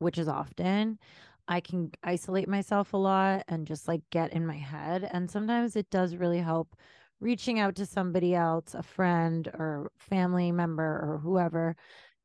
which 0.00 0.18
is 0.18 0.26
often 0.26 0.98
i 1.46 1.60
can 1.60 1.90
isolate 2.02 2.48
myself 2.48 2.92
a 2.92 2.96
lot 2.96 3.44
and 3.48 3.66
just 3.68 3.86
like 3.86 4.00
get 4.10 4.32
in 4.32 4.44
my 4.44 4.56
head 4.56 5.08
and 5.12 5.30
sometimes 5.30 5.76
it 5.76 5.88
does 5.90 6.16
really 6.16 6.40
help 6.40 6.74
reaching 7.20 7.58
out 7.58 7.76
to 7.76 7.86
somebody 7.86 8.34
else 8.34 8.74
a 8.74 8.82
friend 8.82 9.48
or 9.48 9.90
family 9.98 10.52
member 10.52 10.82
or 10.82 11.20
whoever 11.22 11.76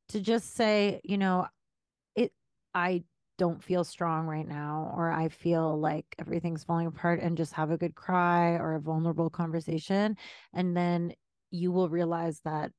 to 0.10 0.20
just 0.20 0.56
say 0.56 1.02
you 1.04 1.18
know 1.18 1.48
it 2.16 2.32
i 2.74 3.04
don't 3.38 3.64
feel 3.64 3.84
strong 3.84 4.26
right 4.26 4.48
now 4.48 4.94
or 4.96 5.12
i 5.12 5.28
feel 5.28 5.78
like 5.80 6.06
everything's 6.20 6.64
falling 6.64 6.88
apart 6.88 7.20
and 7.22 7.38
just 7.38 7.54
have 7.54 7.72
a 7.72 7.78
good 7.78 7.96
cry 7.96 8.52
or 8.52 8.76
a 8.76 8.80
vulnerable 8.80 9.30
conversation 9.30 10.16
and 10.54 10.76
then 10.76 11.14
you 11.52 11.72
will 11.72 11.90
realize 11.90 12.40
that 12.46 12.72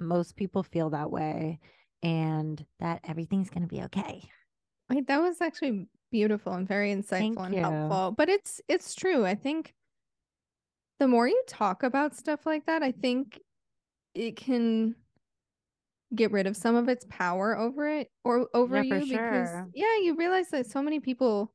most 0.00 0.36
people 0.36 0.62
feel 0.62 0.90
that 0.90 1.10
way 1.10 1.58
and 2.02 2.64
that 2.78 3.00
everything's 3.04 3.50
going 3.50 3.62
to 3.62 3.68
be 3.68 3.82
okay 3.82 4.28
Wait, 4.90 5.06
that 5.06 5.20
was 5.20 5.40
actually 5.40 5.86
beautiful 6.10 6.54
and 6.54 6.66
very 6.66 6.94
insightful 6.94 7.44
and 7.44 7.54
helpful. 7.54 8.14
But 8.16 8.28
it's 8.28 8.60
it's 8.68 8.94
true. 8.94 9.26
I 9.26 9.34
think 9.34 9.74
the 10.98 11.08
more 11.08 11.28
you 11.28 11.42
talk 11.46 11.82
about 11.82 12.16
stuff 12.16 12.46
like 12.46 12.66
that, 12.66 12.82
I 12.82 12.92
think 12.92 13.40
it 14.14 14.36
can 14.36 14.96
get 16.14 16.30
rid 16.30 16.46
of 16.46 16.56
some 16.56 16.74
of 16.74 16.88
its 16.88 17.04
power 17.08 17.56
over 17.56 17.86
it 17.88 18.10
or 18.24 18.48
over 18.54 18.78
Yeah, 18.78 18.82
you 18.82 19.06
because 19.06 19.60
sure. 19.60 19.72
yeah, 19.72 19.98
you 19.98 20.14
realize 20.16 20.48
that 20.50 20.66
so 20.66 20.82
many 20.82 21.00
people 21.00 21.52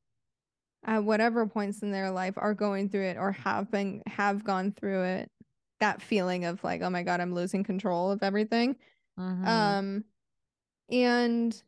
at 0.85 1.03
whatever 1.03 1.47
points 1.47 1.83
in 1.83 1.91
their 1.91 2.11
life 2.11 2.35
are 2.37 2.53
going 2.55 2.89
through 2.89 3.05
it 3.05 3.17
or 3.17 3.31
have 3.31 3.71
been 3.71 4.03
have 4.07 4.43
gone 4.43 4.71
through 4.73 5.03
it. 5.03 5.31
That 5.79 6.01
feeling 6.01 6.45
of 6.45 6.63
like, 6.63 6.81
oh 6.81 6.89
my 6.89 7.03
God, 7.03 7.21
I'm 7.21 7.33
losing 7.35 7.63
control 7.63 8.11
of 8.11 8.23
everything. 8.23 8.77
Mhm. 9.17 9.75
Um, 9.75 10.05
and 10.91 11.61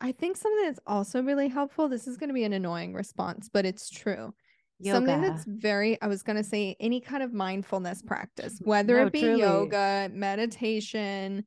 I 0.00 0.12
think 0.12 0.36
something 0.36 0.64
that's 0.64 0.80
also 0.86 1.22
really 1.22 1.48
helpful, 1.48 1.88
this 1.88 2.08
is 2.08 2.16
going 2.18 2.28
to 2.28 2.34
be 2.34 2.44
an 2.44 2.52
annoying 2.54 2.94
response, 2.94 3.50
but 3.52 3.66
it's 3.66 3.90
true. 3.90 4.34
Something 4.82 5.20
that's 5.20 5.44
very, 5.44 6.00
I 6.00 6.06
was 6.06 6.22
going 6.22 6.36
to 6.36 6.44
say, 6.44 6.76
any 6.80 7.00
kind 7.00 7.22
of 7.22 7.32
mindfulness 7.32 8.02
practice, 8.02 8.60
whether 8.64 8.98
No, 8.98 9.06
it 9.06 9.12
be 9.12 9.20
truly. 9.20 9.38
yoga, 9.38 10.10
meditation, 10.12 11.44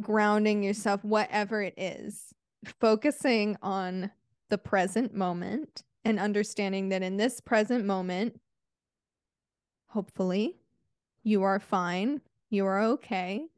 grounding 0.00 0.62
yourself, 0.62 1.04
whatever 1.04 1.62
it 1.62 1.74
is, 1.76 2.34
focusing 2.80 3.56
on 3.62 4.10
the 4.50 4.58
present 4.58 5.14
moment 5.14 5.84
and 6.04 6.18
understanding 6.18 6.88
that 6.90 7.02
in 7.02 7.16
this 7.16 7.40
present 7.40 7.84
moment, 7.84 8.40
hopefully, 9.88 10.60
you 11.24 11.42
are 11.42 11.60
fine. 11.60 12.22
You 12.50 12.66
are 12.66 12.80
okay. 12.82 13.48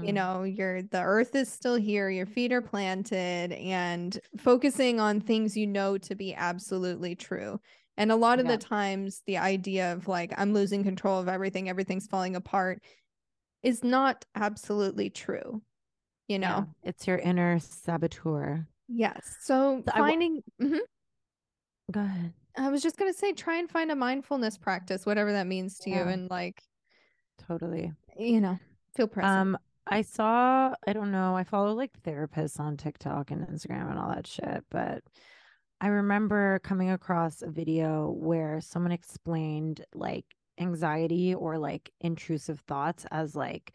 You 0.00 0.12
Mhm. 0.12 0.12
know, 0.12 0.42
you're 0.42 0.82
the 0.82 1.00
earth 1.02 1.34
is 1.34 1.50
still 1.50 1.76
here, 1.76 2.10
your 2.10 2.26
feet 2.26 2.52
are 2.52 2.60
planted, 2.60 3.52
and 3.52 4.18
focusing 4.36 5.00
on 5.00 5.20
things 5.20 5.56
you 5.56 5.66
know 5.66 5.96
to 5.98 6.14
be 6.14 6.34
absolutely 6.34 7.14
true. 7.14 7.60
And 7.96 8.12
a 8.12 8.16
lot 8.16 8.38
of 8.40 8.46
Yeah. 8.46 8.52
the 8.56 8.58
times, 8.58 9.22
the 9.26 9.38
idea 9.38 9.92
of 9.92 10.06
like, 10.08 10.32
I'm 10.36 10.52
losing 10.52 10.84
control 10.84 11.18
of 11.18 11.28
everything, 11.28 11.68
everything's 11.68 12.06
falling 12.06 12.36
apart 12.36 12.82
is 13.62 13.82
not 13.82 14.24
absolutely 14.34 15.10
true. 15.10 15.62
You 16.28 16.38
know? 16.40 16.66
Yeah, 16.82 16.90
it's 16.90 17.06
your 17.06 17.18
inner 17.18 17.58
saboteur. 17.58 18.66
Yes. 18.88 19.36
So 19.42 19.82
So 19.86 19.92
finding, 19.92 20.42
Mhm. 20.60 20.78
Go 21.90 22.00
ahead. 22.00 22.32
I 22.58 22.68
was 22.68 22.82
just 22.82 22.96
going 22.96 23.12
to 23.12 23.18
say, 23.18 23.32
try 23.32 23.56
and 23.58 23.70
find 23.70 23.90
a 23.92 23.96
mindfulness 23.96 24.58
practice, 24.58 25.06
whatever 25.06 25.32
that 25.32 25.46
means 25.46 25.78
to 25.80 25.90
you. 25.90 26.02
And 26.02 26.28
like, 26.30 26.60
Totally. 27.46 27.92
you 28.18 28.40
know, 28.40 28.58
feel 28.94 29.06
present. 29.06 29.32
Um, 29.54 29.58
I 29.86 30.02
saw, 30.02 30.74
I 30.86 30.92
don't 30.92 31.12
know, 31.12 31.36
I 31.36 31.44
follow 31.44 31.72
like 31.74 31.92
therapists 32.02 32.58
on 32.58 32.76
TikTok 32.76 33.30
and 33.30 33.46
Instagram 33.46 33.88
and 33.90 33.98
all 33.98 34.08
that 34.08 34.26
shit, 34.26 34.64
but 34.70 35.04
I 35.80 35.88
remember 35.88 36.58
coming 36.60 36.90
across 36.90 37.42
a 37.42 37.50
video 37.50 38.10
where 38.10 38.60
someone 38.60 38.92
explained 38.92 39.84
like 39.94 40.24
anxiety 40.58 41.34
or 41.34 41.58
like 41.58 41.90
intrusive 42.00 42.60
thoughts 42.60 43.04
as 43.10 43.36
like 43.36 43.74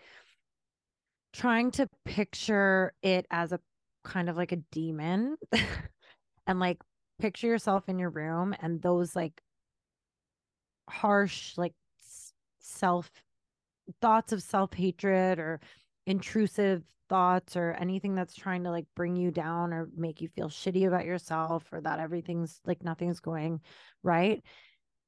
trying 1.34 1.72
to 1.72 1.88
picture 2.06 2.94
it 3.04 3.26
as 3.30 3.52
a 3.52 3.60
kind 4.04 4.30
of 4.30 4.38
like 4.38 4.52
a 4.52 4.64
demon 4.72 5.38
and 6.48 6.60
like 6.60 6.80
picture 7.20 7.48
yourself 7.48 7.88
in 7.88 8.00
your 8.00 8.10
room 8.10 8.56
and 8.62 8.82
those 8.82 9.16
like 9.16 9.40
harsh 10.90 11.56
like 11.58 11.74
self 12.60 13.12
thoughts 14.02 14.34
of 14.34 14.42
self-hatred 14.42 15.38
or 15.38 15.60
intrusive 16.08 16.84
thoughts 17.12 17.58
or 17.58 17.74
anything 17.74 18.16
that's 18.16 18.34
trying 18.34 18.64
to 18.64 18.72
like 18.72 18.86
bring 18.96 19.18
you 19.18 19.32
down 19.32 19.74
or 19.74 19.90
make 19.98 20.22
you 20.22 20.30
feel 20.30 20.48
shitty 20.48 20.88
about 20.88 21.04
yourself 21.04 21.66
or 21.74 21.82
that 21.82 22.00
everything's 22.00 22.62
like 22.66 22.82
nothing's 22.86 23.20
going 23.20 23.60
right 24.02 24.42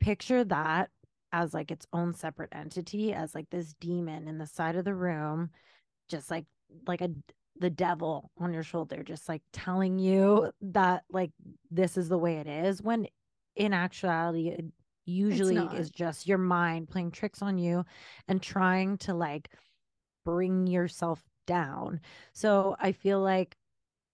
picture 0.01 0.43
that 0.43 0.89
as 1.32 1.54
like 1.54 1.72
its 1.72 1.88
own 1.93 2.14
separate 2.14 2.49
entity 2.51 3.14
as 3.14 3.34
like 3.34 3.49
this 3.49 3.74
demon 3.80 4.28
in 4.28 4.38
the 4.38 4.45
side 4.45 4.76
of 4.76 4.84
the 4.84 4.93
room 4.93 5.49
just 6.10 6.30
like 6.30 6.45
like 6.86 6.99
a 6.99 7.10
the 7.62 7.70
devil 7.70 8.30
on 8.38 8.54
your 8.54 8.64
shoulder 8.64 9.01
just 9.01 9.30
like 9.30 9.41
telling 9.54 9.97
you 9.97 10.51
that 10.62 11.04
like 11.10 11.32
this 11.72 11.95
is 11.95 12.10
the 12.10 12.18
way 12.18 12.36
it 12.36 12.47
is 12.47 12.82
when 12.82 13.08
in 13.56 13.72
actuality 13.72 14.49
it 14.49 14.66
usually 15.06 15.58
is 15.78 15.89
just 15.89 16.28
your 16.28 16.38
mind 16.38 16.89
playing 16.89 17.12
tricks 17.12 17.41
on 17.41 17.58
you 17.58 17.86
and 18.28 18.41
trying 18.41 18.97
to 18.97 19.14
like 19.14 19.49
bring 20.26 20.68
yourself 20.68 21.22
down. 21.46 22.00
So 22.34 22.76
i 22.80 22.91
feel 22.91 23.22
like 23.22 23.56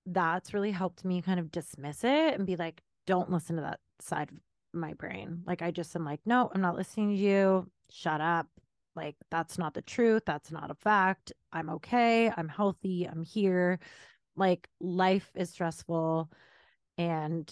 that's 0.06 0.54
really 0.54 0.72
helped 0.72 1.06
me 1.06 1.22
kind 1.22 1.40
of 1.40 1.52
dismiss 1.52 2.04
it 2.04 2.34
and 2.36 2.48
be 2.48 2.56
like 2.56 2.82
don't 3.06 3.32
listen 3.32 3.56
to 3.58 3.62
that 3.64 3.80
side 4.02 4.30
of 4.32 4.38
my 4.74 4.94
brain. 4.94 5.44
Like 5.46 5.62
i 5.62 5.72
just 5.72 5.96
am 5.96 6.06
like 6.06 6.22
no 6.26 6.52
i'm 6.54 6.62
not 6.62 6.76
listening 6.76 7.10
to 7.10 7.16
you. 7.16 7.70
Shut 7.92 8.22
up. 8.22 8.48
Like 8.96 9.16
that's 9.32 9.58
not 9.58 9.74
the 9.74 9.82
truth. 9.82 10.24
That's 10.26 10.52
not 10.52 10.72
a 10.72 10.76
fact. 10.76 11.32
I'm 11.54 11.70
okay. 11.70 12.32
I'm 12.36 12.50
healthy. 12.50 13.08
I'm 13.08 13.24
here. 13.24 13.80
Like 14.36 14.68
life 14.80 15.32
is 15.36 15.50
stressful 15.52 16.30
and 16.98 17.52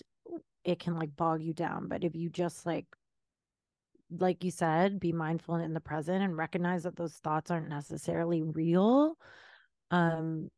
it 0.64 0.80
can 0.80 0.96
like 0.96 1.16
bog 1.16 1.42
you 1.42 1.54
down 1.54 1.88
but 1.88 2.04
if 2.04 2.16
you 2.16 2.30
just 2.30 2.66
like 2.66 2.86
like 4.20 4.44
you 4.44 4.52
said 4.52 5.00
be 5.00 5.12
mindful 5.12 5.56
and 5.56 5.64
in 5.64 5.74
the 5.74 5.80
present 5.80 6.24
and 6.24 6.38
recognize 6.38 6.84
that 6.84 6.96
those 6.96 7.14
thoughts 7.14 7.50
aren't 7.50 7.70
necessarily 7.70 8.42
real 8.42 9.18
um 9.92 10.50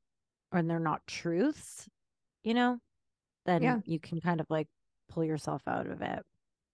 or 0.52 0.62
they're 0.64 0.80
not 0.80 1.06
truths 1.08 1.88
you 2.44 2.54
know 2.54 2.78
then 3.46 3.62
Yeah. 3.62 3.80
you 3.86 4.00
can 4.00 4.20
kind 4.22 4.40
of 4.42 4.48
like 4.50 4.68
pull 5.10 5.24
yourself 5.24 5.62
out 5.68 5.88
of 5.88 6.02
it 6.02 6.24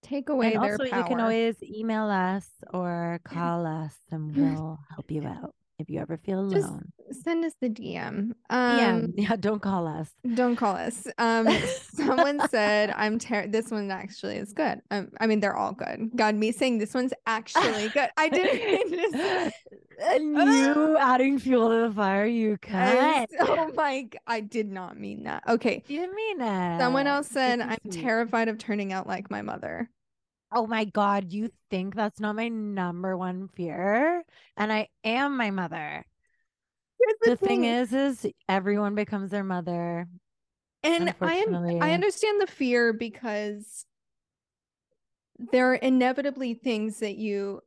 Take 0.02 0.28
away 0.28 0.54
and 0.54 0.62
their 0.62 0.72
also 0.72 0.86
power. 0.88 1.00
you 1.00 1.06
can 1.08 1.20
always 1.20 1.56
email 1.62 2.04
us 2.08 2.48
or 2.72 3.20
call 3.24 3.66
us 3.66 3.94
and 4.10 4.34
we'll 4.36 4.78
help 4.94 5.10
you 5.10 5.26
out 5.26 5.54
if 5.78 5.90
you 5.90 6.00
ever 6.00 6.16
feel 6.16 6.48
Just 6.48 6.68
alone 6.68 6.92
send 7.22 7.44
us 7.44 7.52
the 7.60 7.68
DM. 7.68 8.32
yeah 8.50 8.94
Um, 8.96 9.12
yeah 9.16 9.36
don't 9.36 9.60
call 9.62 9.86
us 9.86 10.10
Don't 10.34 10.56
call 10.56 10.74
us. 10.76 11.06
Um, 11.18 11.48
someone 11.94 12.40
said 12.48 12.92
I'm 12.96 13.18
ter- 13.18 13.46
This 13.46 13.70
one 13.70 13.90
actually 13.90 14.36
is 14.36 14.52
good. 14.52 14.80
Um, 14.90 15.10
I 15.20 15.26
mean, 15.28 15.38
they're 15.40 15.54
all 15.56 15.72
good. 15.72 16.10
God, 16.16 16.34
me 16.34 16.50
saying 16.50 16.78
this 16.78 16.94
one's 16.94 17.12
actually 17.26 17.88
good. 17.90 18.08
I 18.16 18.28
didn't 18.28 18.90
mean 18.90 18.90
to 19.12 19.18
say- 19.18 19.52
you 20.20 20.96
adding 20.98 21.38
fuel 21.38 21.68
to 21.70 21.88
the 21.88 21.94
fire 21.94 22.26
you 22.26 22.58
cut. 22.58 23.30
oh 23.40 23.70
my! 23.74 24.08
I 24.26 24.40
did 24.40 24.70
not 24.70 24.98
mean 25.00 25.22
that. 25.24 25.42
Okay. 25.48 25.82
you 25.86 26.00
didn't 26.00 26.14
mean 26.16 26.38
that. 26.38 26.80
Someone 26.80 27.06
else 27.06 27.28
said 27.28 27.60
I'm 27.60 27.78
terrified 27.90 28.48
of 28.48 28.58
turning 28.58 28.92
out 28.92 29.06
like 29.06 29.30
my 29.30 29.40
mother. 29.42 29.88
Oh 30.56 30.66
my 30.66 30.86
God, 30.86 31.32
you 31.32 31.50
think 31.70 31.94
that's 31.94 32.18
not 32.18 32.34
my 32.34 32.48
number 32.48 33.14
one 33.16 33.48
fear? 33.48 34.24
And 34.56 34.72
I 34.72 34.88
am 35.04 35.36
my 35.36 35.50
mother. 35.50 36.04
Here's 36.98 37.38
The 37.38 37.46
thing 37.46 37.64
is, 37.64 37.92
is 37.92 38.26
everyone 38.48 38.94
becomes 38.94 39.30
their 39.30 39.44
mother. 39.44 40.08
and 40.82 41.14
I 41.20 41.34
am. 41.34 41.54
I 41.82 41.92
understand 41.92 42.40
the 42.40 42.46
fear 42.46 42.94
because 42.94 43.84
there 45.52 45.72
are 45.72 45.74
inevitably 45.74 46.54
things 46.54 47.00
that 47.00 47.16
you 47.16 47.60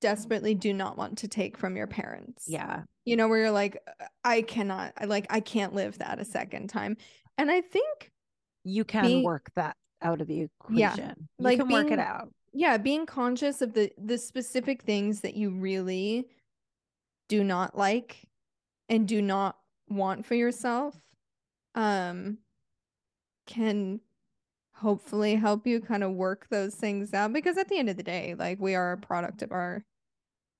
desperately 0.00 0.54
do 0.54 0.72
not 0.72 0.96
want 0.96 1.18
to 1.18 1.28
take 1.28 1.58
from 1.58 1.76
your 1.76 1.88
parents. 1.88 2.44
Yeah. 2.46 2.82
you 3.04 3.16
know 3.16 3.26
where 3.26 3.38
you're 3.40 3.50
like 3.50 3.78
"Uh, 4.00 4.04
i 4.22 4.42
cannot 4.42 4.92
I 4.96 5.06
like 5.06 5.26
i 5.30 5.40
can't 5.40 5.74
live 5.74 5.98
that 5.98 6.20
a 6.20 6.24
second 6.24 6.68
time 6.68 6.96
and 7.36 7.50
i 7.50 7.62
think 7.62 8.12
You 8.62 8.84
can 8.84 9.06
Being- 9.06 9.24
work 9.24 9.50
that 9.56 9.76
out 10.02 10.20
of 10.20 10.26
the 10.26 10.42
equation. 10.42 10.78
Yeah, 10.78 10.96
You 10.96 11.44
like 11.44 11.58
can 11.58 11.68
work 11.68 11.90
it 11.90 11.98
out. 11.98 12.30
yeah 12.52 12.76
being 12.78 13.06
conscious 13.06 13.60
of 13.62 13.72
the 13.74 13.90
the 13.98 14.18
specific 14.18 14.82
things 14.82 15.20
that 15.22 15.34
you 15.34 15.50
really 15.50 16.26
do 17.28 17.44
not 17.44 17.76
like 17.76 18.28
and 18.88 19.06
do 19.06 19.20
not 19.20 19.56
want 19.88 20.24
for 20.24 20.34
yourself 20.34 20.96
um 21.74 22.38
can 23.46 24.00
hopefully 24.74 25.34
help 25.34 25.66
you 25.66 25.80
kind 25.80 26.04
of 26.04 26.12
work 26.12 26.46
those 26.50 26.74
things 26.74 27.12
out 27.12 27.32
because 27.32 27.58
at 27.58 27.68
the 27.68 27.78
end 27.78 27.88
of 27.88 27.96
the 27.96 28.02
day 28.02 28.34
like 28.38 28.58
we 28.60 28.74
are 28.74 28.92
a 28.92 28.98
product 28.98 29.42
of 29.42 29.50
our 29.52 29.84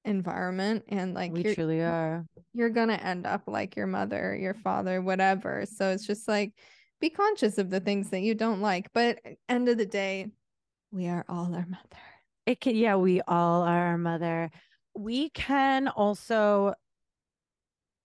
environment 0.04 0.84
and 0.88 1.14
like 1.14 1.32
we 1.32 1.54
truly 1.54 1.80
are. 1.80 2.24
you're 2.54 2.70
gonna 2.70 2.94
end 2.94 3.26
up 3.26 3.42
like 3.46 3.76
your 3.76 3.86
mother, 3.86 4.34
your 4.34 4.54
father, 4.54 5.02
whatever. 5.02 5.64
So 5.66 5.90
it's 5.90 6.06
just 6.06 6.26
like 6.26 6.52
be 7.00 7.10
conscious 7.10 7.58
of 7.58 7.70
the 7.70 7.80
things 7.80 8.10
that 8.10 8.20
you 8.20 8.34
don't 8.34 8.60
like. 8.60 8.92
But 8.92 9.20
eh, 9.24 9.34
end 9.48 9.68
of 9.68 9.78
the 9.78 9.86
day, 9.86 10.28
we 10.90 11.08
are 11.08 11.24
all 11.28 11.54
our 11.54 11.66
mother. 11.66 12.02
It 12.46 12.60
can, 12.60 12.76
yeah, 12.76 12.96
we 12.96 13.20
all 13.22 13.62
are 13.62 13.88
our 13.88 13.98
mother. 13.98 14.50
We 14.94 15.30
can 15.30 15.88
also 15.88 16.74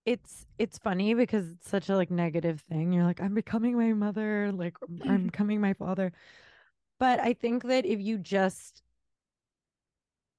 it's 0.06 0.44
it's 0.58 0.78
funny 0.78 1.14
because 1.14 1.50
it's 1.50 1.68
such 1.68 1.88
a 1.88 1.96
like 1.96 2.10
negative 2.10 2.60
thing. 2.60 2.92
You're 2.92 3.04
like, 3.04 3.20
I'm 3.20 3.34
becoming 3.34 3.76
my 3.76 3.92
mother, 3.92 4.52
like 4.52 4.76
I'm 5.04 5.24
becoming 5.30 5.60
my 5.60 5.72
father. 5.72 6.12
But 7.00 7.20
I 7.20 7.32
think 7.32 7.64
that 7.64 7.86
if 7.86 8.00
you 8.00 8.18
just 8.18 8.82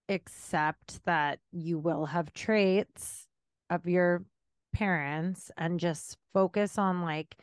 accept 0.07 1.03
that 1.05 1.39
you 1.51 1.79
will 1.79 2.05
have 2.05 2.31
traits 2.33 3.27
of 3.69 3.87
your 3.87 4.23
parents 4.73 5.51
and 5.57 5.79
just 5.79 6.17
focus 6.33 6.77
on 6.77 7.01
like 7.01 7.35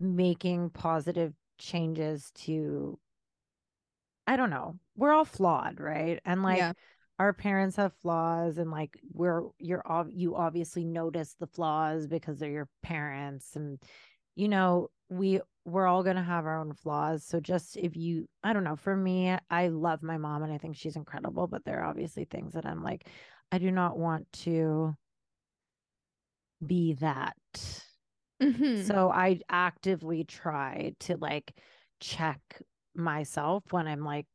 making 0.00 0.70
positive 0.70 1.34
changes 1.58 2.30
to 2.34 2.98
I 4.26 4.36
don't 4.36 4.50
know. 4.50 4.78
We're 4.96 5.12
all 5.12 5.24
flawed, 5.24 5.80
right? 5.80 6.20
And 6.24 6.42
like 6.42 6.58
Yeah. 6.58 6.72
our 7.18 7.32
parents 7.32 7.76
have 7.76 7.92
flaws 8.02 8.58
and 8.58 8.70
like 8.70 8.98
we're 9.12 9.42
you're 9.58 9.82
ob- 9.86 10.10
you 10.12 10.36
obviously 10.36 10.84
notice 10.84 11.34
the 11.38 11.46
flaws 11.46 12.06
because 12.06 12.38
they're 12.38 12.50
your 12.50 12.68
parents 12.82 13.56
and 13.56 13.78
you 14.36 14.48
know, 14.48 14.90
we 15.08 15.40
we're 15.66 15.86
all 15.86 16.02
going 16.02 16.16
to 16.16 16.22
have 16.22 16.46
our 16.46 16.58
own 16.58 16.72
flaws. 16.72 17.24
So 17.24 17.40
just 17.40 17.76
if 17.76 17.96
you 17.96 18.28
I 18.42 18.52
don't 18.52 18.64
know, 18.64 18.76
for 18.76 18.96
me, 18.96 19.36
I 19.50 19.68
love 19.68 20.02
my 20.02 20.16
mom 20.18 20.42
and 20.42 20.52
I 20.52 20.58
think 20.58 20.76
she's 20.76 20.96
incredible, 20.96 21.46
but 21.46 21.64
there 21.64 21.80
are 21.80 21.86
obviously 21.90 22.24
things 22.24 22.54
that 22.54 22.66
I'm 22.66 22.82
like 22.82 23.06
I 23.52 23.58
do 23.58 23.70
not 23.70 23.98
want 23.98 24.30
to 24.44 24.96
be 26.64 26.94
that. 26.94 27.36
Mhm. 28.40 28.86
So 28.86 29.10
I 29.10 29.40
actively 29.48 30.24
try 30.24 30.94
to 31.00 31.16
like 31.16 31.54
check 32.00 32.40
myself 32.94 33.64
when 33.72 33.86
I'm 33.86 34.04
like 34.04 34.26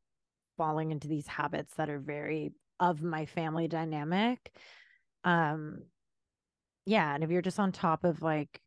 falling 0.57 0.91
into 0.91 1.07
these 1.07 1.27
habits 1.27 1.73
that 1.75 1.89
are 1.89 1.99
very 1.99 2.53
of 2.79 3.01
my 3.01 3.25
family 3.25 3.67
dynamic. 3.67 4.55
Um 5.23 5.83
yeah, 6.85 7.15
and 7.15 7.23
if 7.23 7.31
you're 7.31 7.41
just 7.41 7.59
on 7.59 7.71
top 7.71 8.03
of 8.03 8.21
like 8.21 8.61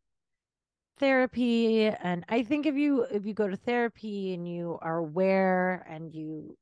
therapy 0.97 1.87
and 1.87 2.25
I 2.27 2.43
think 2.43 2.65
if 2.65 2.75
you 2.75 3.03
if 3.03 3.25
you 3.25 3.33
go 3.33 3.47
to 3.47 3.55
therapy 3.55 4.33
and 4.33 4.47
you 4.47 4.77
are 4.81 4.97
aware 4.97 5.85
and 5.89 6.13
you 6.13 6.57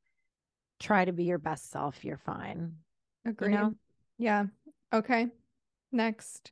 try 0.80 1.06
to 1.06 1.12
be 1.12 1.24
your 1.24 1.40
best 1.40 1.72
self, 1.72 2.06
you're 2.06 2.18
fine. 2.18 2.76
Agreed. 3.26 3.54
know? 3.54 3.76
Yeah. 4.20 4.46
Okay. 4.94 5.28
Next. 5.92 6.52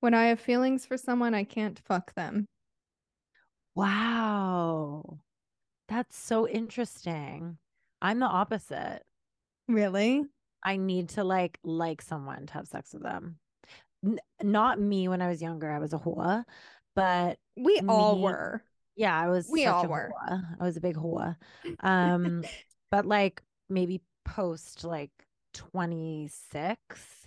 When 0.00 0.14
I 0.14 0.24
have 0.26 0.40
feelings 0.40 0.86
for 0.86 0.96
someone, 0.96 1.34
I 1.34 1.44
can't 1.44 1.78
fuck 1.78 2.14
them. 2.14 2.46
Wow. 3.74 5.18
That's 5.88 6.16
so 6.16 6.48
interesting. 6.48 7.58
I'm 8.02 8.18
the 8.18 8.26
opposite. 8.26 9.02
Really? 9.68 10.24
I 10.62 10.76
need 10.76 11.10
to 11.10 11.24
like 11.24 11.58
like 11.64 12.02
someone 12.02 12.46
to 12.46 12.52
have 12.54 12.66
sex 12.68 12.92
with 12.92 13.02
them. 13.02 13.36
N- 14.04 14.20
not 14.42 14.80
me 14.80 15.08
when 15.08 15.22
I 15.22 15.28
was 15.28 15.40
younger. 15.42 15.70
I 15.70 15.78
was 15.78 15.92
a 15.92 15.98
whore, 15.98 16.44
but 16.94 17.38
We 17.56 17.80
all 17.88 18.16
Me- 18.16 18.22
were. 18.22 18.62
yeah, 18.96 19.18
I 19.18 19.28
was. 19.28 19.48
We 19.50 19.66
all 19.66 19.86
were. 19.86 20.12
whore. 20.28 20.42
I 20.60 20.64
was 20.64 20.76
a 20.76 20.80
big 20.80 20.96
whore. 20.96 21.36
Um, 21.80 22.44
but 22.90 23.06
like 23.06 23.42
maybe 23.68 24.02
post 24.24 24.84
like 24.84 25.10
26 25.54 27.19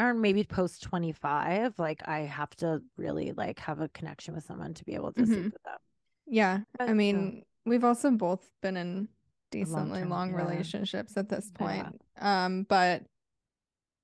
or 0.00 0.14
maybe 0.14 0.44
post 0.44 0.82
25, 0.82 1.78
like 1.78 2.06
I 2.08 2.20
have 2.20 2.54
to 2.56 2.82
really 2.96 3.32
like 3.32 3.58
have 3.60 3.80
a 3.80 3.88
connection 3.88 4.34
with 4.34 4.44
someone 4.44 4.74
to 4.74 4.84
be 4.84 4.94
able 4.94 5.12
to 5.12 5.22
Mhm. 5.22 5.26
sleep 5.26 5.52
with 5.52 5.62
them. 5.62 5.78
Yeah. 6.26 6.60
But, 6.78 6.88
I 6.88 6.94
mean, 6.94 7.44
we've 7.66 7.84
also 7.84 8.10
both 8.10 8.48
been 8.62 8.76
in 8.76 9.08
decently 9.50 10.04
long 10.04 10.30
yeah. 10.30 10.36
relationships 10.36 11.16
at 11.16 11.28
this 11.28 11.50
Yeah. 11.60 11.82
point. 11.82 12.02
Um, 12.18 12.62
but 12.64 13.04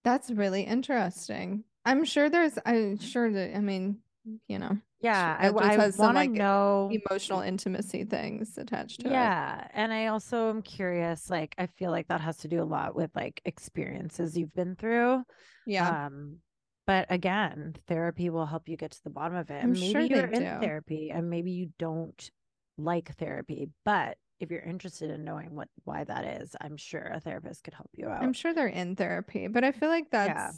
that's 0.04 0.30
really 0.30 0.62
interesting. 0.62 1.64
I'm 1.84 2.04
sure 2.04 2.28
there's 2.28 2.58
I'm 2.66 2.98
sure 2.98 3.30
that 3.30 3.56
I 3.56 3.60
mean, 3.60 4.02
you 4.48 4.58
know, 4.58 4.76
Yeah, 5.00 5.36
I, 5.38 5.48
I 5.48 5.50
want 5.50 5.96
to 5.96 6.12
like, 6.12 6.30
know. 6.30 6.90
emotional 6.90 7.40
intimacy 7.40 8.04
things 8.04 8.58
attached 8.58 9.00
to 9.00 9.08
it. 9.08 9.12
Yeah, 9.12 9.66
and 9.72 9.92
I 9.92 10.06
also 10.06 10.50
am 10.50 10.62
curious. 10.62 11.30
Like, 11.30 11.54
I 11.58 11.66
feel 11.66 11.90
like 11.90 12.08
that 12.08 12.20
has 12.20 12.38
to 12.38 12.48
do 12.48 12.62
a 12.62 12.64
lot 12.64 12.94
with 12.96 13.10
like 13.14 13.40
experiences 13.44 14.36
you've 14.36 14.54
been 14.54 14.76
through. 14.76 15.22
Yeah. 15.66 16.06
Um, 16.06 16.38
but 16.86 17.06
again, 17.10 17.74
therapy 17.88 18.30
will 18.30 18.46
help 18.46 18.68
you 18.68 18.76
get 18.76 18.92
to 18.92 19.02
the 19.02 19.10
bottom 19.10 19.36
of 19.36 19.50
it. 19.50 19.62
I'm 19.62 19.72
maybe 19.72 19.90
sure 19.92 20.00
you're 20.02 20.26
in 20.26 20.42
do. 20.42 20.60
therapy 20.60 21.10
and 21.12 21.28
maybe 21.28 21.50
you 21.50 21.70
don't 21.78 22.30
like 22.78 23.16
therapy, 23.16 23.70
but 23.84 24.18
if 24.38 24.50
you're 24.50 24.60
interested 24.60 25.10
in 25.10 25.24
knowing 25.24 25.54
what 25.54 25.68
why 25.84 26.04
that 26.04 26.40
is, 26.42 26.54
I'm 26.60 26.76
sure 26.76 27.10
a 27.14 27.20
therapist 27.20 27.64
could 27.64 27.74
help 27.74 27.90
you 27.94 28.08
out. 28.08 28.22
I'm 28.22 28.32
sure 28.34 28.52
they're 28.54 28.66
in 28.68 28.94
therapy, 28.94 29.48
but 29.48 29.64
I 29.64 29.72
feel 29.72 29.88
like 29.88 30.10
that's 30.10 30.28
Yeah. 30.28 30.50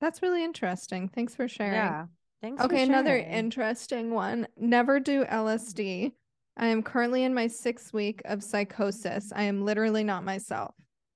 that's 0.00 0.22
really 0.22 0.44
interesting. 0.44 1.08
Thanks 1.08 1.34
for 1.34 1.46
sharing. 1.48 1.74
Yeah. 1.74 2.06
Thanks. 2.42 2.62
Okay, 2.62 2.82
another 2.82 3.16
interesting 3.16 4.10
one. 4.10 4.48
Never 4.58 5.00
do 5.00 5.24
LSD. 5.24 6.12
I 6.56 6.66
am 6.66 6.82
currently 6.82 7.22
in 7.22 7.32
my 7.32 7.46
sixth 7.46 7.94
week 7.94 8.20
of 8.24 8.42
psychosis. 8.42 9.32
I 9.34 9.44
am 9.44 9.64
literally 9.64 10.04
not 10.04 10.24
myself. 10.24 10.74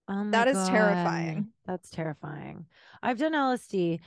Oh 0.08 0.30
That 0.30 0.48
is 0.48 0.54
God. 0.54 0.70
terrifying. 0.70 1.48
That's 1.66 1.90
terrifying. 1.90 2.66
I've 3.02 3.18
done 3.18 3.34
LSD 3.34 4.00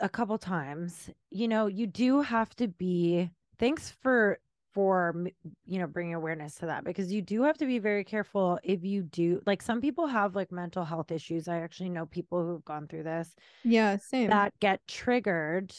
a 0.00 0.08
couple 0.08 0.38
times. 0.38 1.10
You 1.30 1.48
know, 1.48 1.66
you 1.66 1.86
do 1.86 2.22
have 2.22 2.54
to 2.56 2.66
be 2.68 3.30
thanks 3.58 3.90
for 4.02 4.38
for 4.72 5.26
you 5.66 5.78
know 5.78 5.86
bringing 5.86 6.14
awareness 6.14 6.54
to 6.54 6.66
that 6.66 6.82
because 6.82 7.12
you 7.12 7.20
do 7.20 7.42
have 7.42 7.58
to 7.58 7.66
be 7.66 7.78
very 7.78 8.04
careful 8.04 8.58
if 8.62 8.82
you 8.82 9.02
do 9.02 9.42
like 9.44 9.60
some 9.60 9.82
people 9.82 10.06
have 10.06 10.34
like 10.34 10.50
mental 10.50 10.84
health 10.84 11.12
issues. 11.12 11.46
I 11.46 11.58
actually 11.58 11.90
know 11.90 12.06
people 12.06 12.42
who've 12.44 12.64
gone 12.64 12.88
through 12.88 13.02
this 13.02 13.34
Yeah, 13.64 13.98
same. 13.98 14.30
that 14.30 14.54
get 14.60 14.80
triggered 14.88 15.74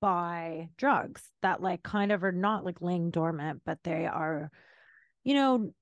by 0.00 0.68
drugs 0.76 1.22
that 1.42 1.62
like 1.62 1.82
kind 1.82 2.12
of 2.12 2.24
are 2.24 2.32
not 2.32 2.64
like 2.64 2.80
laying 2.80 3.10
dormant, 3.10 3.62
but 3.64 3.78
they 3.84 4.06
are, 4.06 4.50
you 5.24 5.34
know, 5.34 5.72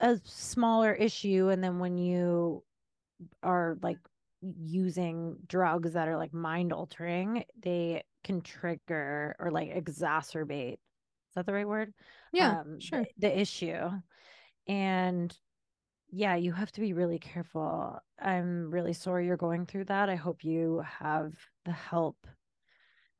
a 0.00 0.20
smaller 0.24 0.92
issue. 0.92 1.48
And 1.48 1.62
then 1.62 1.78
when 1.78 1.98
you 1.98 2.62
are 3.42 3.78
like 3.82 3.98
using 4.40 5.36
drugs 5.46 5.94
that 5.94 6.08
are 6.08 6.16
like 6.16 6.32
mind 6.32 6.72
altering, 6.72 7.44
they 7.62 8.02
can 8.24 8.42
trigger 8.42 9.36
or 9.38 9.50
like 9.50 9.74
exacerbate. 9.74 10.74
Is 10.74 11.34
that 11.34 11.46
the 11.46 11.52
right 11.52 11.68
word? 11.68 11.92
yeah, 12.32 12.60
um, 12.60 12.74
the- 12.76 12.80
sure. 12.80 13.04
the, 13.18 13.40
issue. 13.40 13.90
And 14.68 15.36
yeah, 16.10 16.36
you 16.36 16.52
have 16.52 16.72
to 16.72 16.80
be 16.80 16.92
really 16.92 17.18
careful. 17.18 17.98
I'm 18.20 18.70
really 18.70 18.92
sorry 18.92 19.26
you're 19.26 19.36
going 19.36 19.66
through 19.66 19.84
that. 19.86 20.08
I 20.08 20.16
hope 20.16 20.44
you 20.44 20.82
have 21.00 21.32
the 21.64 21.72
help 21.72 22.16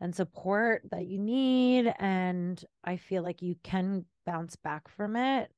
and 0.01 0.14
support 0.14 0.82
that 0.90 1.07
you 1.07 1.18
need. 1.18 1.92
And 1.99 2.62
I 2.84 2.97
feel 2.97 3.22
like 3.22 3.42
you 3.42 3.57
can 3.62 4.05
bounce 4.24 4.57
back 4.57 4.88
from 4.88 5.16
it. 5.16 5.51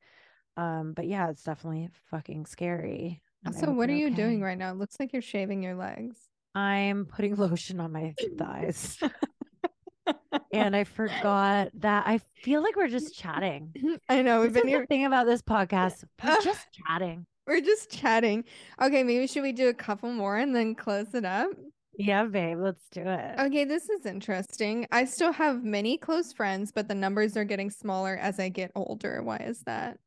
Um, 0.57 0.93
but 0.95 1.07
yeah, 1.07 1.31
it's 1.31 1.43
definitely 1.43 1.89
fucking 2.11 2.47
scary. 2.47 3.23
So 3.61 3.71
what 3.71 3.89
are 3.89 3.95
you're 3.95 4.09
you 4.11 4.17
doing 4.17 4.43
right 4.43 4.59
now? 4.59 4.73
It 4.73 4.77
looks 4.79 4.97
like 4.99 5.13
you're 5.13 5.23
shaving 5.23 5.63
your 5.63 5.77
legs. 5.77 6.17
I'm 6.55 7.07
putting 7.07 7.37
lotion 7.37 7.81
on 7.81 7.93
my 7.93 8.15
thighs. 8.37 8.99
and 10.53 10.75
I 10.75 10.85
forgot 10.85 11.71
that 11.75 12.07
I 12.07 12.19
feel 12.43 12.63
like 12.63 12.77
we're 12.77 12.89
just 12.89 13.15
chatting. 13.15 13.73
I 14.09 14.23
know 14.23 14.41
we've 14.41 14.53
This 14.53 14.63
been 14.63 14.69
here. 14.69 14.87
thing 14.87 15.05
about 15.05 15.27
this 15.27 15.43
podcast. 15.43 16.05
We're 16.23 16.41
just 16.43 16.67
chatting. 16.73 17.27
We're 17.47 17.61
just 17.61 17.91
chatting. 17.91 18.45
Okay, 18.83 19.03
maybe 19.05 19.27
should 19.27 19.43
we 19.43 19.53
do 19.53 19.69
a 19.69 19.75
couple 19.75 20.13
more 20.13 20.37
and 20.37 20.55
then 20.55 20.75
close 20.75 21.15
it 21.15 21.25
up? 21.25 21.51
Yeah, 21.99 22.25
babe, 22.27 22.59
let's 22.61 22.89
do 22.91 23.03
it. 23.03 23.41
Okay, 23.41 23.65
this 23.65 23.89
is 23.89 24.05
interesting. 24.05 24.87
I 24.91 25.05
still 25.05 25.33
have 25.33 25.63
many 25.65 25.97
close 25.97 26.33
friends, 26.33 26.73
but 26.73 26.89
the 26.89 26.95
numbers 26.95 27.37
are 27.37 27.45
getting 27.45 27.71
smaller 27.71 28.17
as 28.17 28.41
I 28.41 28.49
get 28.49 28.73
older. 28.75 29.23
Why 29.23 29.37
is 29.39 29.63
that? 29.63 29.99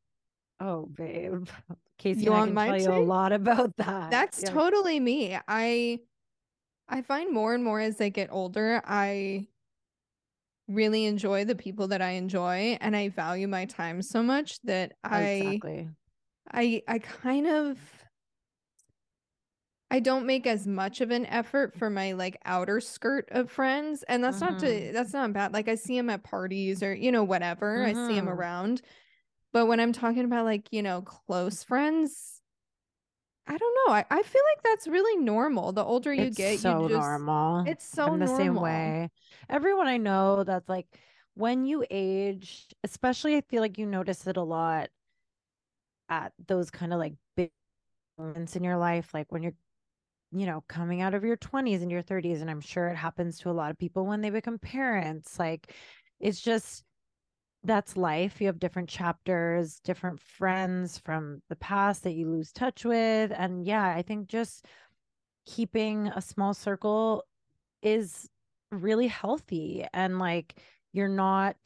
Oh, 0.60 0.86
babe. 0.86 1.48
Kacy 1.98 2.22
You 2.22 2.32
I 2.32 2.42
can 2.42 2.56
tell 2.58 2.76
you 2.78 2.90
a 2.92 2.98
lot 2.98 3.32
about 3.32 3.76
that. 3.76 4.20
That's 4.20 4.42
Yeah. 4.42 4.50
totally 4.50 5.00
me. 5.00 5.38
I 5.48 6.00
I 6.88 7.02
find 7.02 7.32
more 7.32 7.54
and 7.54 7.64
more 7.64 7.80
as 7.80 8.00
I 8.00 8.10
get 8.10 8.30
older, 8.32 8.82
I 8.84 9.48
really 10.68 11.04
enjoy 11.06 11.44
the 11.44 11.54
people 11.54 11.88
that 11.88 12.00
I 12.02 12.10
enjoy 12.10 12.78
and 12.80 12.96
I 12.96 13.08
value 13.08 13.48
my 13.48 13.64
time 13.66 14.02
so 14.02 14.22
much 14.22 14.58
that 14.64 14.94
I 15.04 15.62
exactly. 15.62 15.88
I 16.52 16.82
I 16.88 17.00
kind 17.00 17.46
of 17.48 17.78
I 19.92 20.00
don't 20.00 20.26
make 20.26 20.46
as 20.48 20.66
much 20.66 21.00
of 21.02 21.12
an 21.12 21.26
effort 21.26 21.74
for 21.78 21.90
my 21.90 22.12
like 22.14 22.38
outer 22.46 22.80
skirt 22.80 23.28
of 23.30 23.50
friends 23.50 24.02
and 24.04 24.24
that's 24.24 24.40
not 24.40 24.58
to 24.60 24.66
Mhm. 24.66 24.92
that's 24.92 25.12
not 25.12 25.32
bad 25.34 25.52
like 25.52 25.68
I 25.68 25.76
see 25.76 25.96
them 25.98 26.10
at 26.10 26.24
parties 26.24 26.82
or 26.82 26.94
you 26.94 27.12
know 27.12 27.24
whatever 27.24 27.84
I 27.84 27.92
see 27.94 28.16
them 28.16 28.28
Mhm. 28.28 28.28
around 28.28 28.82
but 29.52 29.66
when 29.66 29.80
I'm 29.80 29.92
talking 29.92 30.24
about 30.24 30.46
like 30.46 30.68
you 30.72 30.82
know 30.82 31.02
close 31.02 31.64
friends 31.64 32.42
I 33.46 33.56
don't 33.56 33.76
know 33.86 33.94
I, 33.94 34.04
I 34.10 34.22
feel 34.22 34.42
like 34.54 34.62
that's 34.62 34.86
really 34.88 35.22
normal 35.22 35.72
the 35.72 35.84
older 35.84 36.12
you 36.12 36.30
It's 36.30 36.36
get 36.36 36.58
so 36.60 36.80
you 36.80 36.88
just 36.88 37.20
normal. 37.20 37.64
it's 37.64 37.84
so 37.86 38.06
I'm 38.06 38.18
the 38.18 38.26
same 38.26 38.56
way. 38.56 39.10
Everyone 39.48 39.86
I 39.86 39.96
know 39.96 40.42
that's 40.44 40.68
like 40.68 40.86
when 41.34 41.64
you 41.64 41.84
age, 41.90 42.66
especially 42.84 43.36
I 43.36 43.40
feel 43.42 43.60
like 43.62 43.78
you 43.78 43.86
notice 43.86 44.26
it 44.26 44.36
a 44.36 44.42
lot 44.42 44.90
at 46.08 46.32
those 46.46 46.70
kind 46.70 46.92
of 46.92 46.98
like 46.98 47.14
big 47.36 47.50
moments 48.18 48.56
in 48.56 48.64
your 48.64 48.76
life, 48.76 49.14
like 49.14 49.30
when 49.32 49.42
you're, 49.42 49.54
you 50.32 50.46
know, 50.46 50.64
coming 50.68 51.00
out 51.00 51.14
of 51.14 51.24
your 51.24 51.36
20s 51.36 51.82
and 51.82 51.90
your 51.90 52.02
30s. 52.02 52.40
And 52.40 52.50
I'm 52.50 52.60
sure 52.60 52.88
it 52.88 52.96
happens 52.96 53.38
to 53.40 53.50
a 53.50 53.52
lot 53.52 53.70
of 53.70 53.78
people 53.78 54.06
when 54.06 54.20
they 54.20 54.30
become 54.30 54.58
parents. 54.58 55.38
Like 55.38 55.74
it's 56.20 56.40
just 56.40 56.84
that's 57.64 57.96
life. 57.96 58.40
You 58.40 58.48
have 58.48 58.58
different 58.58 58.88
chapters, 58.88 59.80
different 59.84 60.20
friends 60.20 60.98
from 60.98 61.42
the 61.48 61.56
past 61.56 62.02
that 62.04 62.14
you 62.14 62.28
lose 62.28 62.52
touch 62.52 62.84
with. 62.84 63.32
And 63.36 63.64
yeah, 63.64 63.94
I 63.94 64.02
think 64.02 64.28
just 64.28 64.66
keeping 65.46 66.08
a 66.08 66.20
small 66.20 66.54
circle 66.54 67.24
is 67.82 68.28
really 68.70 69.08
healthy 69.08 69.84
and 69.92 70.18
like 70.18 70.54
you're 70.92 71.08
not 71.08 71.56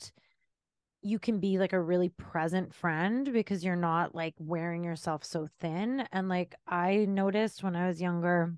you 1.06 1.18
can 1.20 1.38
be 1.38 1.58
like 1.58 1.72
a 1.72 1.80
really 1.80 2.08
present 2.08 2.74
friend 2.74 3.32
because 3.32 3.64
you're 3.64 3.76
not 3.76 4.14
like 4.14 4.34
wearing 4.38 4.84
yourself 4.84 5.24
so 5.24 5.48
thin 5.60 6.06
and 6.12 6.28
like 6.28 6.54
i 6.66 7.04
noticed 7.06 7.62
when 7.62 7.76
i 7.76 7.86
was 7.86 8.00
younger 8.00 8.54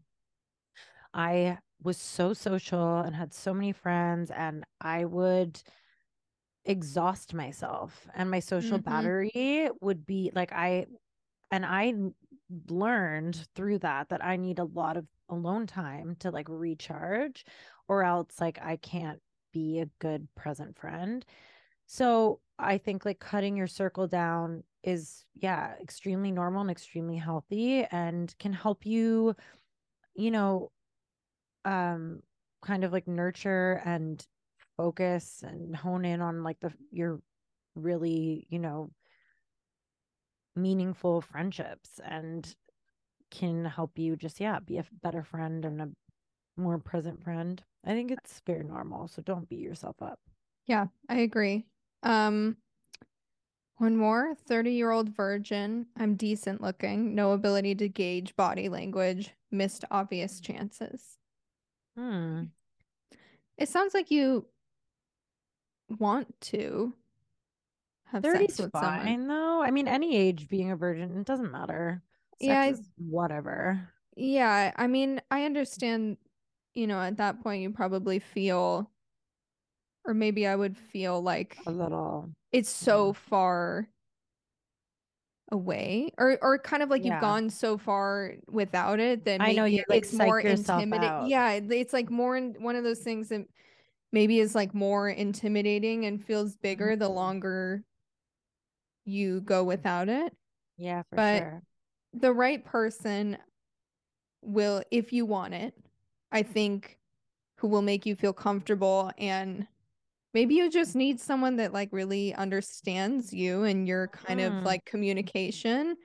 i 1.14 1.58
was 1.82 1.96
so 1.96 2.32
social 2.32 2.98
and 2.98 3.14
had 3.14 3.32
so 3.32 3.54
many 3.54 3.72
friends 3.72 4.30
and 4.30 4.64
i 4.80 5.04
would 5.04 5.62
exhaust 6.64 7.32
myself 7.34 8.06
and 8.14 8.30
my 8.30 8.40
social 8.40 8.78
Mhm. 8.78 8.82
battery 8.84 9.70
would 9.80 10.04
be 10.06 10.30
like 10.34 10.52
i 10.52 10.86
and 11.50 11.64
I 11.64 11.94
learned 12.68 13.46
through 13.54 13.78
that 13.80 14.08
that 14.10 14.24
i 14.24 14.36
need 14.36 14.58
a 14.58 14.64
lot 14.64 14.96
of 14.96 15.06
alone 15.30 15.66
time 15.66 16.16
to 16.20 16.30
like 16.30 16.48
recharge 16.48 17.44
or 17.88 18.04
else 18.04 18.40
like 18.40 18.58
i 18.62 18.76
can't 18.76 19.20
be 19.52 19.80
a 19.80 19.86
good 19.98 20.28
present 20.34 20.76
friend 20.78 21.24
so 21.88 22.42
i 22.60 22.78
think 22.78 23.06
like 23.06 23.20
cutting 23.20 23.56
your 23.56 23.68
circle 23.68 24.08
down 24.08 24.64
is 24.84 25.26
yeah 25.34 25.74
extremely 25.82 26.32
normal 26.32 26.62
and 26.62 26.70
extremely 26.70 27.16
healthy 27.18 27.84
and 27.86 28.36
can 28.38 28.54
help 28.54 28.86
you 28.86 29.34
you 30.16 30.30
know 30.30 30.72
um 31.66 32.22
kind 32.62 32.84
of 32.84 32.92
like 32.92 33.08
nurture 33.08 33.82
and 33.84 34.26
focus 34.76 35.42
and 35.44 35.76
hone 35.76 36.04
in 36.04 36.22
on 36.22 36.44
like 36.44 36.60
the 36.60 36.72
your 36.92 37.20
really 37.76 38.46
you 38.50 38.60
know 38.60 38.90
meaningful 40.56 41.20
friendships 41.20 42.00
and 42.04 42.56
can 43.30 43.64
help 43.64 43.98
you 43.98 44.16
just 44.16 44.40
yeah 44.40 44.60
be 44.60 44.78
a 44.78 44.86
better 45.02 45.24
friend 45.24 45.64
and 45.64 45.82
a 45.82 45.90
more 46.56 46.78
present 46.78 47.22
friend 47.22 47.64
i 47.84 47.90
think 47.90 48.10
it's 48.10 48.42
very 48.46 48.64
normal 48.64 49.08
so 49.08 49.22
don't 49.22 49.48
beat 49.48 49.60
yourself 49.60 50.02
up 50.02 50.20
Yeah, 50.66 50.86
I 51.08 51.18
agree. 51.20 51.66
Um, 52.02 52.56
one 53.78 53.96
more 53.96 54.34
30 54.34 54.72
year 54.72 54.90
old 54.90 55.08
virgin. 55.08 55.86
I'm 55.96 56.16
decent 56.16 56.60
looking, 56.60 57.14
no 57.14 57.32
ability 57.32 57.74
to 57.76 57.88
gauge 57.88 58.36
body 58.36 58.68
language, 58.68 59.30
missed 59.50 59.86
obvious 59.90 60.38
chances. 60.38 61.16
hmm 61.96 62.50
It 63.58 63.68
sounds 63.68 63.92
like 63.94 64.10
you 64.10 64.46
want 65.98 66.40
to 66.40 66.94
have 68.06 68.24
30's 68.24 68.58
sex 68.58 68.58
with 68.58 68.72
fine 68.72 69.26
someone. 69.26 69.26
though 69.28 69.62
i 69.62 69.70
mean 69.70 69.88
any 69.88 70.16
age 70.16 70.48
being 70.48 70.70
a 70.70 70.76
virgin 70.76 71.16
it 71.18 71.26
doesn't 71.26 71.52
matter 71.52 72.02
Sex 72.38 72.66
Yeah, 72.66 72.72
is 72.72 72.80
whatever 72.96 73.90
Yeah, 74.16 74.72
I 74.76 74.86
mean, 74.86 75.20
I 75.30 75.44
understand, 75.44 76.16
you 76.74 76.86
know, 76.86 77.00
at 77.00 77.16
that 77.18 77.42
point 77.42 77.62
you 77.62 77.70
probably 77.70 78.18
feel, 78.18 78.90
or 80.08 80.14
maybe 80.14 80.46
I 80.46 80.56
would 80.56 80.76
feel 80.76 81.20
like 81.22 81.58
a 81.66 81.70
little 81.70 82.30
it's 82.50 82.70
so 82.70 83.12
far 83.12 83.86
away 85.52 86.10
or 86.18 86.38
or 86.42 86.58
kind 86.58 86.82
of 86.82 86.90
like 86.90 87.04
Yeah. 87.04 87.12
you've 87.14 87.20
gone 87.20 87.48
so 87.50 87.78
far 87.78 88.34
without 88.48 89.00
it 89.00 89.24
that 89.26 89.40
I 89.40 89.52
know, 89.52 89.64
you, 89.64 89.82
like, 89.88 90.02
it's 90.04 90.12
more 90.12 90.40
intimidating 90.40 91.28
yeah 91.28 91.52
it's 91.52 91.92
like 91.92 92.10
more 92.10 92.36
in 92.36 92.54
one 92.58 92.76
of 92.76 92.84
those 92.84 92.98
things 93.00 93.28
that 93.28 93.46
maybe 94.12 94.40
is 94.40 94.54
like 94.54 94.74
more 94.74 95.08
intimidating 95.08 96.04
and 96.06 96.22
feels 96.22 96.56
bigger 96.56 96.96
the 96.96 97.08
Mhm. 97.08 97.14
longer 97.14 97.84
you 99.06 99.40
go 99.42 99.64
without 99.64 100.08
it 100.08 100.34
yeah 100.76 101.02
for 101.10 101.16
But- 101.16 101.38
sure 101.42 101.62
the 102.14 102.32
right 102.32 102.64
person 102.64 103.36
will 104.42 104.82
if 104.90 105.12
you 105.12 105.24
want 105.26 105.52
it 105.54 105.74
i 106.32 106.42
think 106.42 106.98
who 107.56 107.68
will 107.68 107.82
make 107.82 108.06
you 108.06 108.14
feel 108.16 108.32
comfortable 108.32 109.10
and 109.18 109.66
maybe 110.34 110.54
you 110.54 110.70
just 110.70 110.94
need 110.94 111.20
someone 111.20 111.56
that 111.56 111.72
like 111.72 111.88
really 111.92 112.34
understands 112.34 113.32
you 113.32 113.64
and 113.64 113.88
your 113.88 114.08
kind 114.08 114.40
Mm. 114.40 114.58
of 114.58 114.64
like 114.64 114.84
communication 114.84 115.96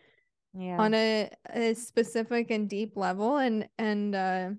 yeah. 0.54 0.80
on 0.80 0.94
a, 0.94 1.30
a 1.54 1.74
specific 1.74 2.52
and 2.52 2.70
deep 2.70 2.96
level 2.96 3.38
and 3.38 3.68
and 3.78 4.16
uh 4.16 4.50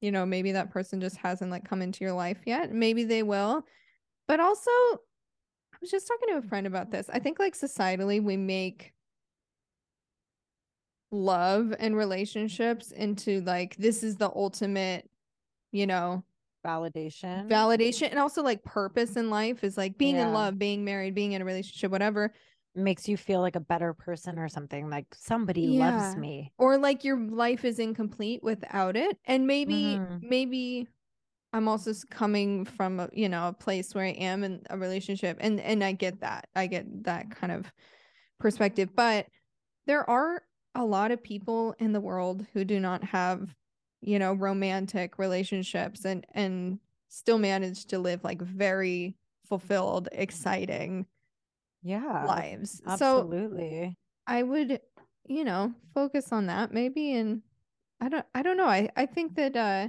you 0.00 0.10
know 0.10 0.26
maybe 0.26 0.52
that 0.52 0.70
person 0.70 1.00
just 1.00 1.16
hasn't 1.16 1.50
like 1.50 1.64
come 1.68 1.82
into 1.82 2.04
your 2.04 2.12
life 2.14 2.38
yet. 2.46 2.72
Maybe 2.72 3.04
they 3.04 3.22
will. 3.22 3.64
But 4.28 4.40
also 4.40 4.70
i 4.70 5.78
was 5.80 5.90
just 5.90 6.08
talking 6.08 6.28
to 6.28 6.38
a 6.38 6.48
friend 6.48 6.66
about 6.66 6.90
this. 6.90 7.08
I 7.12 7.18
think 7.18 7.38
like 7.38 7.54
societally 7.54 8.22
we 8.22 8.36
make 8.36 8.92
love 11.12 11.74
and 11.78 11.96
relationships 11.96 12.90
into 12.90 13.40
like 13.42 13.76
this 13.76 14.02
is 14.02 14.16
the 14.16 14.28
ultimate 14.34 15.08
you 15.70 15.86
know 15.86 16.24
validation. 16.66 17.48
Validation 17.48 18.10
and 18.10 18.18
also 18.18 18.42
like 18.42 18.64
purpose 18.64 19.16
in 19.16 19.30
life 19.30 19.62
is 19.64 19.76
like 19.76 19.96
being 19.98 20.16
in 20.16 20.32
love 20.32 20.58
being 20.58 20.84
married 20.84 21.14
being 21.14 21.32
in 21.32 21.42
a 21.42 21.44
relationship 21.44 21.90
whatever. 21.90 22.32
Makes 22.74 23.08
you 23.08 23.16
feel 23.16 23.40
like 23.40 23.56
a 23.56 23.60
better 23.60 23.94
person 23.94 24.38
or 24.38 24.48
something 24.48 24.90
like 24.90 25.06
somebody 25.14 25.66
loves 25.66 26.16
me. 26.16 26.52
Or 26.58 26.76
like 26.78 27.04
your 27.04 27.18
life 27.18 27.64
is 27.64 27.78
incomplete 27.78 28.42
without 28.42 28.96
it 28.96 29.18
and 29.24 29.46
maybe 29.46 29.98
Mhm. 29.98 30.22
maybe 30.22 30.88
i'm 31.52 31.68
also 31.68 31.92
coming 32.10 32.64
from 32.64 32.98
a, 33.00 33.08
you 33.12 33.28
know 33.28 33.48
a 33.48 33.52
place 33.52 33.94
where 33.94 34.04
i 34.04 34.08
am 34.10 34.42
in 34.44 34.60
a 34.68 34.76
relationship 34.76 35.36
and 35.40 35.60
and 35.60 35.82
i 35.84 35.92
get 35.92 36.20
that 36.20 36.48
i 36.56 36.66
get 36.66 36.84
that 37.04 37.30
kind 37.30 37.52
of 37.52 37.70
perspective 38.40 38.90
but 38.94 39.26
there 39.86 40.08
are 40.10 40.42
a 40.74 40.84
lot 40.84 41.10
of 41.12 41.22
people 41.22 41.74
in 41.78 41.92
the 41.92 42.00
world 42.00 42.44
who 42.52 42.64
do 42.64 42.80
not 42.80 43.02
have 43.04 43.54
you 44.06 44.18
know 44.18 44.32
romantic 44.32 45.18
relationships 45.18 46.04
and 46.06 46.26
and 46.32 46.78
still 47.08 47.38
manage 47.38 47.84
to 47.86 47.98
live 47.98 48.24
like 48.24 48.40
very 48.40 49.14
fulfilled 49.46 50.08
exciting 50.12 51.06
yeah 51.82 52.24
lives 52.26 52.80
so 52.84 52.90
absolutely 52.92 53.96
I 54.26 54.42
would, 54.42 54.80
you 55.24 55.44
know, 55.44 55.72
focus 55.94 56.32
on 56.32 56.46
that 56.46 56.72
maybe 56.72 57.12
and 57.12 57.42
I 58.00 58.08
don't 58.08 58.26
I 58.34 58.42
don't 58.42 58.56
know. 58.56 58.66
I 58.66 58.90
I 58.96 59.06
think 59.06 59.36
that 59.36 59.56
uh 59.56 59.88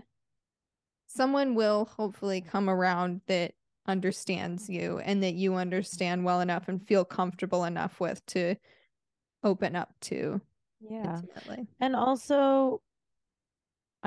someone 1.08 1.56
will 1.56 1.86
hopefully 1.86 2.42
come 2.42 2.70
around 2.70 3.22
that 3.28 3.54
understands 3.88 4.70
you 4.70 5.00
and 5.00 5.24
that 5.24 5.34
you 5.34 5.56
understand 5.56 6.26
well 6.26 6.42
enough 6.42 6.68
and 6.68 6.86
feel 6.86 7.06
comfortable 7.06 7.64
enough 7.64 8.00
with 8.00 8.26
to 8.28 8.56
open 9.44 9.76
up 9.76 9.94
to 10.02 10.42
yeah 10.82 11.22
intimately. 11.22 11.68
and 11.80 11.96
also 11.96 12.82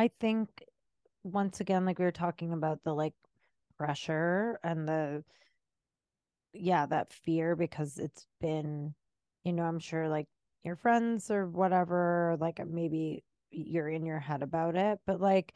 i 0.01 0.11
think 0.21 0.49
once 1.25 1.61
again 1.61 1.85
like 1.85 1.99
we 1.99 2.05
were 2.05 2.13
talking 2.13 2.53
about 2.53 2.83
the 2.85 2.93
like 2.93 3.15
pressure 3.79 4.59
and 4.63 4.89
the 4.89 5.23
yeah 6.53 6.87
that 6.87 7.13
fear 7.13 7.55
because 7.55 7.99
it's 7.99 8.27
been 8.41 8.95
you 9.45 9.53
know 9.53 9.63
i'm 9.63 9.79
sure 9.79 10.09
like 10.09 10.27
your 10.63 10.77
friends 10.77 11.31
or 11.31 11.47
whatever 11.47 12.37
like 12.41 12.61
uh, 12.61 12.65
maybe 12.69 13.23
you're 13.51 13.89
in 13.89 14.05
your 14.05 14.19
head 14.19 14.43
about 14.43 14.77
it 14.77 14.99
but 15.07 15.21
like 15.21 15.55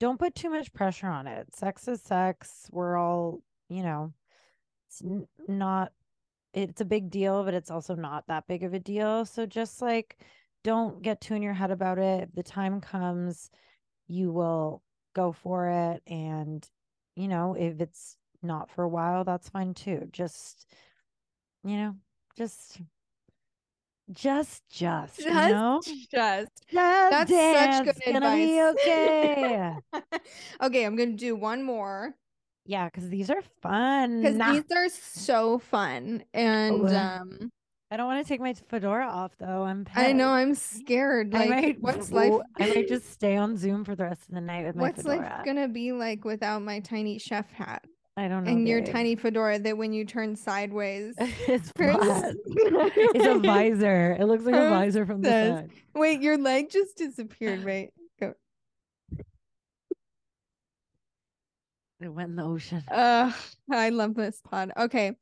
don't 0.00 0.18
put 0.18 0.34
too 0.34 0.50
much 0.50 0.72
pressure 0.72 1.06
on 1.06 1.26
it. 1.26 1.54
Sex 1.54 1.88
is 1.88 2.02
sex. 2.02 2.68
We're 2.70 2.96
all 2.96 3.40
you 3.68 3.82
know 3.82 4.12
it's 4.88 5.02
not 5.48 5.92
it's 6.52 6.80
a 6.80 6.84
big 6.84 7.10
deal 7.10 7.42
but 7.42 7.54
it's 7.54 7.70
also 7.70 7.94
not 7.94 8.26
that 8.28 8.46
big 8.46 8.64
of 8.64 8.74
a 8.74 8.78
deal. 8.78 9.24
So 9.24 9.46
just 9.46 9.80
like 9.80 10.18
don't 10.62 11.02
get 11.02 11.20
too 11.20 11.34
in 11.34 11.42
your 11.42 11.54
head 11.54 11.70
about 11.70 11.98
it. 11.98 12.34
The 12.34 12.42
time 12.42 12.80
comes 12.80 13.50
you 14.08 14.32
will 14.32 14.82
go 15.14 15.32
for 15.32 15.68
it 15.68 16.02
and 16.06 16.68
you 17.16 17.28
know 17.28 17.54
if 17.54 17.80
it's 17.80 18.16
not 18.42 18.70
for 18.70 18.82
a 18.84 18.88
while 18.88 19.24
that's 19.24 19.48
fine 19.48 19.74
too. 19.74 20.08
Just 20.12 20.66
you 21.62 21.76
know 21.76 21.94
just 22.36 22.80
just 24.12 24.62
just 24.70 25.20
you 25.20 25.30
know? 25.30 25.80
Just. 25.84 26.50
Just 26.70 27.10
That's 27.10 27.30
such 27.30 27.38
dance, 27.40 27.98
good 28.04 28.14
gonna 28.20 28.36
be 28.36 28.58
advice. 28.58 28.76
okay. 28.76 29.76
Okay, 30.60 30.84
I'm 30.84 30.96
gonna 30.96 31.12
do 31.12 31.34
one 31.36 31.62
more. 31.62 32.14
Yeah 32.66 32.86
because 32.86 33.08
these 33.08 33.30
are 33.30 33.42
fun. 33.62 34.22
Because 34.22 34.38
these 34.52 34.76
are 34.76 34.88
so 34.88 35.58
fun 35.58 36.24
and 36.32 36.70
Oh. 36.72 36.86
um 36.96 37.50
i 37.94 37.96
don't 37.96 38.06
want 38.06 38.24
to 38.24 38.28
take 38.28 38.40
my 38.40 38.52
fedora 38.52 39.06
off 39.06 39.32
though 39.38 39.62
i'm 39.62 39.86
I 39.94 40.10
know. 40.12 40.30
I'm 40.30 40.54
scared. 40.56 41.32
I 41.32 41.38
Like, 41.38 41.50
might 41.50 41.80
what's 41.80 42.10
life? 42.10 42.32
I 42.58 42.68
might 42.68 42.88
just 42.94 43.08
stay 43.10 43.36
on 43.36 43.56
Zoom 43.56 43.84
for 43.84 43.94
the 43.94 44.02
rest 44.02 44.28
of 44.28 44.34
the 44.34 44.40
night 44.40 44.66
with 44.66 44.74
my 44.74 44.82
what's 44.82 45.02
fedora. 45.02 45.18
life 45.18 45.44
gonna 45.44 45.68
be 45.68 45.92
like 45.92 46.24
without 46.24 46.62
my 46.62 46.80
tiny 46.80 47.18
chef 47.18 47.48
hat 47.52 47.84
I 48.16 48.26
don't 48.26 48.44
know. 48.44 48.50
and 48.50 48.68
your 48.68 48.80
tiny 48.80 49.14
fedora 49.14 49.60
that 49.60 49.76
when 49.76 49.92
you 49.92 50.04
turn 50.04 50.34
sideways? 50.34 51.14
it's 51.18 51.72
It's 51.78 53.26
a 53.26 53.38
visor. 53.38 54.16
It 54.18 54.24
looks 54.24 54.44
like 54.44 54.54
a 54.54 54.70
visor 54.70 55.06
from 55.06 55.22
the 55.22 55.28
side. 55.28 55.70
Wait, 55.94 56.20
your 56.20 56.38
leg 56.38 56.70
just 56.70 56.96
disappeared. 56.96 57.64
right? 57.64 57.92
go. 58.20 58.34
It 62.00 62.08
went 62.08 62.30
in 62.30 62.36
the 62.36 62.44
ocean. 62.44 62.84
Uh, 62.88 63.32
I 63.70 63.90
love 63.90 64.14
this 64.14 64.40
pod. 64.48 64.72
Okay, 64.76 65.16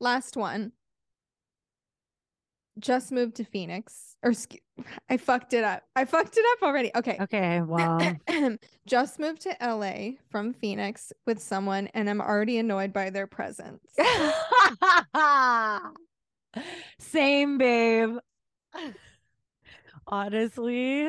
last 0.00 0.36
one. 0.36 0.72
Just 2.78 3.10
moved 3.10 3.36
to 3.36 3.44
Phoenix, 3.44 4.16
or 4.22 4.32
I 5.08 5.16
fucked 5.16 5.54
it 5.54 5.64
up. 5.64 5.82
I 5.94 6.04
fucked 6.04 6.36
it 6.36 6.44
up 6.52 6.66
already. 6.66 6.90
Okay. 6.94 7.16
Okay, 7.20 7.62
well, 7.66 8.16
Just 8.86 9.18
moved 9.18 9.42
to 9.42 9.56
LA 9.60 10.16
from 10.30 10.52
Phoenix 10.52 11.12
with 11.26 11.40
someone, 11.40 11.88
and 11.88 12.10
I'm 12.10 12.20
already 12.20 12.58
annoyed 12.58 12.92
by 12.92 13.10
their 13.10 13.26
presence. 13.26 13.82
same, 16.98 17.58
babe. 17.58 18.16
Honestly, 20.06 21.08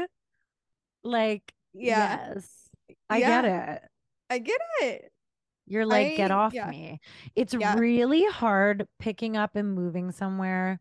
like, 1.03 1.53
Yeah. 1.74 2.34
yes, 2.34 2.70
I 3.09 3.20
get 3.20 3.45
it. 3.45 3.82
I 4.30 4.39
get 4.39 4.61
it. 4.82 5.11
You're 5.68 5.86
like, 5.86 6.15
get 6.15 6.32
off 6.32 6.53
yeah. 6.53 6.70
me. 6.70 6.99
It's 7.36 7.53
Yeah. 7.53 7.76
really 7.78 8.26
hard 8.26 8.88
picking 8.99 9.36
up 9.36 9.55
and 9.55 9.74
moving 9.76 10.11
somewhere 10.11 10.80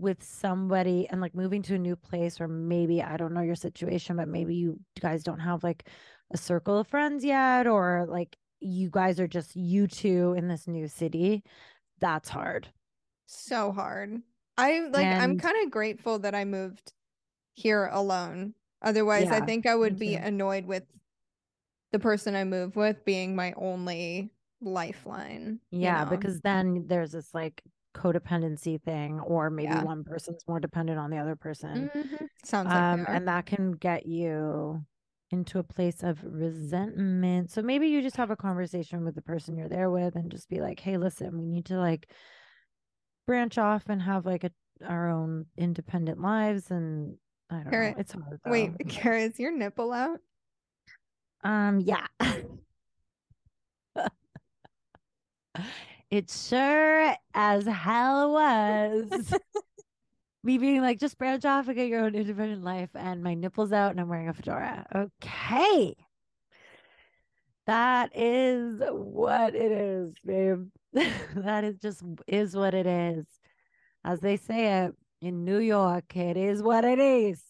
with 0.00 0.22
somebody 0.22 1.06
and 1.10 1.20
like 1.20 1.34
moving 1.34 1.62
to 1.62 1.74
a 1.74 1.78
new 1.78 1.96
place, 1.96 2.40
or 2.40 2.48
maybe 2.48 3.02
I 3.02 3.16
don't 3.16 3.34
know 3.34 3.42
your 3.42 3.54
situation, 3.54 4.16
but 4.16 4.28
maybe 4.28 4.54
you 4.54 4.80
guys 5.00 5.22
don't 5.22 5.40
have 5.40 5.62
like 5.62 5.88
a 6.32 6.36
circle 6.36 6.78
of 6.78 6.88
friends 6.88 7.24
yet, 7.24 7.66
or 7.66 8.06
like 8.08 8.36
you 8.60 8.90
guys 8.90 9.20
are 9.20 9.28
just 9.28 9.54
you 9.56 9.86
two 9.86 10.34
in 10.36 10.48
this 10.48 10.66
new 10.66 10.88
city. 10.88 11.42
That's 11.98 12.28
hard. 12.28 12.68
So 13.26 13.72
hard. 13.72 14.22
I 14.58 14.80
like 14.90 15.06
I'm 15.06 15.38
kind 15.38 15.64
of 15.64 15.70
grateful 15.70 16.18
that 16.20 16.34
I 16.34 16.44
moved 16.44 16.92
here 17.54 17.88
alone. 17.92 18.54
Otherwise, 18.82 19.28
I 19.30 19.40
think 19.40 19.66
I 19.66 19.74
would 19.74 19.98
be 19.98 20.16
too. 20.16 20.22
annoyed 20.22 20.66
with 20.66 20.84
the 21.92 21.98
person 21.98 22.34
I 22.34 22.44
move 22.44 22.76
with 22.76 23.04
being 23.04 23.34
my 23.34 23.52
only 23.56 24.30
lifeline. 24.60 25.60
you 25.70 25.80
Yeah, 25.80 26.04
know? 26.04 26.10
because 26.10 26.40
then 26.40 26.84
there's 26.86 27.12
this 27.12 27.34
like 27.34 27.62
codependency 27.94 28.80
thing, 28.82 29.20
or 29.20 29.50
maybe 29.50 29.72
Yeah. 29.72 29.82
one 29.84 30.04
person's 30.04 30.42
more 30.46 30.60
dependent 30.60 30.98
on 30.98 31.10
the 31.10 31.18
other 31.18 31.36
person. 31.36 31.90
Mhm. 31.94 32.28
Sounds 32.44 32.66
like 32.66 32.76
Um, 32.76 33.04
and 33.08 33.28
that 33.28 33.46
can 33.46 33.72
get 33.72 34.06
you 34.06 34.84
into 35.30 35.58
a 35.58 35.62
place 35.62 36.02
of 36.02 36.22
resentment. 36.24 37.50
So 37.50 37.62
maybe 37.62 37.86
you 37.88 38.02
just 38.02 38.16
have 38.16 38.30
a 38.30 38.36
conversation 38.36 39.04
with 39.04 39.14
the 39.14 39.22
person 39.22 39.56
you're 39.56 39.68
there 39.68 39.90
with 39.90 40.16
and 40.16 40.30
just 40.30 40.48
be 40.48 40.60
like, 40.60 40.80
hey, 40.80 40.96
listen, 40.96 41.38
we 41.38 41.46
need 41.46 41.66
to 41.66 41.78
like 41.78 42.10
branch 43.26 43.58
off 43.58 43.88
and 43.88 44.02
have 44.02 44.26
like 44.26 44.44
a 44.44 44.50
our 44.84 45.08
own 45.10 45.46
independent 45.56 46.18
lives 46.20 46.70
and 46.70 47.16
I 47.50 47.62
don't 47.62 47.70
know. 47.70 47.94
It's 47.98 48.12
hard 48.12 48.40
though. 48.44 48.50
Wait, 48.50 48.72
Kara, 48.88 49.20
is 49.20 49.38
your 49.38 49.52
nipple 49.52 49.92
out? 49.92 50.20
Um, 51.44 51.80
yeah. 51.80 52.06
it 56.10 56.30
sure 56.30 57.14
as 57.34 57.66
hell 57.66 58.32
was. 58.32 59.34
Me 60.42 60.56
being 60.56 60.80
like, 60.80 60.98
just 60.98 61.18
branch 61.18 61.44
off 61.44 61.68
and 61.68 61.76
get 61.76 61.88
your 61.88 62.04
own 62.04 62.14
independent 62.14 62.64
life, 62.64 62.88
and 62.94 63.22
my 63.22 63.34
nipples 63.34 63.72
out, 63.72 63.90
and 63.90 64.00
I'm 64.00 64.08
wearing 64.08 64.28
a 64.28 64.32
fedora. 64.32 64.86
Okay. 64.94 65.94
That 67.66 68.10
is 68.16 68.80
what 68.90 69.54
it 69.54 69.70
is, 69.70 70.14
babe. 70.24 70.68
that 71.36 71.64
is 71.64 71.76
just 71.78 72.02
is 72.26 72.56
what 72.56 72.74
it 72.74 72.86
is. 72.86 73.26
As 74.02 74.20
they 74.20 74.36
say 74.36 74.84
it 74.84 74.94
in 75.20 75.44
New 75.44 75.58
York, 75.58 76.16
it 76.16 76.36
is 76.36 76.62
what 76.62 76.84
it 76.84 76.98
is. 76.98 77.42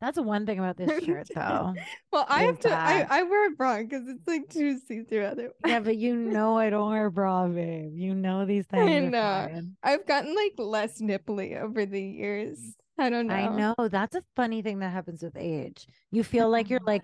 That's 0.00 0.18
one 0.18 0.46
thing 0.46 0.58
about 0.58 0.76
this 0.78 1.04
shirt, 1.04 1.28
though. 1.34 1.74
Well, 2.10 2.26
I 2.28 2.42
have 2.44 2.58
to. 2.60 2.72
I, 2.72 3.06
I 3.08 3.22
wear 3.24 3.48
a 3.48 3.50
bra 3.50 3.78
because 3.78 4.08
it's 4.08 4.26
like 4.26 4.48
too 4.48 4.78
see 4.78 5.02
through. 5.02 5.24
Otherwise, 5.24 5.52
Yeah, 5.66 5.80
but 5.80 5.96
you 5.96 6.16
know 6.16 6.56
I 6.56 6.70
don't 6.70 6.90
wear 6.90 7.06
a 7.06 7.12
bra, 7.12 7.46
babe. 7.48 7.92
You 7.94 8.14
know 8.14 8.46
these 8.46 8.66
things. 8.66 8.90
I 8.90 8.98
know. 9.00 9.62
I've 9.82 10.06
gotten 10.06 10.34
like 10.34 10.54
less 10.58 11.00
nipply 11.00 11.60
over 11.60 11.84
the 11.84 12.00
years. 12.00 12.58
I 12.98 13.10
don't 13.10 13.26
know. 13.26 13.34
I 13.34 13.48
know 13.48 13.88
that's 13.88 14.16
a 14.16 14.22
funny 14.36 14.62
thing 14.62 14.78
that 14.80 14.90
happens 14.90 15.22
with 15.22 15.36
age. 15.36 15.86
You 16.10 16.24
feel 16.24 16.48
like 16.48 16.70
you're 16.70 16.80
like 16.84 17.02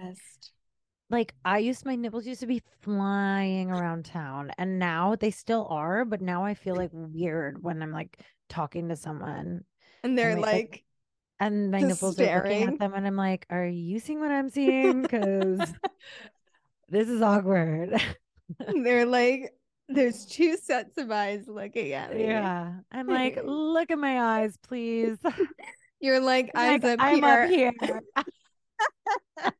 like 1.09 1.35
I 1.45 1.59
used 1.59 1.85
my 1.87 1.95
nipples 1.95 2.27
used 2.27 2.41
to 2.41 2.47
be 2.47 2.63
flying 2.83 3.71
around 3.71 4.07
town 4.07 4.51
and 4.59 4.79
now 4.79 5.15
they 5.17 5.31
still 5.31 5.67
are, 5.71 6.05
but 6.05 6.21
now 6.21 6.45
I 6.45 6.55
feel 6.55 6.75
like 6.77 6.91
weird 6.93 7.63
when 7.63 7.83
I'm 7.83 7.93
like 7.93 8.21
talking 8.49 8.89
to 8.89 8.97
someone 8.97 9.65
and 10.03 10.19
they're 10.19 10.37
like, 10.37 10.45
like, 10.45 10.85
and 11.41 11.71
my 11.71 11.81
nipples 11.81 12.19
are 12.21 12.43
looking 12.43 12.63
at 12.69 12.79
them 12.79 12.95
and 12.95 13.07
I'm 13.07 13.17
like, 13.17 13.47
are 13.51 13.67
you 13.67 13.99
seeing 14.01 14.21
what 14.21 14.31
I'm 14.31 14.49
seeing? 14.51 15.03
Because 15.03 15.61
this 16.89 17.09
is 17.09 17.21
awkward. 17.23 18.01
they're 18.83 19.07
like, 19.07 19.53
there's 19.89 20.25
two 20.27 20.57
sets 20.57 20.97
of 20.99 21.11
eyes 21.11 21.45
looking 21.47 21.93
at 21.93 22.15
me. 22.15 22.25
yeah. 22.25 22.73
I'm 22.91 23.07
like, 23.07 23.39
look 23.45 23.91
at 23.91 23.99
my 23.99 24.41
eyes, 24.41 24.57
please. 24.67 25.17
You're 26.01 26.21
like 26.21 26.51
eyes 26.55 26.83
Like, 26.83 26.99
up 27.01 27.03
I'm 27.03 27.49
here. 27.49 27.73
up 27.73 27.85
here. 27.85 28.01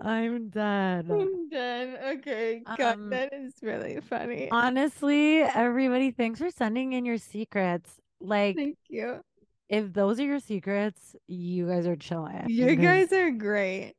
I'm 0.00 0.48
done. 0.50 1.10
I'm 1.10 1.48
done. 1.48 1.96
Okay, 2.18 2.62
God, 2.76 2.94
Um, 2.94 3.10
that 3.10 3.32
is 3.32 3.54
really 3.62 3.98
funny. 4.02 4.50
Honestly, 4.50 5.38
everybody, 5.42 6.10
thanks 6.10 6.38
for 6.40 6.50
sending 6.50 6.92
in 6.92 7.06
your 7.06 7.16
secrets. 7.18 7.90
Like, 8.20 8.56
Thank 8.56 8.76
you. 8.88 9.20
If 9.68 9.92
those 9.92 10.20
are 10.20 10.24
your 10.24 10.40
secrets, 10.40 11.16
you 11.26 11.66
guys 11.68 11.86
are 11.86 11.96
chilling. 11.96 12.44
You 12.48 12.76
guys 12.76 13.12
are 13.12 13.30
great. 13.30 13.94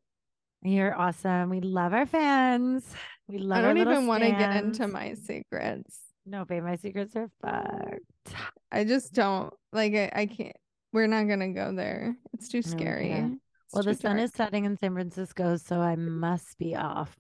you're 0.62 0.96
awesome. 0.98 1.50
We 1.50 1.62
love 1.62 1.94
our 1.94 2.06
fans. 2.06 2.86
We 3.28 3.40
love 3.40 3.60
I 3.60 3.62
don't 3.62 3.78
even 3.78 4.08
want 4.08 4.24
to 4.24 4.30
get 4.32 4.64
into 4.64 4.88
my 4.88 5.14
secrets. 5.16 6.00
No, 6.26 6.46
babe, 6.46 6.64
my 6.64 6.76
secrets 6.76 7.16
are 7.16 7.30
fucked. 7.42 8.36
I 8.72 8.84
just 8.84 9.14
don't 9.14 9.54
like 9.74 9.94
I, 9.94 10.12
I 10.14 10.26
can't. 10.26 10.56
We're 10.94 11.08
not 11.08 11.28
gonna 11.28 11.52
go 11.54 11.74
there. 11.74 12.16
It's 12.34 12.48
too 12.50 12.62
scary. 12.62 13.12
It's 13.12 13.74
Well, 13.74 13.84
the 13.84 13.94
too 13.94 14.00
sun 14.02 14.20
is 14.20 14.32
setting 14.34 14.66
in 14.66 14.78
San 14.78 14.94
Francisco, 14.94 15.58
so 15.58 15.80
I 15.82 15.96
must 15.96 16.58
be 16.58 16.76
off. 16.76 17.16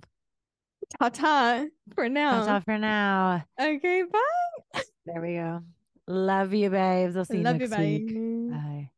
ta-ta 0.99 1.65
for 1.93 2.07
now. 2.09 2.31
That's 2.37 2.47
now. 2.47 2.53
all 2.53 2.61
for 2.61 2.77
now. 2.77 3.43
Okay, 3.59 4.03
bye. 4.11 4.81
There 5.05 5.21
we 5.21 5.33
go. 5.35 5.61
Love 6.07 6.53
you, 6.53 6.69
babes. 6.69 7.15
I'll 7.17 7.25
see 7.25 7.39
you 7.39 7.43
Love 7.43 7.55
you. 7.61 7.67
next 7.67 7.77
week. 7.77 8.19
Bye. 8.49 8.91